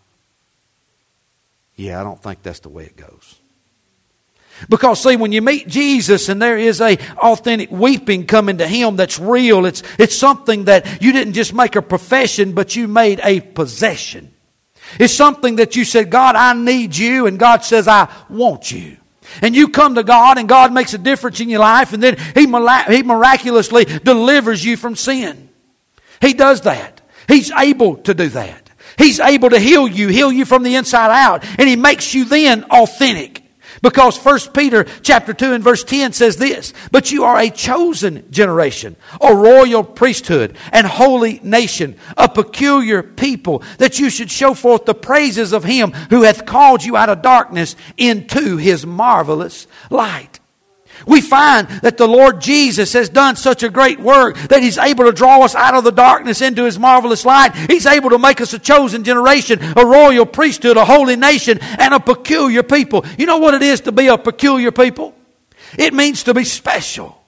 Yeah, 1.75 2.01
I 2.01 2.05
don't 2.05 2.23
think 2.23 2.43
that's 2.43 2.61
the 2.61 2.71
way 2.71 2.85
it 2.85 2.97
goes. 2.97 3.38
Because 4.69 5.03
see, 5.03 5.17
when 5.17 5.33
you 5.33 5.43
meet 5.43 5.67
Jesus 5.67 6.29
and 6.29 6.41
there 6.41 6.57
is 6.57 6.81
a 6.81 6.97
authentic 7.17 7.71
weeping 7.71 8.27
coming 8.27 8.59
to 8.59 8.67
Him 8.67 8.97
that's 8.97 9.19
real, 9.19 9.67
it's, 9.67 9.83
it's 9.99 10.17
something 10.17 10.67
that 10.67 11.03
you 11.03 11.12
didn't 11.12 11.33
just 11.33 11.53
make 11.53 11.77
a 11.77 11.83
profession, 11.83 12.53
but 12.53 12.76
you 12.76 12.87
made 12.87 13.20
a 13.24 13.41
possession. 13.41 14.33
It's 14.99 15.14
something 15.14 15.57
that 15.57 15.74
you 15.74 15.85
said, 15.85 16.11
God, 16.11 16.37
I 16.37 16.53
need 16.55 16.97
you, 16.97 17.26
and 17.26 17.39
God 17.39 17.64
says, 17.64 17.89
I 17.89 18.12
want 18.29 18.70
you. 18.70 18.99
And 19.41 19.55
you 19.55 19.68
come 19.68 19.95
to 19.95 20.03
God, 20.03 20.39
and 20.39 20.49
God 20.49 20.72
makes 20.72 20.95
a 20.95 20.99
difference 20.99 21.41
in 21.41 21.49
your 21.49 21.61
life, 21.61 21.93
and 21.93 22.03
then 22.03 22.18
He, 22.35 22.43
he 22.43 23.03
miraculously 23.03 23.85
delivers 23.85 24.64
you 24.64 24.76
from 24.76 24.97
sin. 24.97 25.49
He 26.20 26.35
does 26.35 26.62
that. 26.62 27.01
He's 27.28 27.51
able 27.53 27.97
to 27.97 28.14
do 28.14 28.28
that. 28.30 28.70
He's 28.99 29.20
able 29.20 29.51
to 29.51 29.59
heal 29.59 29.89
you, 29.89 30.09
heal 30.09 30.30
you 30.30 30.45
from 30.45 30.62
the 30.62 30.76
inside 30.76 31.11
out, 31.11 31.45
and 31.59 31.68
He 31.68 31.76
makes 31.76 32.14
you 32.14 32.24
then 32.24 32.64
authentic. 32.64 33.41
Because 33.83 34.16
1 34.16 34.39
Peter 34.55 34.85
chapter 35.03 35.35
2 35.35 35.53
and 35.53 35.64
verse 35.64 35.83
10 35.83 36.12
says 36.12 36.37
this, 36.37 36.72
but 36.93 37.11
you 37.11 37.24
are 37.24 37.39
a 37.39 37.51
chosen 37.51 38.24
generation, 38.30 38.95
a 39.20 39.35
royal 39.35 39.83
priesthood, 39.83 40.57
and 40.72 40.87
holy 40.87 41.41
nation, 41.43 41.97
a 42.16 42.28
peculiar 42.28 43.03
people, 43.03 43.62
that 43.78 43.99
you 43.99 44.09
should 44.09 44.30
show 44.30 44.55
forth 44.55 44.85
the 44.85 44.95
praises 44.95 45.53
of 45.53 45.64
him 45.64 45.91
who 46.11 46.22
hath 46.22 46.47
called 46.47 46.85
you 46.85 46.97
out 46.97 47.09
of 47.09 47.22
darkness 47.22 47.74
into 47.97 48.57
his 48.57 48.87
marvelous 48.87 49.66
light. 49.91 50.39
We 51.07 51.20
find 51.20 51.68
that 51.82 51.97
the 51.97 52.07
Lord 52.07 52.40
Jesus 52.40 52.93
has 52.93 53.09
done 53.09 53.36
such 53.36 53.62
a 53.62 53.70
great 53.70 53.99
work 53.99 54.36
that 54.49 54.62
He's 54.62 54.78
able 54.78 55.05
to 55.05 55.12
draw 55.12 55.43
us 55.43 55.55
out 55.55 55.74
of 55.74 55.84
the 55.84 55.90
darkness 55.90 56.40
into 56.40 56.64
His 56.64 56.78
marvelous 56.78 57.24
light. 57.24 57.55
He's 57.55 57.86
able 57.86 58.11
to 58.11 58.18
make 58.18 58.40
us 58.40 58.53
a 58.53 58.59
chosen 58.59 59.05
generation, 59.05 59.61
a 59.76 59.84
royal 59.84 60.26
priesthood, 60.26 60.76
a 60.76 60.84
holy 60.84 61.16
nation, 61.16 61.59
and 61.61 61.95
a 61.95 62.01
peculiar 62.01 62.62
people. 62.62 63.05
You 63.18 63.26
know 63.26 63.38
what 63.38 63.55
it 63.55 63.62
is 63.62 63.82
to 63.82 63.93
be 63.93 64.09
a 64.09 64.18
peculiar 64.18 64.70
people? 64.70 65.14
It 65.78 65.95
means 65.95 66.24
to 66.24 66.34
be 66.34 66.45
special. 66.45 67.18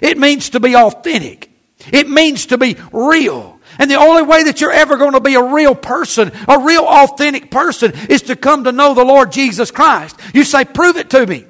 It 0.00 0.18
means 0.18 0.50
to 0.50 0.60
be 0.60 0.74
authentic. 0.74 1.50
It 1.92 2.08
means 2.08 2.46
to 2.46 2.58
be 2.58 2.76
real. 2.92 3.60
And 3.78 3.90
the 3.90 3.96
only 3.96 4.22
way 4.22 4.44
that 4.44 4.60
you're 4.60 4.72
ever 4.72 4.96
going 4.96 5.12
to 5.12 5.20
be 5.20 5.34
a 5.34 5.42
real 5.42 5.74
person, 5.74 6.30
a 6.46 6.60
real 6.60 6.84
authentic 6.84 7.50
person, 7.50 7.92
is 8.08 8.22
to 8.22 8.36
come 8.36 8.64
to 8.64 8.72
know 8.72 8.94
the 8.94 9.04
Lord 9.04 9.32
Jesus 9.32 9.70
Christ. 9.70 10.18
You 10.34 10.44
say, 10.44 10.64
prove 10.64 10.96
it 10.96 11.10
to 11.10 11.26
me. 11.26 11.46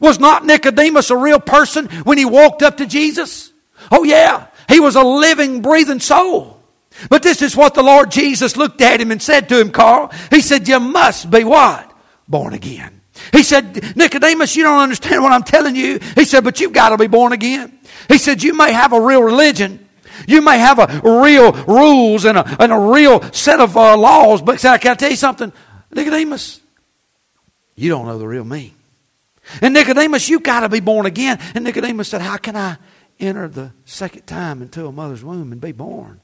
Was 0.00 0.18
not 0.18 0.44
Nicodemus 0.44 1.10
a 1.10 1.16
real 1.16 1.40
person 1.40 1.86
when 2.04 2.18
he 2.18 2.24
walked 2.24 2.62
up 2.62 2.78
to 2.78 2.86
Jesus? 2.86 3.52
Oh, 3.90 4.04
yeah. 4.04 4.46
He 4.68 4.80
was 4.80 4.96
a 4.96 5.02
living, 5.02 5.62
breathing 5.62 6.00
soul. 6.00 6.60
But 7.10 7.22
this 7.22 7.42
is 7.42 7.56
what 7.56 7.74
the 7.74 7.82
Lord 7.82 8.10
Jesus 8.10 8.56
looked 8.56 8.80
at 8.80 9.00
him 9.00 9.10
and 9.10 9.22
said 9.22 9.48
to 9.48 9.60
him, 9.60 9.70
Carl. 9.70 10.10
He 10.30 10.40
said, 10.40 10.66
You 10.66 10.80
must 10.80 11.30
be 11.30 11.44
what? 11.44 11.92
Born 12.26 12.54
again. 12.54 13.00
He 13.32 13.42
said, 13.42 13.96
Nicodemus, 13.96 14.56
you 14.56 14.62
don't 14.62 14.80
understand 14.80 15.22
what 15.22 15.32
I'm 15.32 15.42
telling 15.42 15.76
you. 15.76 15.98
He 16.14 16.24
said, 16.24 16.44
But 16.44 16.60
you've 16.60 16.72
got 16.72 16.90
to 16.90 16.98
be 16.98 17.06
born 17.06 17.32
again. 17.32 17.78
He 18.08 18.18
said, 18.18 18.42
You 18.42 18.54
may 18.54 18.72
have 18.72 18.92
a 18.92 19.00
real 19.00 19.22
religion. 19.22 19.86
You 20.26 20.40
may 20.40 20.58
have 20.58 20.78
a 20.78 21.00
real 21.04 21.52
rules 21.64 22.24
and 22.24 22.38
a, 22.38 22.62
and 22.62 22.72
a 22.72 22.78
real 22.78 23.22
set 23.32 23.60
of 23.60 23.76
uh, 23.76 23.96
laws, 23.96 24.40
but 24.40 24.58
can 24.58 24.92
I 24.92 24.94
tell 24.94 25.10
you 25.10 25.16
something? 25.16 25.52
Nicodemus, 25.92 26.60
you 27.74 27.90
don't 27.90 28.06
know 28.06 28.18
the 28.18 28.26
real 28.26 28.44
me. 28.44 28.75
And 29.60 29.74
Nicodemus, 29.74 30.28
you've 30.28 30.42
got 30.42 30.60
to 30.60 30.68
be 30.68 30.80
born 30.80 31.06
again. 31.06 31.38
And 31.54 31.64
Nicodemus 31.64 32.08
said, 32.08 32.20
How 32.20 32.36
can 32.36 32.56
I 32.56 32.78
enter 33.18 33.48
the 33.48 33.72
second 33.84 34.26
time 34.26 34.62
into 34.62 34.86
a 34.86 34.92
mother's 34.92 35.24
womb 35.24 35.52
and 35.52 35.60
be 35.60 35.72
born? 35.72 36.20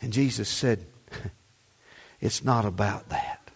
And 0.00 0.12
Jesus 0.12 0.48
said, 0.48 0.86
It's 2.20 2.44
not 2.44 2.64
about 2.64 3.08
that. 3.10 3.50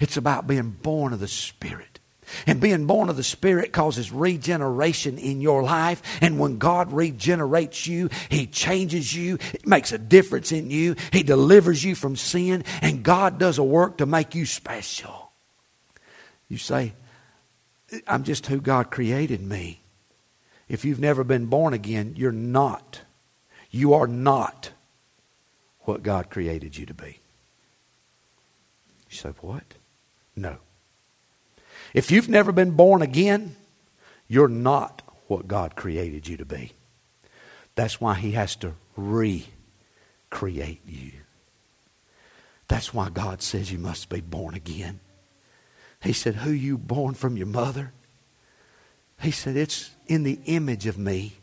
It's 0.00 0.16
about 0.16 0.46
being 0.46 0.70
born 0.70 1.12
of 1.12 1.20
the 1.20 1.28
Spirit. 1.28 1.98
And 2.46 2.60
being 2.60 2.86
born 2.86 3.10
of 3.10 3.16
the 3.16 3.22
Spirit 3.22 3.72
causes 3.72 4.10
regeneration 4.10 5.18
in 5.18 5.40
your 5.40 5.62
life. 5.62 6.02
And 6.22 6.38
when 6.38 6.58
God 6.58 6.92
regenerates 6.92 7.86
you, 7.86 8.08
He 8.30 8.46
changes 8.46 9.14
you. 9.14 9.38
It 9.52 9.66
makes 9.66 9.92
a 9.92 9.98
difference 9.98 10.52
in 10.52 10.70
you. 10.70 10.96
He 11.12 11.22
delivers 11.22 11.84
you 11.84 11.94
from 11.94 12.16
sin. 12.16 12.64
And 12.80 13.02
God 13.02 13.38
does 13.38 13.58
a 13.58 13.64
work 13.64 13.98
to 13.98 14.06
make 14.06 14.34
you 14.34 14.46
special. 14.46 15.32
You 16.48 16.58
say, 16.58 16.94
I'm 18.06 18.24
just 18.24 18.46
who 18.46 18.60
God 18.60 18.90
created 18.90 19.40
me. 19.40 19.82
If 20.68 20.84
you've 20.84 21.00
never 21.00 21.24
been 21.24 21.46
born 21.46 21.74
again, 21.74 22.14
you're 22.16 22.32
not. 22.32 23.02
You 23.70 23.94
are 23.94 24.06
not 24.06 24.70
what 25.80 26.02
God 26.02 26.30
created 26.30 26.76
you 26.76 26.86
to 26.86 26.94
be. 26.94 27.20
You 29.10 29.16
say, 29.16 29.30
what? 29.40 29.74
No. 30.34 30.58
If 31.92 32.10
you've 32.10 32.28
never 32.28 32.52
been 32.52 32.70
born 32.72 33.02
again, 33.02 33.56
you're 34.28 34.48
not 34.48 35.02
what 35.26 35.46
God 35.46 35.76
created 35.76 36.26
you 36.26 36.38
to 36.38 36.44
be. 36.44 36.72
That's 37.74 38.00
why 38.00 38.14
He 38.14 38.32
has 38.32 38.56
to 38.56 38.74
recreate 38.96 40.80
you. 40.86 41.12
That's 42.68 42.94
why 42.94 43.10
God 43.10 43.42
says 43.42 43.70
you 43.70 43.78
must 43.78 44.08
be 44.08 44.22
born 44.22 44.54
again. 44.54 45.00
He 46.02 46.12
said, 46.12 46.36
Who 46.36 46.50
you 46.50 46.76
born 46.76 47.14
from 47.14 47.36
your 47.36 47.46
mother? 47.46 47.92
He 49.20 49.30
said, 49.30 49.56
It's 49.56 49.90
in 50.06 50.24
the 50.24 50.40
image 50.46 50.86
of 50.86 50.98
me, 50.98 51.34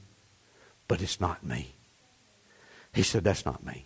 but 0.88 1.02
it's 1.02 1.22
not 1.22 1.46
me. 1.46 1.74
He 2.94 3.04
said, 3.04 3.24
That's 3.24 3.46
not 3.46 3.66
me. 3.66 3.86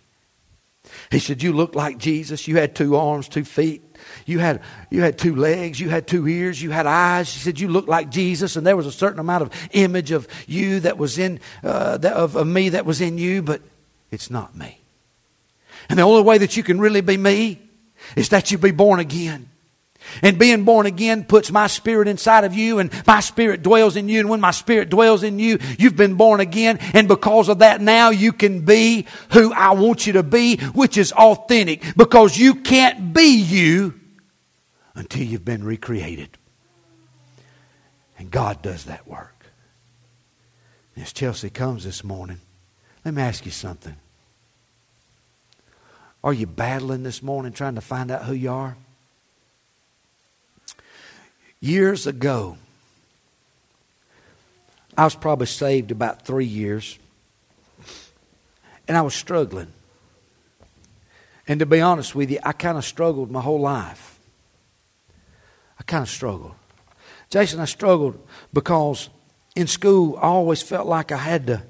He 1.10 1.18
said, 1.18 1.42
You 1.42 1.52
look 1.52 1.74
like 1.74 1.98
Jesus. 1.98 2.48
You 2.48 2.56
had 2.56 2.74
two 2.74 2.96
arms, 2.96 3.28
two 3.28 3.44
feet. 3.44 3.82
You 4.26 4.40
had, 4.40 4.60
you 4.90 5.00
had 5.02 5.16
two 5.16 5.36
legs. 5.36 5.80
You 5.80 5.88
had 5.88 6.06
two 6.06 6.26
ears. 6.26 6.60
You 6.60 6.70
had 6.70 6.86
eyes. 6.86 7.32
He 7.32 7.40
said, 7.40 7.60
You 7.60 7.68
look 7.68 7.86
like 7.86 8.10
Jesus. 8.10 8.56
And 8.56 8.66
there 8.66 8.76
was 8.76 8.86
a 8.86 8.92
certain 8.92 9.20
amount 9.20 9.42
of 9.42 9.50
image 9.72 10.10
of 10.10 10.26
you 10.46 10.80
that 10.80 10.98
was 10.98 11.18
in, 11.18 11.40
uh, 11.62 11.98
that, 11.98 12.12
of, 12.12 12.36
of 12.36 12.46
me 12.46 12.70
that 12.70 12.84
was 12.84 13.00
in 13.00 13.16
you, 13.16 13.42
but 13.42 13.62
it's 14.10 14.30
not 14.30 14.56
me. 14.56 14.80
And 15.88 15.98
the 15.98 16.02
only 16.02 16.22
way 16.22 16.38
that 16.38 16.56
you 16.56 16.62
can 16.62 16.80
really 16.80 17.00
be 17.00 17.16
me 17.16 17.60
is 18.16 18.30
that 18.30 18.50
you 18.50 18.58
be 18.58 18.70
born 18.72 19.00
again. 19.00 19.50
And 20.22 20.38
being 20.38 20.64
born 20.64 20.86
again 20.86 21.24
puts 21.24 21.50
my 21.50 21.66
spirit 21.66 22.08
inside 22.08 22.44
of 22.44 22.54
you 22.54 22.78
and 22.78 22.92
my 23.06 23.20
spirit 23.20 23.62
dwells 23.62 23.96
in 23.96 24.08
you. 24.08 24.20
And 24.20 24.28
when 24.28 24.40
my 24.40 24.50
spirit 24.50 24.90
dwells 24.90 25.22
in 25.22 25.38
you, 25.38 25.58
you've 25.78 25.96
been 25.96 26.14
born 26.14 26.40
again. 26.40 26.78
And 26.92 27.08
because 27.08 27.48
of 27.48 27.60
that, 27.60 27.80
now 27.80 28.10
you 28.10 28.32
can 28.32 28.64
be 28.64 29.06
who 29.32 29.52
I 29.52 29.72
want 29.72 30.06
you 30.06 30.14
to 30.14 30.22
be, 30.22 30.56
which 30.56 30.96
is 30.96 31.12
authentic 31.12 31.82
because 31.96 32.36
you 32.36 32.56
can't 32.56 33.12
be 33.12 33.36
you 33.36 33.98
until 34.94 35.22
you've 35.22 35.44
been 35.44 35.64
recreated. 35.64 36.38
And 38.18 38.30
God 38.30 38.62
does 38.62 38.84
that 38.84 39.06
work. 39.06 39.46
As 40.96 41.12
Chelsea 41.12 41.50
comes 41.50 41.84
this 41.84 42.04
morning, 42.04 42.40
let 43.04 43.14
me 43.14 43.22
ask 43.22 43.44
you 43.44 43.50
something. 43.50 43.96
Are 46.22 46.32
you 46.32 46.46
battling 46.46 47.02
this 47.02 47.22
morning 47.22 47.52
trying 47.52 47.74
to 47.74 47.80
find 47.80 48.10
out 48.10 48.24
who 48.24 48.32
you 48.32 48.50
are? 48.50 48.76
Years 51.64 52.06
ago, 52.06 52.58
I 54.98 55.04
was 55.04 55.14
probably 55.14 55.46
saved 55.46 55.92
about 55.92 56.26
three 56.26 56.44
years, 56.44 56.98
and 58.86 58.98
I 58.98 59.00
was 59.00 59.14
struggling. 59.14 59.68
And 61.48 61.60
to 61.60 61.64
be 61.64 61.80
honest 61.80 62.14
with 62.14 62.30
you, 62.30 62.38
I 62.42 62.52
kind 62.52 62.76
of 62.76 62.84
struggled 62.84 63.30
my 63.30 63.40
whole 63.40 63.62
life. 63.62 64.18
I 65.80 65.84
kind 65.84 66.02
of 66.02 66.10
struggled. 66.10 66.52
Jason, 67.30 67.60
I 67.60 67.64
struggled 67.64 68.22
because 68.52 69.08
in 69.56 69.66
school 69.66 70.18
I 70.18 70.26
always 70.26 70.60
felt 70.60 70.86
like 70.86 71.12
I 71.12 71.16
had 71.16 71.46
to. 71.46 71.62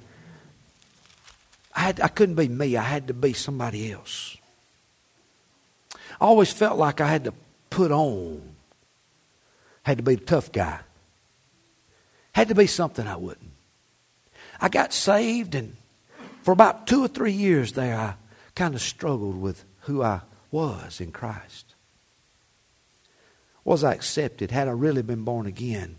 I, 1.73 1.81
had, 1.83 2.01
I 2.01 2.09
couldn't 2.09 2.35
be 2.35 2.49
me. 2.49 2.77
I 2.77 2.83
had 2.83 3.07
to 3.07 3.15
be 3.15 3.33
somebody 3.33 3.93
else. 3.93 4.37
I 6.21 6.25
always 6.25 6.53
felt 6.53 6.81
like 6.81 7.01
I 7.01 7.07
had 7.07 7.23
to 7.27 7.35
put 7.71 7.93
on 7.93 8.54
had 9.85 9.99
to 9.99 10.03
be 10.03 10.17
the 10.17 10.25
tough 10.25 10.51
guy. 10.51 10.81
Had 12.33 12.49
to 12.49 12.55
be 12.55 12.67
something 12.67 13.07
I 13.07 13.17
wouldn't. 13.17 13.53
I 14.61 14.69
got 14.69 14.93
saved, 14.93 15.55
and 15.55 15.77
for 16.43 16.53
about 16.53 16.87
two 16.87 17.05
or 17.05 17.09
three 17.09 17.33
years 17.33 17.73
there, 17.73 17.97
I 17.97 18.15
kind 18.55 18.75
of 18.75 18.81
struggled 18.81 19.41
with 19.41 19.65
who 19.81 20.03
I 20.03 20.23
was 20.51 21.01
in 21.01 21.13
Christ. 21.13 21.75
Was 23.65 23.85
I 23.85 23.93
accepted? 23.95 24.51
Had 24.51 24.69
I 24.69 24.73
really 24.73 25.03
been 25.03 25.25
born 25.25 25.47
again? 25.47 25.97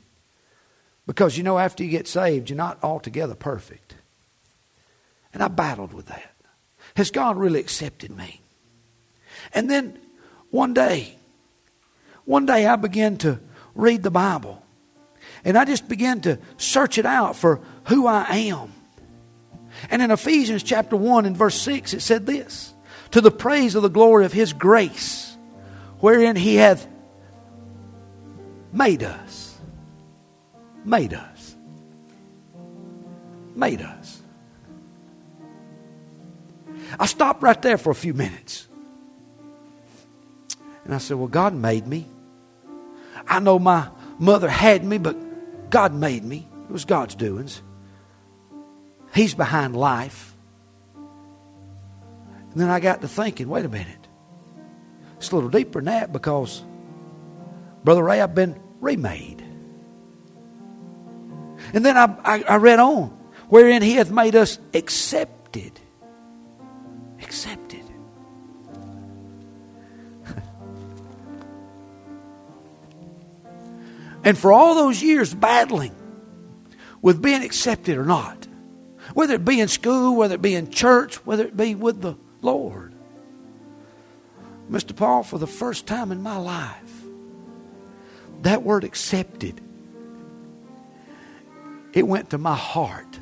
Because 1.07 1.37
you 1.37 1.43
know, 1.43 1.57
after 1.57 1.83
you 1.83 1.89
get 1.89 2.07
saved, 2.07 2.49
you're 2.49 2.57
not 2.57 2.83
altogether 2.83 3.35
perfect. 3.35 3.95
And 5.33 5.43
I 5.43 5.47
battled 5.47 5.93
with 5.93 6.07
that. 6.07 6.33
Has 6.95 7.11
God 7.11 7.37
really 7.37 7.59
accepted 7.59 8.15
me? 8.15 8.41
And 9.53 9.69
then 9.69 9.99
one 10.49 10.73
day, 10.73 11.15
one 12.23 12.45
day 12.45 12.65
I 12.65 12.75
began 12.77 13.17
to 13.17 13.39
read 13.75 14.01
the 14.01 14.11
Bible. 14.11 14.61
And 15.43 15.57
I 15.57 15.65
just 15.65 15.87
began 15.87 16.21
to 16.21 16.39
search 16.57 16.97
it 16.97 17.05
out 17.05 17.35
for 17.35 17.61
who 17.85 18.07
I 18.07 18.23
am. 18.23 18.73
And 19.89 20.01
in 20.01 20.09
Ephesians 20.09 20.63
chapter 20.63 20.95
1 20.95 21.25
and 21.25 21.37
verse 21.37 21.55
6, 21.61 21.93
it 21.93 22.01
said 22.01 22.25
this 22.25 22.73
To 23.11 23.21
the 23.21 23.31
praise 23.31 23.75
of 23.75 23.83
the 23.83 23.89
glory 23.89 24.25
of 24.25 24.33
his 24.33 24.53
grace, 24.53 25.35
wherein 25.99 26.35
he 26.35 26.55
hath 26.55 26.87
made 28.71 29.03
us. 29.03 29.57
Made 30.83 31.13
us. 31.13 31.55
Made 33.55 33.81
us. 33.81 34.21
I 36.99 37.05
stopped 37.05 37.41
right 37.41 37.61
there 37.61 37.77
for 37.77 37.89
a 37.89 37.95
few 37.95 38.13
minutes. 38.13 38.67
And 40.85 40.93
I 40.93 40.99
said, 40.99 41.17
Well, 41.17 41.27
God 41.27 41.53
made 41.53 41.87
me. 41.87 42.07
I 43.27 43.39
know 43.39 43.59
my 43.59 43.89
mother 44.19 44.49
had 44.49 44.83
me, 44.83 44.97
but 44.97 45.69
God 45.69 45.93
made 45.93 46.23
me. 46.23 46.47
It 46.69 46.71
was 46.71 46.85
God's 46.85 47.15
doings. 47.15 47.61
He's 49.13 49.33
behind 49.33 49.75
life. 49.75 50.35
And 50.95 52.61
then 52.61 52.69
I 52.69 52.79
got 52.79 53.01
to 53.01 53.07
thinking, 53.07 53.49
wait 53.49 53.65
a 53.65 53.69
minute. 53.69 54.07
It's 55.17 55.31
a 55.31 55.35
little 55.35 55.49
deeper 55.49 55.79
than 55.79 55.85
that 55.85 56.13
because, 56.13 56.63
Brother 57.83 58.03
Ray, 58.03 58.21
I've 58.21 58.35
been 58.35 58.59
remade. 58.79 59.41
And 61.73 61.85
then 61.85 61.97
I, 61.97 62.15
I, 62.23 62.43
I 62.43 62.55
read 62.57 62.79
on, 62.79 63.09
wherein 63.49 63.81
he 63.81 63.95
hath 63.95 64.11
made 64.11 64.35
us 64.35 64.59
accepted. 64.73 65.79
Accepted. 67.21 67.64
And 74.25 74.35
for 74.35 74.51
all 74.51 74.73
those 74.73 75.01
years 75.03 75.33
battling 75.33 75.95
with 77.01 77.21
being 77.21 77.43
accepted 77.43 77.95
or 77.95 78.03
not, 78.03 78.47
whether 79.13 79.35
it 79.35 79.45
be 79.45 79.61
in 79.61 79.67
school, 79.67 80.15
whether 80.15 80.33
it 80.33 80.41
be 80.41 80.55
in 80.55 80.71
church, 80.71 81.17
whether 81.25 81.45
it 81.45 81.55
be 81.55 81.75
with 81.75 82.01
the 82.01 82.15
Lord. 82.41 82.93
Mr. 84.69 84.95
Paul, 84.95 85.21
for 85.21 85.37
the 85.37 85.45
first 85.45 85.85
time 85.85 86.11
in 86.11 86.23
my 86.23 86.37
life, 86.37 87.03
that 88.41 88.63
word 88.63 88.83
accepted, 88.83 89.61
it 91.93 92.07
went 92.07 92.31
to 92.31 92.39
my 92.39 92.55
heart. 92.55 93.19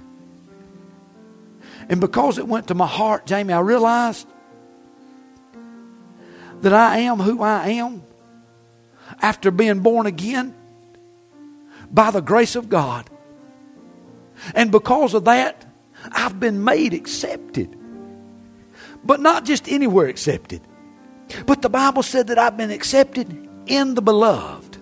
And 1.90 2.00
because 2.00 2.38
it 2.38 2.48
went 2.48 2.70
to 2.70 2.76
my 2.76 2.88
heart, 2.88 3.26
Jamie, 3.26 3.52
I 3.52 3.60
realized 3.60 4.26
that 6.62 6.72
I 6.72 7.00
am 7.00 7.20
who 7.20 7.42
I 7.42 7.68
am 7.72 8.04
after 9.22 9.52
being 9.52 9.82
born 9.82 10.06
again 10.06 10.56
by 11.94 12.12
the 12.12 12.22
grace 12.22 12.56
of 12.56 12.70
God. 12.70 13.10
And 14.56 14.72
because 14.72 15.14
of 15.14 15.26
that, 15.26 15.66
I've 16.12 16.40
been 16.40 16.64
made 16.64 16.94
accepted. 16.94 17.78
But 19.04 19.20
not 19.20 19.46
just 19.46 19.70
anywhere 19.70 20.08
accepted. 20.08 20.62
But 21.46 21.62
the 21.62 21.70
Bible 21.70 22.04
said 22.04 22.28
that 22.28 22.40
I've 22.40 22.58
been 22.58 22.72
accepted 22.72 23.50
in 23.68 23.94
the 23.94 24.02
beloved. 24.02 24.78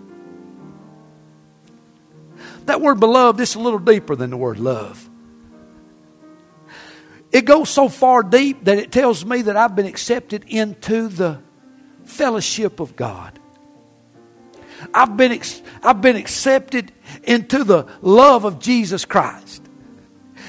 That 2.66 2.82
word 2.82 3.00
beloved 3.00 3.40
is 3.42 3.56
a 3.56 3.60
little 3.60 3.80
deeper 3.80 4.16
than 4.16 4.30
the 4.30 4.38
word 4.38 4.60
love. 4.60 5.10
It 7.32 7.46
goes 7.46 7.70
so 7.70 7.90
far 7.90 8.24
deep 8.24 8.66
that 8.66 8.78
it 8.78 8.92
tells 8.92 9.26
me 9.26 9.42
that 9.44 9.56
I've 9.56 9.76
been 9.76 9.86
accepted 9.86 10.46
into 10.48 11.08
the 11.08 11.42
fellowship 12.04 12.80
of 12.80 12.96
God. 12.96 13.40
I've 14.94 15.18
been, 15.18 15.40
I've 15.84 16.02
been 16.02 16.16
accepted 16.16 16.92
into 17.24 17.64
the 17.64 17.88
love 18.02 18.46
of 18.46 18.60
Jesus 18.60 19.06
Christ. 19.06 19.62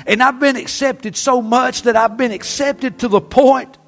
And 0.07 0.23
I've 0.23 0.41
been 0.41 0.57
accepted 0.57 1.17
so 1.17 1.43
much 1.43 1.83
that 1.83 1.97
I've 1.97 2.17
been 2.17 2.33
accepted 2.33 3.01
to 3.01 3.09
the 3.09 3.21
point 3.21 3.79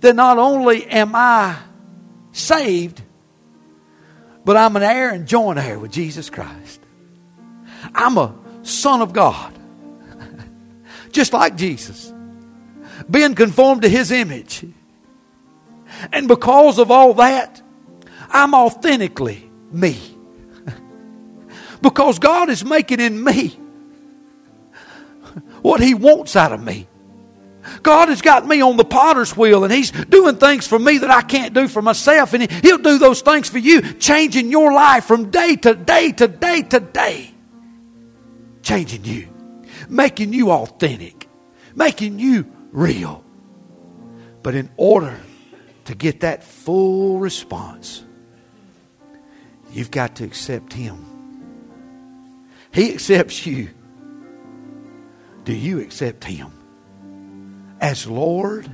that 0.00 0.14
not 0.14 0.38
only 0.38 0.86
am 0.86 1.12
I 1.14 1.56
saved, 2.32 3.02
but 4.44 4.56
I'm 4.56 4.76
an 4.76 4.82
heir 4.82 5.10
and 5.10 5.26
joint 5.26 5.58
heir 5.58 5.78
with 5.78 5.92
Jesus 5.92 6.30
Christ. 6.30 6.80
I'm 7.94 8.18
a 8.18 8.34
son 8.62 9.00
of 9.00 9.12
God, 9.12 9.52
just 11.10 11.32
like 11.32 11.56
Jesus, 11.56 12.12
being 13.10 13.34
conformed 13.34 13.82
to 13.82 13.88
his 13.88 14.10
image. 14.10 14.64
And 16.12 16.28
because 16.28 16.78
of 16.78 16.90
all 16.90 17.14
that, 17.14 17.62
I'm 18.30 18.54
authentically 18.54 19.43
me. 19.74 19.98
because 21.82 22.18
God 22.18 22.48
is 22.48 22.64
making 22.64 23.00
in 23.00 23.22
me 23.22 23.48
what 25.62 25.80
He 25.80 25.94
wants 25.94 26.36
out 26.36 26.52
of 26.52 26.62
me. 26.62 26.86
God 27.82 28.08
has 28.08 28.20
got 28.20 28.46
me 28.46 28.60
on 28.60 28.76
the 28.76 28.84
potter's 28.84 29.36
wheel 29.36 29.64
and 29.64 29.72
He's 29.72 29.90
doing 29.90 30.36
things 30.36 30.66
for 30.66 30.78
me 30.78 30.98
that 30.98 31.10
I 31.10 31.22
can't 31.22 31.54
do 31.54 31.68
for 31.68 31.82
myself. 31.82 32.34
And 32.34 32.50
He'll 32.50 32.78
do 32.78 32.98
those 32.98 33.22
things 33.22 33.48
for 33.48 33.58
you, 33.58 33.80
changing 33.94 34.50
your 34.50 34.72
life 34.72 35.04
from 35.04 35.30
day 35.30 35.56
to 35.56 35.74
day 35.74 36.12
to 36.12 36.28
day 36.28 36.62
to 36.62 36.80
day. 36.80 37.30
Changing 38.62 39.04
you, 39.04 39.28
making 39.88 40.32
you 40.32 40.50
authentic, 40.50 41.28
making 41.74 42.18
you 42.18 42.50
real. 42.72 43.24
But 44.42 44.54
in 44.54 44.70
order 44.76 45.18
to 45.86 45.94
get 45.94 46.20
that 46.20 46.44
full 46.44 47.18
response, 47.18 48.04
you've 49.74 49.90
got 49.90 50.16
to 50.16 50.24
accept 50.24 50.72
Him. 50.72 51.04
He 52.72 52.92
accepts 52.92 53.46
you. 53.46 53.70
Do 55.44 55.52
you 55.54 55.80
accept 55.80 56.24
Him 56.24 56.50
as 57.80 58.06
Lord 58.06 58.66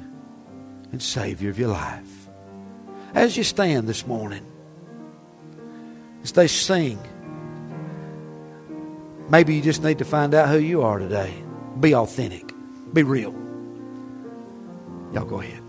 and 0.92 1.02
Savior 1.02 1.50
of 1.50 1.58
your 1.58 1.70
life? 1.70 2.28
As 3.14 3.36
you 3.36 3.42
stand 3.42 3.88
this 3.88 4.06
morning, 4.06 4.46
as 6.22 6.32
they 6.32 6.46
sing, 6.46 6.98
maybe 9.28 9.54
you 9.54 9.62
just 9.62 9.82
need 9.82 9.98
to 9.98 10.04
find 10.04 10.34
out 10.34 10.48
who 10.48 10.58
you 10.58 10.82
are 10.82 10.98
today. 10.98 11.34
Be 11.80 11.94
authentic, 11.94 12.52
be 12.92 13.02
real. 13.02 13.34
Y'all 15.12 15.24
go 15.24 15.40
ahead. 15.40 15.59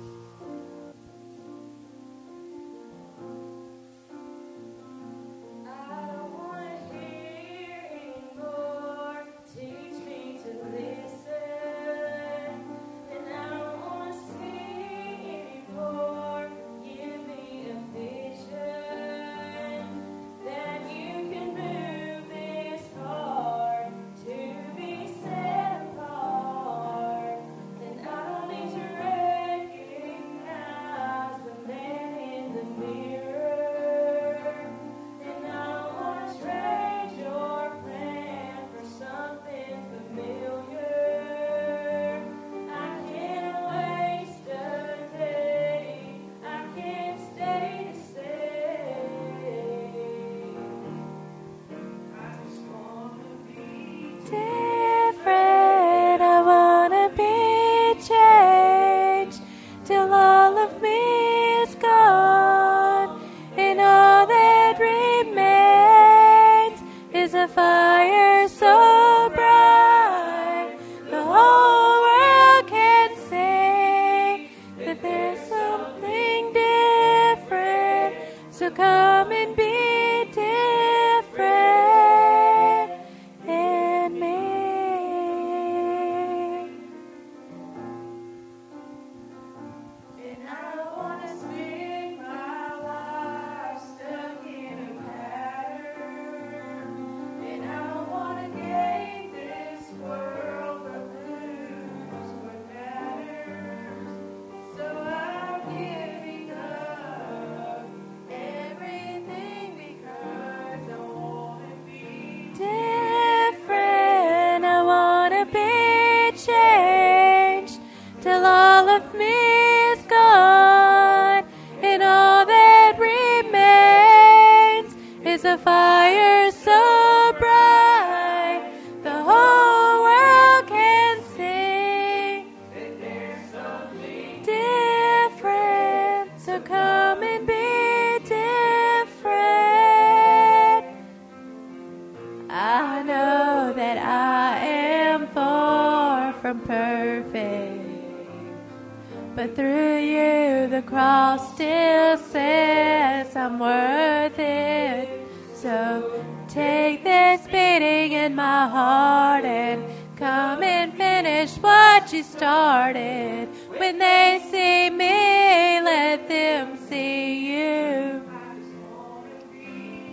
But 149.33 149.55
through 149.55 149.99
you, 149.99 150.67
the 150.67 150.83
cross 150.85 151.53
still 151.53 152.17
says 152.17 153.33
I'm 153.35 153.59
worth 153.59 154.37
it. 154.37 155.07
So 155.53 156.23
take 156.49 157.03
this 157.05 157.45
beating 157.45 158.11
in 158.11 158.35
my 158.35 158.67
heart 158.67 159.45
and 159.45 159.85
come 160.17 160.63
and 160.63 160.93
finish 160.97 161.55
what 161.57 162.11
you 162.11 162.23
started. 162.23 163.47
When 163.77 163.99
they 163.99 164.41
see 164.51 164.89
me, 164.89 165.79
let 165.81 166.27
them 166.27 166.77
see 166.89 167.53
you. 167.53 168.21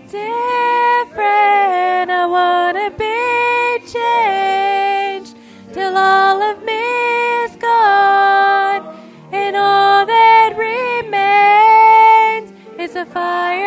Different, 0.06 1.18
I 2.10 2.26
wanna 2.26 2.77
a 13.16 13.57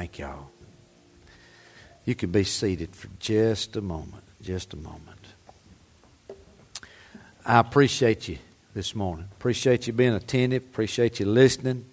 Thank 0.00 0.18
y'all. 0.18 0.50
You 2.06 2.14
can 2.14 2.30
be 2.30 2.42
seated 2.42 2.96
for 2.96 3.08
just 3.18 3.76
a 3.76 3.82
moment. 3.82 4.22
Just 4.40 4.72
a 4.72 4.78
moment. 4.78 5.20
I 7.44 7.58
appreciate 7.58 8.26
you 8.26 8.38
this 8.72 8.94
morning. 8.94 9.28
Appreciate 9.32 9.86
you 9.86 9.92
being 9.92 10.14
attentive. 10.14 10.62
Appreciate 10.62 11.20
you 11.20 11.26
listening. 11.26 11.84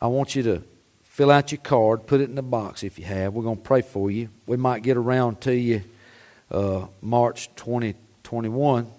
I 0.00 0.06
want 0.06 0.34
you 0.34 0.44
to 0.44 0.62
fill 1.02 1.30
out 1.30 1.52
your 1.52 1.60
card, 1.60 2.06
put 2.06 2.22
it 2.22 2.30
in 2.30 2.36
the 2.36 2.42
box 2.42 2.82
if 2.82 2.98
you 2.98 3.04
have. 3.04 3.34
We're 3.34 3.42
going 3.42 3.58
to 3.58 3.62
pray 3.62 3.82
for 3.82 4.10
you. 4.10 4.30
We 4.46 4.56
might 4.56 4.82
get 4.82 4.96
around 4.96 5.42
to 5.42 5.54
you 5.54 5.82
uh, 6.50 6.86
March 7.02 7.54
2021. 7.56 8.90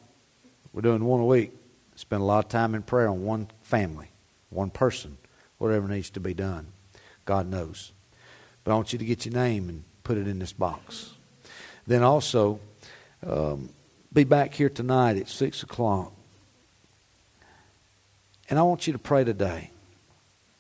We're 0.74 0.82
doing 0.84 1.04
one 1.04 1.22
a 1.22 1.26
week. 1.26 1.52
Spend 1.96 2.22
a 2.22 2.26
lot 2.26 2.46
of 2.46 2.52
time 2.52 2.76
in 2.76 2.84
prayer 2.84 3.10
on 3.10 3.24
one 3.24 3.48
family, 3.64 4.10
one 4.52 4.70
person, 4.70 5.18
whatever 5.58 5.88
needs 5.88 6.12
to 6.12 6.20
be 6.20 6.36
done. 6.36 6.68
God 7.26 7.48
knows. 7.48 7.92
But 8.64 8.72
I 8.72 8.76
want 8.76 8.94
you 8.94 9.00
to 9.00 9.06
get 9.06 9.26
your 9.26 9.34
name 9.34 9.70
and 9.70 9.84
put 10.04 10.18
it 10.18 10.28
in 10.28 10.40
this 10.40 10.54
box. 10.54 11.12
Then 11.86 12.04
also, 12.04 12.60
um, 13.26 13.70
be 14.12 14.24
back 14.24 14.54
here 14.54 14.70
tonight 14.70 15.18
at 15.18 15.28
6 15.28 15.64
o'clock. 15.64 16.14
And 18.50 18.60
I 18.60 18.64
want 18.64 18.88
you 18.88 18.94
to 18.94 19.00
pray 19.00 19.24
today 19.24 19.72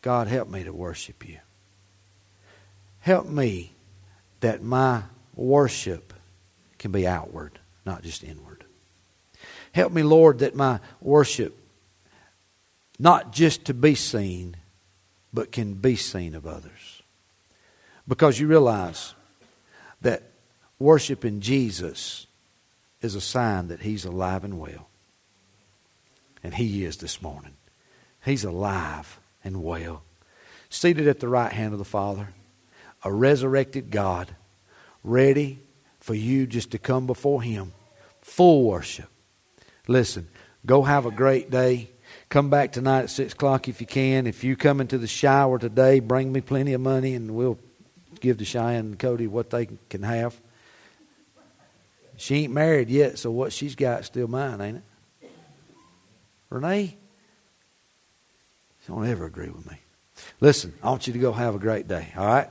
God, 0.02 0.28
help 0.28 0.50
me 0.50 0.66
to 0.66 0.74
worship 0.74 1.28
you. 1.28 1.40
Help 3.00 3.26
me 3.26 3.72
that 4.42 4.62
my 4.62 5.04
worship 5.34 6.14
can 6.78 6.92
be 6.92 7.08
outward, 7.08 7.58
not 7.86 8.04
just 8.04 8.22
inward. 8.22 8.66
Help 9.72 9.94
me, 9.94 10.04
Lord, 10.04 10.40
that 10.40 10.56
my 10.56 10.82
worship, 11.00 11.58
not 13.00 13.32
just 13.32 13.66
to 13.66 13.74
be 13.74 13.96
seen, 13.96 14.58
but 15.34 15.52
can 15.52 15.74
be 15.74 15.96
seen 15.96 16.36
of 16.36 16.46
others. 16.46 17.02
Because 18.08 18.40
you 18.40 18.48
realize 18.48 19.16
that 20.02 20.24
worshiping 20.78 21.40
Jesus 21.42 22.28
is 23.02 23.16
a 23.16 23.22
sign 23.22 23.70
that 23.70 23.82
He's 23.82 24.06
alive 24.06 24.44
and 24.44 24.60
well. 24.60 24.90
And 26.44 26.54
He 26.54 26.86
is 26.86 26.98
this 26.98 27.22
morning. 27.22 27.54
He's 28.24 28.44
alive 28.44 29.20
and 29.44 29.64
well. 29.64 30.04
Seated 30.70 31.08
at 31.08 31.20
the 31.20 31.28
right 31.28 31.52
hand 31.52 31.74
of 31.74 31.80
the 31.80 31.86
Father, 31.86 32.30
a 33.04 33.12
resurrected 33.12 33.92
God, 33.92 34.36
ready 35.04 35.60
for 36.00 36.14
you 36.14 36.46
just 36.46 36.72
to 36.72 36.78
come 36.78 37.08
before 37.08 37.42
Him. 37.42 37.74
Full 38.22 38.64
worship. 38.64 39.10
Listen, 39.88 40.28
go 40.66 40.84
have 40.84 41.06
a 41.06 41.12
great 41.12 41.50
day. 41.50 41.90
Come 42.34 42.50
back 42.50 42.72
tonight 42.72 43.04
at 43.04 43.10
6 43.12 43.34
o'clock 43.34 43.68
if 43.68 43.80
you 43.80 43.86
can. 43.86 44.26
If 44.26 44.44
you 44.44 44.56
come 44.56 44.82
into 44.82 44.98
the 44.98 45.06
shower 45.06 45.60
today, 45.60 46.00
bring 46.00 46.32
me 46.32 46.42
plenty 46.42 46.74
of 46.74 46.82
money 46.82 47.14
and 47.14 47.36
we'll 47.36 47.60
give 48.22 48.40
to 48.40 48.44
Cheyenne 48.44 48.86
and 48.88 48.98
Cody 48.98 49.28
what 49.28 49.52
they 49.52 49.68
can 49.88 50.02
have. 50.02 50.36
She 52.18 52.38
ain't 52.38 52.52
married 52.52 52.90
yet, 52.90 53.20
so 53.20 53.30
what 53.30 53.54
she's 53.54 53.76
got 53.76 54.06
still 54.06 54.28
mine, 54.28 54.62
ain't 54.62 54.78
it? 55.22 55.32
Renee? 56.50 56.98
Don't 58.88 59.06
ever 59.06 59.26
agree 59.26 59.52
with 59.52 59.70
me. 59.70 59.78
Listen, 60.42 60.74
I 60.82 60.90
want 60.90 61.06
you 61.06 61.14
to 61.14 61.20
go 61.20 61.34
have 61.34 61.54
a 61.54 61.60
great 61.60 61.88
day, 61.88 62.14
all 62.18 62.26
right? 62.26 62.50